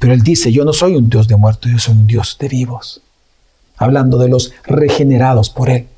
Pero 0.00 0.12
Él 0.12 0.22
dice, 0.22 0.50
yo 0.50 0.64
no 0.64 0.72
soy 0.72 0.96
un 0.96 1.08
Dios 1.08 1.28
de 1.28 1.36
muertos, 1.36 1.70
yo 1.70 1.78
soy 1.78 1.94
un 1.94 2.06
Dios 2.08 2.36
de 2.38 2.48
vivos. 2.48 3.00
Hablando 3.80 4.18
de 4.18 4.28
los 4.28 4.52
regenerados 4.64 5.50
por 5.50 5.70
Él. 5.70 5.88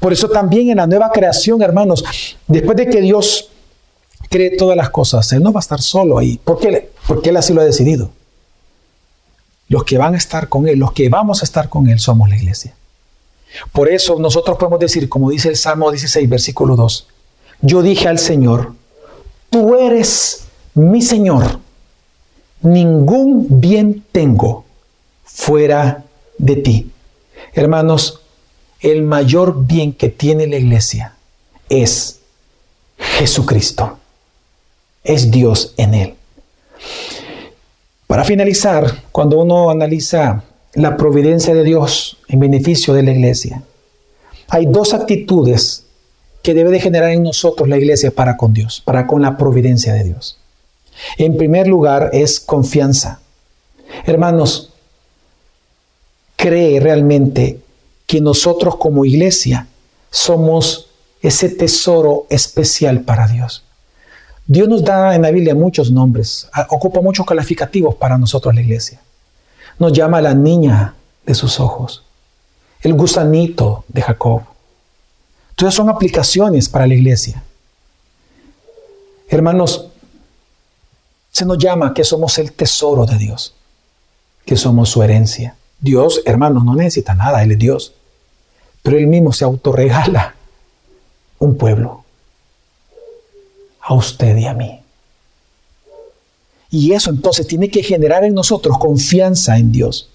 Por 0.00 0.12
eso 0.12 0.28
también 0.28 0.70
en 0.70 0.78
la 0.78 0.86
nueva 0.86 1.10
creación, 1.12 1.62
hermanos, 1.62 2.04
después 2.46 2.76
de 2.76 2.88
que 2.88 3.00
Dios 3.00 3.50
cree 4.30 4.56
todas 4.56 4.76
las 4.76 4.90
cosas, 4.90 5.30
Él 5.32 5.42
no 5.42 5.52
va 5.52 5.60
a 5.60 5.66
estar 5.66 5.80
solo 5.80 6.18
ahí. 6.18 6.40
¿Por 6.42 6.58
qué? 6.58 6.90
Porque 7.06 7.30
Él 7.30 7.36
así 7.36 7.52
lo 7.52 7.60
ha 7.60 7.64
decidido. 7.64 8.10
Los 9.68 9.84
que 9.84 9.98
van 9.98 10.14
a 10.14 10.18
estar 10.18 10.48
con 10.48 10.66
Él, 10.66 10.78
los 10.78 10.92
que 10.92 11.08
vamos 11.08 11.42
a 11.42 11.44
estar 11.44 11.68
con 11.68 11.88
Él, 11.88 12.00
somos 12.00 12.28
la 12.28 12.36
iglesia. 12.36 12.74
Por 13.72 13.88
eso 13.88 14.18
nosotros 14.18 14.56
podemos 14.56 14.80
decir, 14.80 15.08
como 15.08 15.30
dice 15.30 15.48
el 15.48 15.56
Salmo 15.56 15.90
16, 15.90 16.28
versículo 16.28 16.76
2, 16.76 17.06
yo 17.60 17.82
dije 17.82 18.08
al 18.08 18.18
Señor, 18.18 18.74
tú 19.50 19.74
eres 19.76 20.46
mi 20.74 21.02
Señor, 21.02 21.58
ningún 22.62 23.60
bien 23.60 24.04
tengo 24.10 24.64
fuera 25.24 26.04
de 26.38 26.56
ti. 26.56 26.91
Hermanos, 27.54 28.20
el 28.80 29.02
mayor 29.02 29.66
bien 29.66 29.92
que 29.92 30.08
tiene 30.08 30.46
la 30.46 30.56
iglesia 30.56 31.14
es 31.68 32.20
Jesucristo. 32.98 33.98
Es 35.04 35.30
Dios 35.30 35.74
en 35.76 35.94
él. 35.94 36.14
Para 38.06 38.24
finalizar, 38.24 39.04
cuando 39.10 39.38
uno 39.40 39.70
analiza 39.70 40.44
la 40.74 40.96
providencia 40.96 41.54
de 41.54 41.64
Dios 41.64 42.18
en 42.28 42.40
beneficio 42.40 42.94
de 42.94 43.02
la 43.02 43.12
iglesia, 43.12 43.62
hay 44.48 44.66
dos 44.66 44.94
actitudes 44.94 45.86
que 46.42 46.54
debe 46.54 46.70
de 46.70 46.80
generar 46.80 47.10
en 47.10 47.22
nosotros 47.22 47.68
la 47.68 47.78
iglesia 47.78 48.10
para 48.10 48.36
con 48.36 48.52
Dios, 48.52 48.82
para 48.84 49.06
con 49.06 49.22
la 49.22 49.36
providencia 49.36 49.94
de 49.94 50.04
Dios. 50.04 50.38
En 51.16 51.36
primer 51.36 51.66
lugar 51.68 52.10
es 52.12 52.40
confianza. 52.40 53.20
Hermanos, 54.04 54.71
cree 56.42 56.80
realmente 56.80 57.60
que 58.04 58.20
nosotros 58.20 58.74
como 58.74 59.04
iglesia 59.04 59.68
somos 60.10 60.88
ese 61.22 61.48
tesoro 61.48 62.26
especial 62.30 63.02
para 63.02 63.28
Dios. 63.28 63.62
Dios 64.44 64.68
nos 64.68 64.82
da 64.82 65.14
en 65.14 65.22
la 65.22 65.30
Biblia 65.30 65.54
muchos 65.54 65.92
nombres, 65.92 66.48
ocupa 66.70 67.00
muchos 67.00 67.24
calificativos 67.24 67.94
para 67.94 68.18
nosotros 68.18 68.52
la 68.56 68.60
iglesia. 68.60 69.00
Nos 69.78 69.92
llama 69.92 70.20
la 70.20 70.34
niña 70.34 70.96
de 71.24 71.32
sus 71.32 71.60
ojos, 71.60 72.02
el 72.80 72.94
gusanito 72.94 73.84
de 73.86 74.02
Jacob. 74.02 74.42
Todas 75.54 75.74
son 75.74 75.90
aplicaciones 75.90 76.68
para 76.68 76.88
la 76.88 76.94
iglesia. 76.94 77.40
Hermanos, 79.28 79.86
se 81.30 81.44
nos 81.44 81.56
llama 81.56 81.94
que 81.94 82.02
somos 82.02 82.36
el 82.38 82.50
tesoro 82.50 83.06
de 83.06 83.16
Dios, 83.16 83.54
que 84.44 84.56
somos 84.56 84.88
su 84.88 85.04
herencia. 85.04 85.54
Dios, 85.82 86.22
hermanos, 86.24 86.64
no 86.64 86.76
necesita 86.76 87.14
nada, 87.14 87.42
Él 87.42 87.50
es 87.52 87.58
Dios. 87.58 87.92
Pero 88.82 88.96
Él 88.96 89.08
mismo 89.08 89.32
se 89.32 89.44
autorregala 89.44 90.36
un 91.40 91.56
pueblo 91.56 92.04
a 93.80 93.94
usted 93.94 94.36
y 94.36 94.46
a 94.46 94.54
mí. 94.54 94.80
Y 96.70 96.92
eso 96.92 97.10
entonces 97.10 97.46
tiene 97.46 97.68
que 97.68 97.82
generar 97.82 98.24
en 98.24 98.32
nosotros 98.32 98.78
confianza 98.78 99.58
en 99.58 99.72
Dios. 99.72 100.08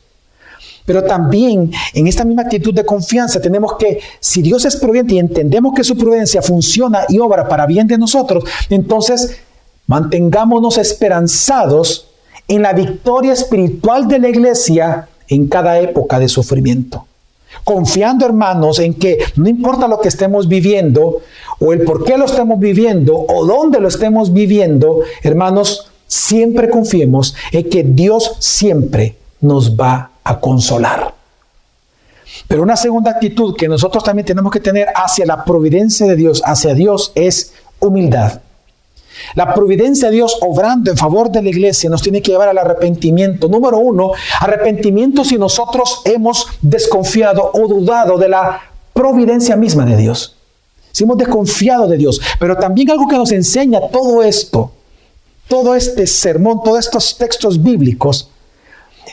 Pero 0.85 1.03
también 1.03 1.71
en 1.93 2.07
esta 2.07 2.23
misma 2.23 2.43
actitud 2.43 2.73
de 2.73 2.85
confianza 2.85 3.41
tenemos 3.41 3.75
que, 3.77 3.99
si 4.21 4.41
Dios 4.41 4.63
es 4.63 4.77
prudente 4.77 5.15
y 5.15 5.19
entendemos 5.19 5.73
que 5.75 5.83
su 5.83 5.97
prudencia 5.97 6.41
funciona 6.41 7.01
y 7.09 7.19
obra 7.19 7.47
para 7.49 7.65
bien 7.65 7.87
de 7.87 7.97
nosotros, 7.97 8.45
entonces 8.69 9.37
mantengámonos 9.85 10.77
esperanzados 10.77 12.07
en 12.47 12.61
la 12.61 12.71
victoria 12.71 13.33
espiritual 13.33 14.07
de 14.07 14.19
la 14.19 14.29
iglesia 14.29 15.09
en 15.27 15.47
cada 15.47 15.79
época 15.79 16.19
de 16.19 16.27
sufrimiento. 16.27 17.05
Confiando, 17.63 18.25
hermanos, 18.25 18.79
en 18.79 18.93
que 18.93 19.19
no 19.35 19.49
importa 19.49 19.87
lo 19.87 19.99
que 19.99 20.09
estemos 20.09 20.47
viviendo, 20.47 21.21
o 21.59 21.73
el 21.73 21.81
por 21.81 22.03
qué 22.03 22.17
lo 22.17 22.25
estemos 22.25 22.59
viviendo, 22.59 23.15
o 23.17 23.45
dónde 23.45 23.79
lo 23.79 23.87
estemos 23.87 24.31
viviendo, 24.33 25.01
hermanos, 25.23 25.91
siempre 26.07 26.69
confiemos 26.69 27.35
en 27.51 27.69
que 27.69 27.83
Dios 27.83 28.35
siempre 28.39 29.15
nos 29.41 29.75
va 29.75 30.11
a 30.23 30.39
consolar. 30.39 31.13
Pero 32.47 32.61
una 32.61 32.77
segunda 32.77 33.11
actitud 33.11 33.55
que 33.55 33.67
nosotros 33.67 34.03
también 34.03 34.25
tenemos 34.25 34.51
que 34.51 34.59
tener 34.59 34.87
hacia 34.95 35.25
la 35.25 35.43
providencia 35.43 36.05
de 36.05 36.15
Dios, 36.15 36.41
hacia 36.45 36.73
Dios, 36.73 37.11
es 37.15 37.53
humildad. 37.79 38.41
La 39.35 39.53
providencia 39.53 40.09
de 40.09 40.15
Dios 40.15 40.37
obrando 40.41 40.91
en 40.91 40.97
favor 40.97 41.31
de 41.31 41.41
la 41.41 41.49
iglesia 41.49 41.89
nos 41.89 42.01
tiene 42.01 42.21
que 42.21 42.31
llevar 42.31 42.49
al 42.49 42.57
arrepentimiento. 42.57 43.47
Número 43.47 43.77
uno, 43.77 44.11
arrepentimiento 44.39 45.23
si 45.23 45.37
nosotros 45.37 46.01
hemos 46.05 46.47
desconfiado 46.61 47.51
o 47.53 47.67
dudado 47.67 48.17
de 48.17 48.29
la 48.29 48.61
providencia 48.93 49.55
misma 49.55 49.85
de 49.85 49.97
Dios. 49.97 50.35
Si 50.91 51.03
hemos 51.03 51.17
desconfiado 51.17 51.87
de 51.87 51.97
Dios. 51.97 52.19
Pero 52.39 52.57
también 52.57 52.89
algo 52.91 53.07
que 53.07 53.17
nos 53.17 53.31
enseña 53.31 53.79
todo 53.91 54.23
esto, 54.23 54.71
todo 55.47 55.75
este 55.75 56.07
sermón, 56.07 56.61
todos 56.63 56.79
estos 56.79 57.17
textos 57.17 57.61
bíblicos, 57.61 58.29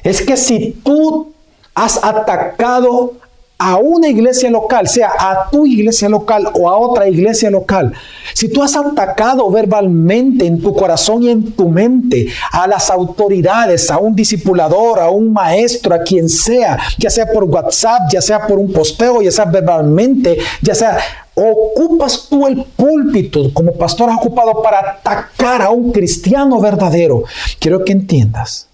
es 0.02 0.22
que 0.22 0.36
si 0.36 0.80
tú 0.82 1.32
has 1.74 2.02
atacado 2.02 3.14
a 3.58 3.76
una 3.76 4.08
iglesia 4.08 4.50
local, 4.50 4.88
sea 4.88 5.12
a 5.18 5.48
tu 5.50 5.64
iglesia 5.64 6.08
local 6.08 6.48
o 6.54 6.68
a 6.68 6.76
otra 6.76 7.08
iglesia 7.08 7.50
local, 7.50 7.92
si 8.32 8.48
tú 8.48 8.62
has 8.62 8.74
atacado 8.74 9.48
verbalmente 9.50 10.44
en 10.46 10.60
tu 10.60 10.74
corazón 10.74 11.22
y 11.22 11.30
en 11.30 11.52
tu 11.52 11.68
mente 11.68 12.28
a 12.52 12.66
las 12.66 12.90
autoridades, 12.90 13.90
a 13.90 13.98
un 13.98 14.14
discipulador, 14.14 14.98
a 14.98 15.08
un 15.10 15.32
maestro, 15.32 15.94
a 15.94 16.00
quien 16.00 16.28
sea, 16.28 16.78
ya 16.98 17.10
sea 17.10 17.26
por 17.30 17.44
WhatsApp, 17.44 18.10
ya 18.12 18.20
sea 18.20 18.46
por 18.46 18.58
un 18.58 18.72
posteo, 18.72 19.22
ya 19.22 19.30
sea 19.30 19.44
verbalmente, 19.44 20.38
ya 20.60 20.74
sea 20.74 20.98
ocupas 21.34 22.26
tú 22.28 22.46
el 22.46 22.64
púlpito 22.64 23.52
como 23.52 23.72
pastor 23.72 24.10
has 24.10 24.18
ocupado 24.18 24.62
para 24.62 24.78
atacar 24.78 25.62
a 25.62 25.70
un 25.70 25.92
cristiano 25.92 26.60
verdadero, 26.60 27.24
quiero 27.58 27.84
que 27.84 27.92
entiendas 27.92 28.68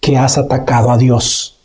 que 0.00 0.16
has 0.16 0.38
atacado 0.38 0.90
a 0.90 0.96
Dios 0.96 1.55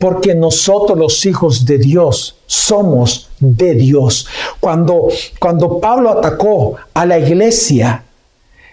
porque 0.00 0.34
nosotros 0.34 0.98
los 0.98 1.26
hijos 1.26 1.66
de 1.66 1.76
Dios 1.76 2.38
somos 2.46 3.28
de 3.38 3.74
Dios. 3.74 4.26
Cuando, 4.58 5.08
cuando 5.38 5.78
Pablo 5.78 6.08
atacó 6.08 6.76
a 6.94 7.04
la 7.04 7.18
iglesia, 7.18 8.02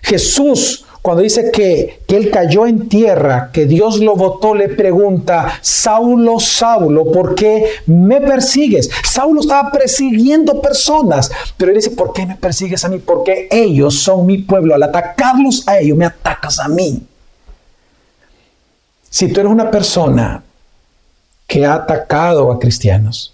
Jesús, 0.01 0.85
cuando 1.01 1.23
dice 1.23 1.51
que, 1.51 1.99
que 2.07 2.15
él 2.15 2.31
cayó 2.31 2.65
en 2.65 2.87
tierra, 2.87 3.49
que 3.51 3.65
Dios 3.65 3.99
lo 3.99 4.15
votó, 4.15 4.55
le 4.55 4.69
pregunta, 4.69 5.59
Saulo, 5.61 6.39
Saulo, 6.39 7.11
¿por 7.11 7.35
qué 7.35 7.71
me 7.87 8.21
persigues? 8.21 8.89
Saulo 9.03 9.41
estaba 9.41 9.69
persiguiendo 9.69 10.61
personas, 10.61 11.29
pero 11.57 11.71
él 11.71 11.77
dice, 11.77 11.91
¿por 11.91 12.13
qué 12.13 12.25
me 12.25 12.37
persigues 12.37 12.85
a 12.85 12.87
mí? 12.87 12.99
Porque 12.99 13.49
ellos 13.51 13.99
son 13.99 14.25
mi 14.25 14.37
pueblo. 14.37 14.75
Al 14.75 14.83
atacarlos 14.83 15.67
a 15.67 15.77
ellos, 15.77 15.97
me 15.97 16.05
atacas 16.05 16.57
a 16.59 16.69
mí. 16.69 17.05
Si 19.09 19.27
tú 19.27 19.41
eres 19.41 19.51
una 19.51 19.69
persona 19.69 20.41
que 21.47 21.65
ha 21.65 21.75
atacado 21.75 22.51
a 22.51 22.59
cristianos, 22.59 23.33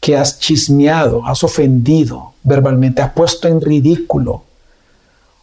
que 0.00 0.16
has 0.16 0.38
chismeado, 0.38 1.26
has 1.26 1.42
ofendido 1.42 2.34
verbalmente, 2.42 3.02
has 3.02 3.12
puesto 3.12 3.48
en 3.48 3.60
ridículo 3.60 4.44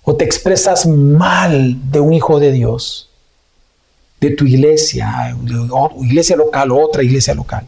o 0.03 0.15
te 0.15 0.23
expresas 0.23 0.85
mal 0.85 1.91
de 1.91 1.99
un 1.99 2.13
hijo 2.13 2.39
de 2.39 2.51
Dios, 2.51 3.09
de 4.19 4.31
tu 4.31 4.45
iglesia, 4.45 5.35
iglesia 6.01 6.35
local 6.35 6.71
o 6.71 6.79
otra 6.79 7.03
iglesia 7.03 7.33
local. 7.33 7.67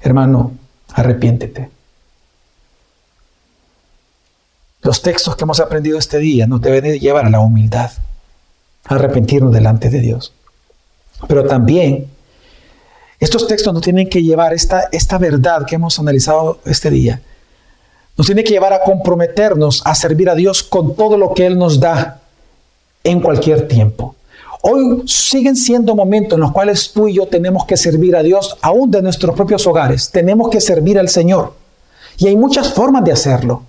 Hermano, 0.00 0.52
arrepiéntete. 0.92 1.70
Los 4.82 5.02
textos 5.02 5.36
que 5.36 5.44
hemos 5.44 5.60
aprendido 5.60 5.98
este 5.98 6.18
día 6.18 6.46
nos 6.46 6.60
deben 6.60 6.98
llevar 6.98 7.26
a 7.26 7.30
la 7.30 7.40
humildad, 7.40 7.90
a 8.84 8.94
arrepentirnos 8.94 9.52
delante 9.52 9.90
de 9.90 10.00
Dios. 10.00 10.32
Pero 11.26 11.44
también 11.44 12.08
estos 13.20 13.46
textos 13.46 13.72
nos 13.72 13.82
tienen 13.82 14.08
que 14.08 14.22
llevar 14.22 14.52
esta, 14.52 14.88
esta 14.92 15.18
verdad 15.18 15.66
que 15.66 15.74
hemos 15.74 15.98
analizado 15.98 16.60
este 16.64 16.90
día. 16.90 17.20
Nos 18.16 18.26
tiene 18.26 18.44
que 18.44 18.50
llevar 18.50 18.72
a 18.72 18.82
comprometernos 18.82 19.82
a 19.84 19.94
servir 19.94 20.28
a 20.30 20.34
Dios 20.34 20.62
con 20.62 20.94
todo 20.94 21.16
lo 21.16 21.34
que 21.34 21.46
Él 21.46 21.58
nos 21.58 21.80
da 21.80 22.20
en 23.02 23.20
cualquier 23.20 23.66
tiempo. 23.66 24.14
Hoy 24.62 25.04
siguen 25.06 25.56
siendo 25.56 25.94
momentos 25.94 26.36
en 26.36 26.40
los 26.40 26.52
cuales 26.52 26.92
tú 26.92 27.08
y 27.08 27.14
yo 27.14 27.26
tenemos 27.26 27.64
que 27.64 27.76
servir 27.76 28.16
a 28.16 28.22
Dios 28.22 28.56
aún 28.60 28.90
de 28.90 29.02
nuestros 29.02 29.34
propios 29.36 29.66
hogares. 29.66 30.10
Tenemos 30.10 30.50
que 30.50 30.60
servir 30.60 30.98
al 30.98 31.08
Señor. 31.08 31.54
Y 32.18 32.26
hay 32.26 32.36
muchas 32.36 32.72
formas 32.72 33.04
de 33.04 33.12
hacerlo. 33.12 33.62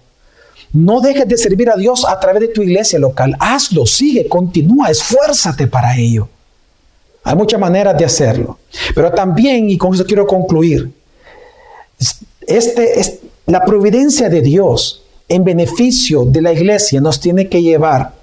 No 0.73 1.01
dejes 1.01 1.27
de 1.27 1.37
servir 1.37 1.69
a 1.69 1.75
Dios 1.75 2.05
a 2.07 2.19
través 2.19 2.41
de 2.41 2.47
tu 2.47 2.61
iglesia 2.61 2.99
local. 2.99 3.35
Hazlo, 3.39 3.85
sigue, 3.85 4.27
continúa, 4.27 4.89
esfuérzate 4.89 5.67
para 5.67 5.95
ello. 5.95 6.27
Hay 7.23 7.35
muchas 7.35 7.59
maneras 7.59 7.97
de 7.97 8.05
hacerlo. 8.05 8.59
Pero 8.95 9.11
también, 9.11 9.69
y 9.69 9.77
con 9.77 9.93
eso 9.93 10.05
quiero 10.05 10.25
concluir, 10.25 10.91
este, 12.47 12.99
es, 12.99 13.19
la 13.45 13.63
providencia 13.65 14.29
de 14.29 14.41
Dios 14.41 15.03
en 15.27 15.43
beneficio 15.43 16.25
de 16.25 16.41
la 16.41 16.53
iglesia 16.53 17.01
nos 17.01 17.19
tiene 17.19 17.47
que 17.47 17.61
llevar 17.61 18.13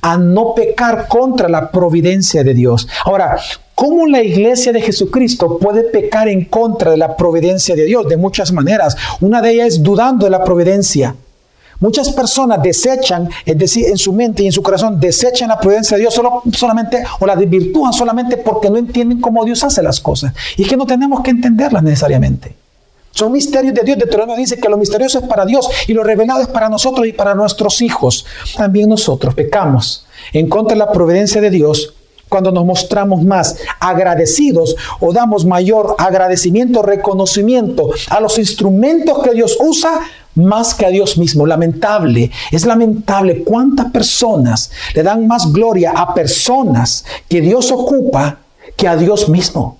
a 0.00 0.18
no 0.18 0.54
pecar 0.54 1.08
contra 1.08 1.48
la 1.48 1.70
providencia 1.70 2.44
de 2.44 2.52
Dios. 2.52 2.86
Ahora, 3.04 3.38
¿cómo 3.74 4.06
la 4.06 4.22
iglesia 4.22 4.72
de 4.72 4.82
Jesucristo 4.82 5.58
puede 5.58 5.84
pecar 5.84 6.28
en 6.28 6.44
contra 6.44 6.90
de 6.90 6.98
la 6.98 7.16
providencia 7.16 7.74
de 7.74 7.86
Dios? 7.86 8.06
De 8.08 8.18
muchas 8.18 8.52
maneras. 8.52 8.96
Una 9.20 9.40
de 9.40 9.52
ellas 9.52 9.68
es 9.68 9.82
dudando 9.82 10.26
de 10.26 10.30
la 10.30 10.44
providencia. 10.44 11.14
Muchas 11.80 12.10
personas 12.10 12.62
desechan, 12.62 13.28
es 13.44 13.58
decir, 13.58 13.86
en 13.86 13.96
su 13.96 14.12
mente 14.12 14.42
y 14.42 14.46
en 14.46 14.52
su 14.52 14.62
corazón, 14.62 14.98
desechan 15.00 15.48
la 15.48 15.58
prudencia 15.58 15.96
de 15.96 16.02
Dios 16.02 16.14
solo, 16.14 16.42
solamente 16.52 17.04
o 17.20 17.26
la 17.26 17.36
desvirtúan 17.36 17.92
solamente 17.92 18.36
porque 18.36 18.70
no 18.70 18.76
entienden 18.76 19.20
cómo 19.20 19.44
Dios 19.44 19.62
hace 19.64 19.82
las 19.82 20.00
cosas. 20.00 20.32
Y 20.56 20.62
es 20.62 20.68
que 20.68 20.76
no 20.76 20.86
tenemos 20.86 21.20
que 21.22 21.30
entenderlas 21.30 21.82
necesariamente. 21.82 22.54
Son 23.10 23.30
misterios 23.30 23.74
de 23.74 23.82
Dios. 23.82 23.96
Deuteronomio 23.96 24.36
dice 24.36 24.58
que 24.58 24.68
lo 24.68 24.76
misterioso 24.76 25.20
es 25.20 25.26
para 25.26 25.46
Dios 25.46 25.68
y 25.86 25.92
lo 25.92 26.02
revelado 26.02 26.40
es 26.40 26.48
para 26.48 26.68
nosotros 26.68 27.06
y 27.06 27.12
para 27.12 27.34
nuestros 27.34 27.80
hijos. 27.80 28.26
También 28.56 28.88
nosotros 28.88 29.34
pecamos 29.34 30.06
en 30.32 30.48
contra 30.48 30.74
de 30.74 30.80
la 30.80 30.90
providencia 30.90 31.40
de 31.40 31.50
Dios 31.50 31.94
cuando 32.28 32.50
nos 32.50 32.64
mostramos 32.64 33.22
más 33.22 33.56
agradecidos 33.78 34.74
o 34.98 35.12
damos 35.12 35.44
mayor 35.44 35.94
agradecimiento, 35.98 36.82
reconocimiento 36.82 37.90
a 38.10 38.18
los 38.18 38.38
instrumentos 38.38 39.22
que 39.22 39.30
Dios 39.30 39.56
usa 39.60 40.00
más 40.34 40.74
que 40.74 40.86
a 40.86 40.90
Dios 40.90 41.18
mismo. 41.18 41.46
Lamentable, 41.46 42.30
es 42.50 42.64
lamentable 42.66 43.44
cuántas 43.44 43.90
personas 43.90 44.70
le 44.94 45.02
dan 45.02 45.26
más 45.26 45.52
gloria 45.52 45.92
a 45.92 46.14
personas 46.14 47.04
que 47.28 47.40
Dios 47.40 47.70
ocupa 47.70 48.38
que 48.76 48.88
a 48.88 48.96
Dios 48.96 49.28
mismo. 49.28 49.78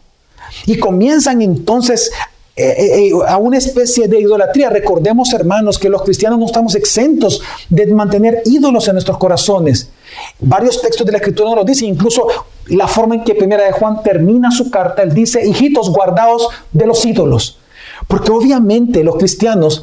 Y 0.67 0.79
comienzan 0.79 1.43
entonces 1.43 2.11
eh, 2.57 2.69
eh, 2.69 3.09
eh, 3.09 3.13
a 3.27 3.37
una 3.37 3.59
especie 3.59 4.07
de 4.07 4.21
idolatría. 4.21 4.71
Recordemos, 4.71 5.33
hermanos, 5.33 5.77
que 5.77 5.89
los 5.89 6.03
cristianos 6.03 6.39
no 6.39 6.47
estamos 6.47 6.77
exentos 6.77 7.43
de 7.69 7.87
mantener 7.93 8.43
ídolos 8.45 8.87
en 8.87 8.95
nuestros 8.95 9.19
corazones. 9.19 9.91
Varios 10.39 10.81
textos 10.81 11.05
de 11.05 11.13
la 11.13 11.19
Escritura 11.19 11.49
nos 11.49 11.59
lo 11.59 11.65
dicen, 11.65 11.89
incluso 11.89 12.29
la 12.69 12.87
forma 12.87 13.17
en 13.17 13.25
que 13.25 13.35
Primera 13.35 13.65
de 13.65 13.73
Juan 13.73 14.03
termina 14.05 14.53
su 14.53 14.71
carta, 14.71 15.03
él 15.03 15.13
dice, 15.13 15.45
hijitos, 15.45 15.91
guardados 15.91 16.49
de 16.71 16.87
los 16.87 17.05
ídolos. 17.05 17.59
Porque 18.07 18.31
obviamente 18.31 19.03
los 19.03 19.17
cristianos 19.17 19.83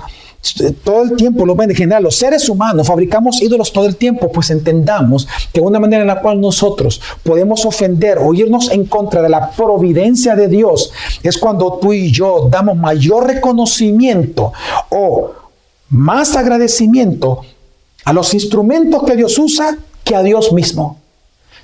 todo 0.83 1.03
el 1.03 1.15
tiempo, 1.15 1.45
lo 1.45 1.55
ven 1.55 1.69
en 1.69 1.75
general, 1.75 2.03
los 2.03 2.15
seres 2.15 2.49
humanos 2.49 2.87
fabricamos 2.87 3.41
ídolos 3.41 3.71
todo 3.71 3.85
el 3.85 3.95
tiempo, 3.95 4.31
pues 4.31 4.49
entendamos 4.49 5.27
que 5.53 5.61
una 5.61 5.79
manera 5.79 6.01
en 6.01 6.07
la 6.07 6.21
cual 6.21 6.41
nosotros 6.41 6.99
podemos 7.23 7.65
ofender 7.65 8.17
o 8.17 8.33
irnos 8.33 8.71
en 8.71 8.85
contra 8.85 9.21
de 9.21 9.29
la 9.29 9.51
providencia 9.51 10.35
de 10.35 10.47
Dios 10.47 10.91
es 11.21 11.37
cuando 11.37 11.77
tú 11.81 11.93
y 11.93 12.11
yo 12.11 12.47
damos 12.49 12.75
mayor 12.75 13.27
reconocimiento 13.27 14.51
o 14.89 15.31
más 15.89 16.35
agradecimiento 16.35 17.41
a 18.05 18.13
los 18.13 18.33
instrumentos 18.33 19.03
que 19.03 19.15
Dios 19.15 19.37
usa 19.37 19.77
que 20.03 20.15
a 20.15 20.23
Dios 20.23 20.51
mismo. 20.53 21.00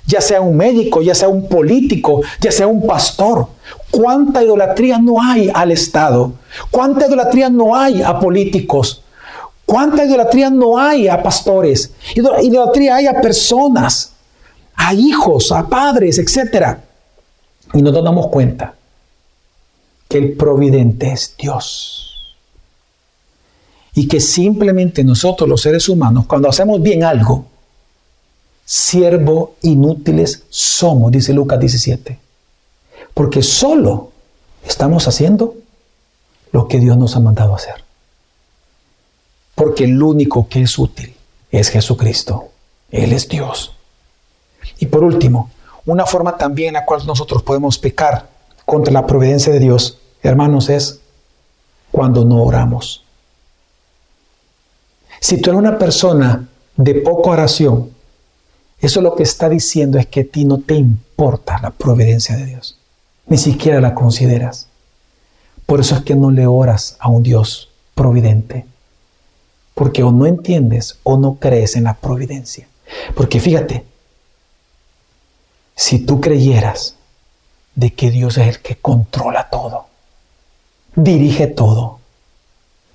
Ya 0.08 0.22
sea 0.22 0.40
un 0.40 0.56
médico, 0.56 1.02
ya 1.02 1.14
sea 1.14 1.28
un 1.28 1.48
político, 1.48 2.22
ya 2.40 2.50
sea 2.50 2.66
un 2.66 2.86
pastor. 2.86 3.46
¿Cuánta 3.90 4.42
idolatría 4.42 4.98
no 4.98 5.22
hay 5.22 5.50
al 5.52 5.70
Estado? 5.70 6.32
¿Cuánta 6.70 7.06
idolatría 7.06 7.50
no 7.50 7.76
hay 7.76 8.00
a 8.00 8.18
políticos? 8.18 9.02
¿Cuánta 9.66 10.06
idolatría 10.06 10.48
no 10.48 10.78
hay 10.78 11.08
a 11.08 11.22
pastores? 11.22 11.92
Idolatría 12.14 12.96
hay 12.96 13.06
a 13.06 13.20
personas, 13.20 14.14
a 14.74 14.94
hijos, 14.94 15.52
a 15.52 15.68
padres, 15.68 16.18
etc. 16.18 16.78
Y 17.74 17.82
no 17.82 17.92
nos 17.92 18.02
damos 18.02 18.28
cuenta 18.28 18.74
que 20.08 20.16
el 20.16 20.32
providente 20.32 21.12
es 21.12 21.34
Dios. 21.36 22.34
Y 23.92 24.08
que 24.08 24.20
simplemente 24.20 25.04
nosotros 25.04 25.46
los 25.46 25.60
seres 25.60 25.86
humanos, 25.90 26.24
cuando 26.26 26.48
hacemos 26.48 26.80
bien 26.80 27.04
algo, 27.04 27.44
siervo 28.68 29.54
inútiles 29.62 30.44
somos, 30.50 31.10
dice 31.10 31.32
Lucas 31.32 31.58
17. 31.58 32.18
Porque 33.14 33.42
solo 33.42 34.12
estamos 34.62 35.08
haciendo 35.08 35.54
lo 36.52 36.68
que 36.68 36.78
Dios 36.78 36.98
nos 36.98 37.16
ha 37.16 37.20
mandado 37.20 37.54
hacer. 37.54 37.82
Porque 39.54 39.84
el 39.84 40.02
único 40.02 40.50
que 40.50 40.60
es 40.60 40.78
útil 40.78 41.16
es 41.50 41.70
Jesucristo. 41.70 42.50
Él 42.90 43.14
es 43.14 43.26
Dios. 43.26 43.74
Y 44.78 44.86
por 44.86 45.02
último, 45.02 45.50
una 45.86 46.04
forma 46.04 46.36
también 46.36 46.68
en 46.68 46.74
la 46.74 46.84
cual 46.84 47.06
nosotros 47.06 47.42
podemos 47.42 47.78
pecar 47.78 48.28
contra 48.66 48.92
la 48.92 49.06
providencia 49.06 49.50
de 49.50 49.60
Dios, 49.60 49.98
hermanos, 50.22 50.68
es 50.68 51.00
cuando 51.90 52.22
no 52.26 52.42
oramos. 52.42 53.02
Si 55.20 55.40
tú 55.40 55.48
eres 55.48 55.58
una 55.58 55.78
persona 55.78 56.46
de 56.76 56.96
poca 56.96 57.30
oración, 57.30 57.96
eso 58.80 59.00
lo 59.00 59.14
que 59.14 59.24
está 59.24 59.48
diciendo 59.48 59.98
es 59.98 60.06
que 60.06 60.20
a 60.20 60.24
ti 60.24 60.44
no 60.44 60.58
te 60.58 60.74
importa 60.74 61.58
la 61.60 61.70
providencia 61.70 62.36
de 62.36 62.46
Dios. 62.46 62.78
Ni 63.26 63.36
siquiera 63.36 63.80
la 63.80 63.94
consideras. 63.94 64.68
Por 65.66 65.80
eso 65.80 65.96
es 65.96 66.02
que 66.02 66.14
no 66.14 66.30
le 66.30 66.46
oras 66.46 66.96
a 67.00 67.10
un 67.10 67.22
Dios 67.22 67.70
providente. 67.94 68.66
Porque 69.74 70.02
o 70.02 70.12
no 70.12 70.26
entiendes 70.26 70.98
o 71.02 71.16
no 71.16 71.34
crees 71.34 71.76
en 71.76 71.84
la 71.84 71.94
providencia. 71.94 72.68
Porque 73.14 73.40
fíjate, 73.40 73.84
si 75.74 75.98
tú 75.98 76.20
creyeras 76.20 76.96
de 77.74 77.92
que 77.92 78.10
Dios 78.10 78.38
es 78.38 78.48
el 78.48 78.60
que 78.60 78.76
controla 78.76 79.50
todo, 79.50 79.86
dirige 80.96 81.46
todo, 81.46 81.98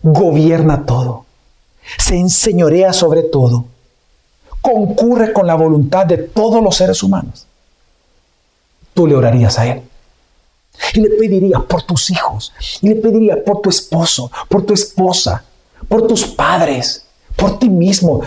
gobierna 0.01 0.85
todo, 0.85 1.25
se 1.97 2.15
enseñorea 2.17 2.91
sobre 2.91 3.23
todo, 3.23 3.65
concurre 4.63 5.33
con 5.33 5.45
la 5.45 5.55
voluntad 5.55 6.05
de 6.05 6.17
todos 6.17 6.63
los 6.63 6.77
seres 6.77 7.03
humanos, 7.03 7.45
tú 8.93 9.05
le 9.05 9.13
orarías 9.13 9.59
a 9.59 9.67
Él. 9.67 9.81
Y 10.93 11.01
le 11.01 11.09
pediría 11.09 11.59
por 11.59 11.83
tus 11.83 12.09
hijos, 12.09 12.53
y 12.81 12.87
le 12.87 12.95
pediría 12.95 13.43
por 13.43 13.61
tu 13.61 13.69
esposo, 13.69 14.31
por 14.47 14.65
tu 14.65 14.73
esposa, 14.73 15.43
por 15.87 16.07
tus 16.07 16.25
padres, 16.25 17.05
por 17.35 17.59
ti 17.59 17.69
mismo. 17.69 18.21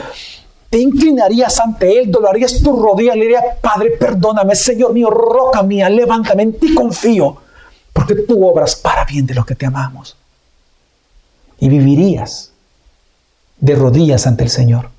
Te 0.68 0.78
inclinarías 0.78 1.58
ante 1.58 1.98
Él, 1.98 2.10
doblarías 2.10 2.60
tu 2.62 2.76
rodilla 2.76 3.14
le 3.14 3.22
dirías, 3.22 3.44
Padre, 3.60 3.92
perdóname, 3.98 4.54
Señor 4.54 4.92
mío, 4.92 5.08
roca 5.08 5.62
mía, 5.62 5.88
levántame, 5.88 6.42
en 6.42 6.58
ti 6.58 6.74
confío, 6.74 7.38
porque 7.94 8.14
tú 8.14 8.46
obras 8.46 8.76
para 8.76 9.06
bien 9.06 9.24
de 9.24 9.34
los 9.34 9.46
que 9.46 9.54
te 9.54 9.64
amamos. 9.64 10.16
Y 11.58 11.70
vivirías 11.70 12.52
de 13.58 13.74
rodillas 13.74 14.26
ante 14.26 14.44
el 14.44 14.50
Señor, 14.50 14.90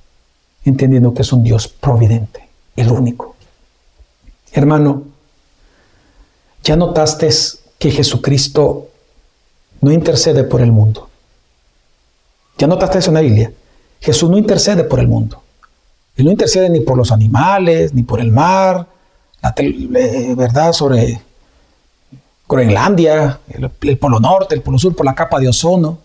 entendiendo 0.70 1.14
que 1.14 1.22
es 1.22 1.34
un 1.34 1.44
Dios 1.44 1.68
providente, 1.68 2.48
el 2.76 2.92
único. 2.92 3.36
Hermano, 4.52 5.04
¿Ya 6.68 6.76
notaste 6.76 7.30
que 7.80 7.92
Jesucristo 7.92 8.90
no 9.80 9.90
intercede 9.90 10.44
por 10.44 10.60
el 10.60 10.74
mundo? 10.74 11.08
¿Ya 12.58 12.68
notaste 12.68 12.98
eso 12.98 13.10
en 13.12 13.14
la 13.14 13.22
Biblia? 13.22 13.54
Jesús 14.02 14.30
no 14.30 14.38
intercede 14.38 14.84
por 14.84 15.00
el 15.00 15.08
mundo. 15.08 15.42
Él 16.18 16.26
no 16.26 16.32
intercede 16.32 16.70
ni 16.70 16.82
por 16.82 16.98
los 16.98 17.14
animales, 17.14 17.94
ni 17.94 18.04
por 18.04 18.20
el 18.20 18.34
mar, 18.34 18.86
la 19.42 19.54
eh, 19.56 20.34
verdad 20.36 20.74
sobre 20.74 21.22
Groenlandia, 22.50 23.40
el, 23.48 23.72
el, 23.84 23.98
Polo 23.98 24.20
Norte, 24.20 24.54
el 24.54 24.62
Polo 24.62 24.78
Sur, 24.78 24.94
por 24.94 25.06
la 25.06 25.16
capa 25.16 25.40
de 25.40 25.48
ozono. 25.48 26.00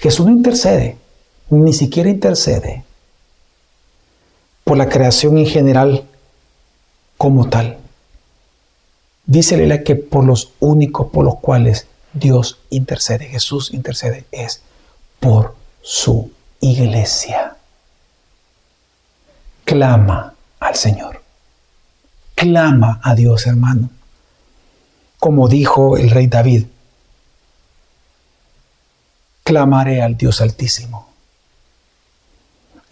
Jesús 0.00 0.26
no 0.26 0.32
intercede, 0.32 0.96
ni 1.50 1.72
siquiera 1.72 2.10
intercede 2.10 2.82
por 4.68 4.76
la 4.76 4.90
creación 4.90 5.38
en 5.38 5.46
general 5.46 6.04
como 7.16 7.48
tal. 7.48 7.78
Dícele 9.24 9.82
que 9.82 9.96
por 9.96 10.26
los 10.26 10.52
únicos 10.60 11.06
por 11.10 11.24
los 11.24 11.36
cuales 11.36 11.86
Dios 12.12 12.58
intercede, 12.68 13.28
Jesús 13.28 13.72
intercede, 13.72 14.26
es 14.30 14.60
por 15.20 15.56
su 15.80 16.30
iglesia. 16.60 17.56
Clama 19.64 20.34
al 20.60 20.74
Señor. 20.74 21.22
Clama 22.34 23.00
a 23.02 23.14
Dios, 23.14 23.46
hermano. 23.46 23.88
Como 25.18 25.48
dijo 25.48 25.96
el 25.96 26.10
rey 26.10 26.26
David, 26.26 26.66
clamaré 29.44 30.02
al 30.02 30.18
Dios 30.18 30.42
altísimo, 30.42 31.08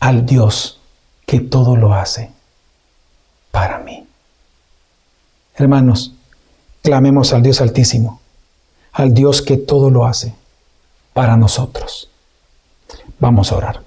al 0.01 0.25
Dios 0.25 0.76
que 1.27 1.41
todo 1.41 1.77
lo 1.77 1.93
hace 1.93 2.31
para 3.51 3.79
mí. 3.81 4.07
Hermanos, 5.57 6.13
Clamemos 6.87 7.33
al 7.33 7.43
Dios 7.43 7.61
Altísimo, 7.61 8.21
al 8.93 9.13
Dios 9.13 9.43
que 9.43 9.57
todo 9.57 9.91
lo 9.91 10.07
hace 10.07 10.37
para 11.15 11.37
nosotros. 11.37 12.09
Vamos 13.19 13.51
a 13.51 13.57
orar. 13.57 13.86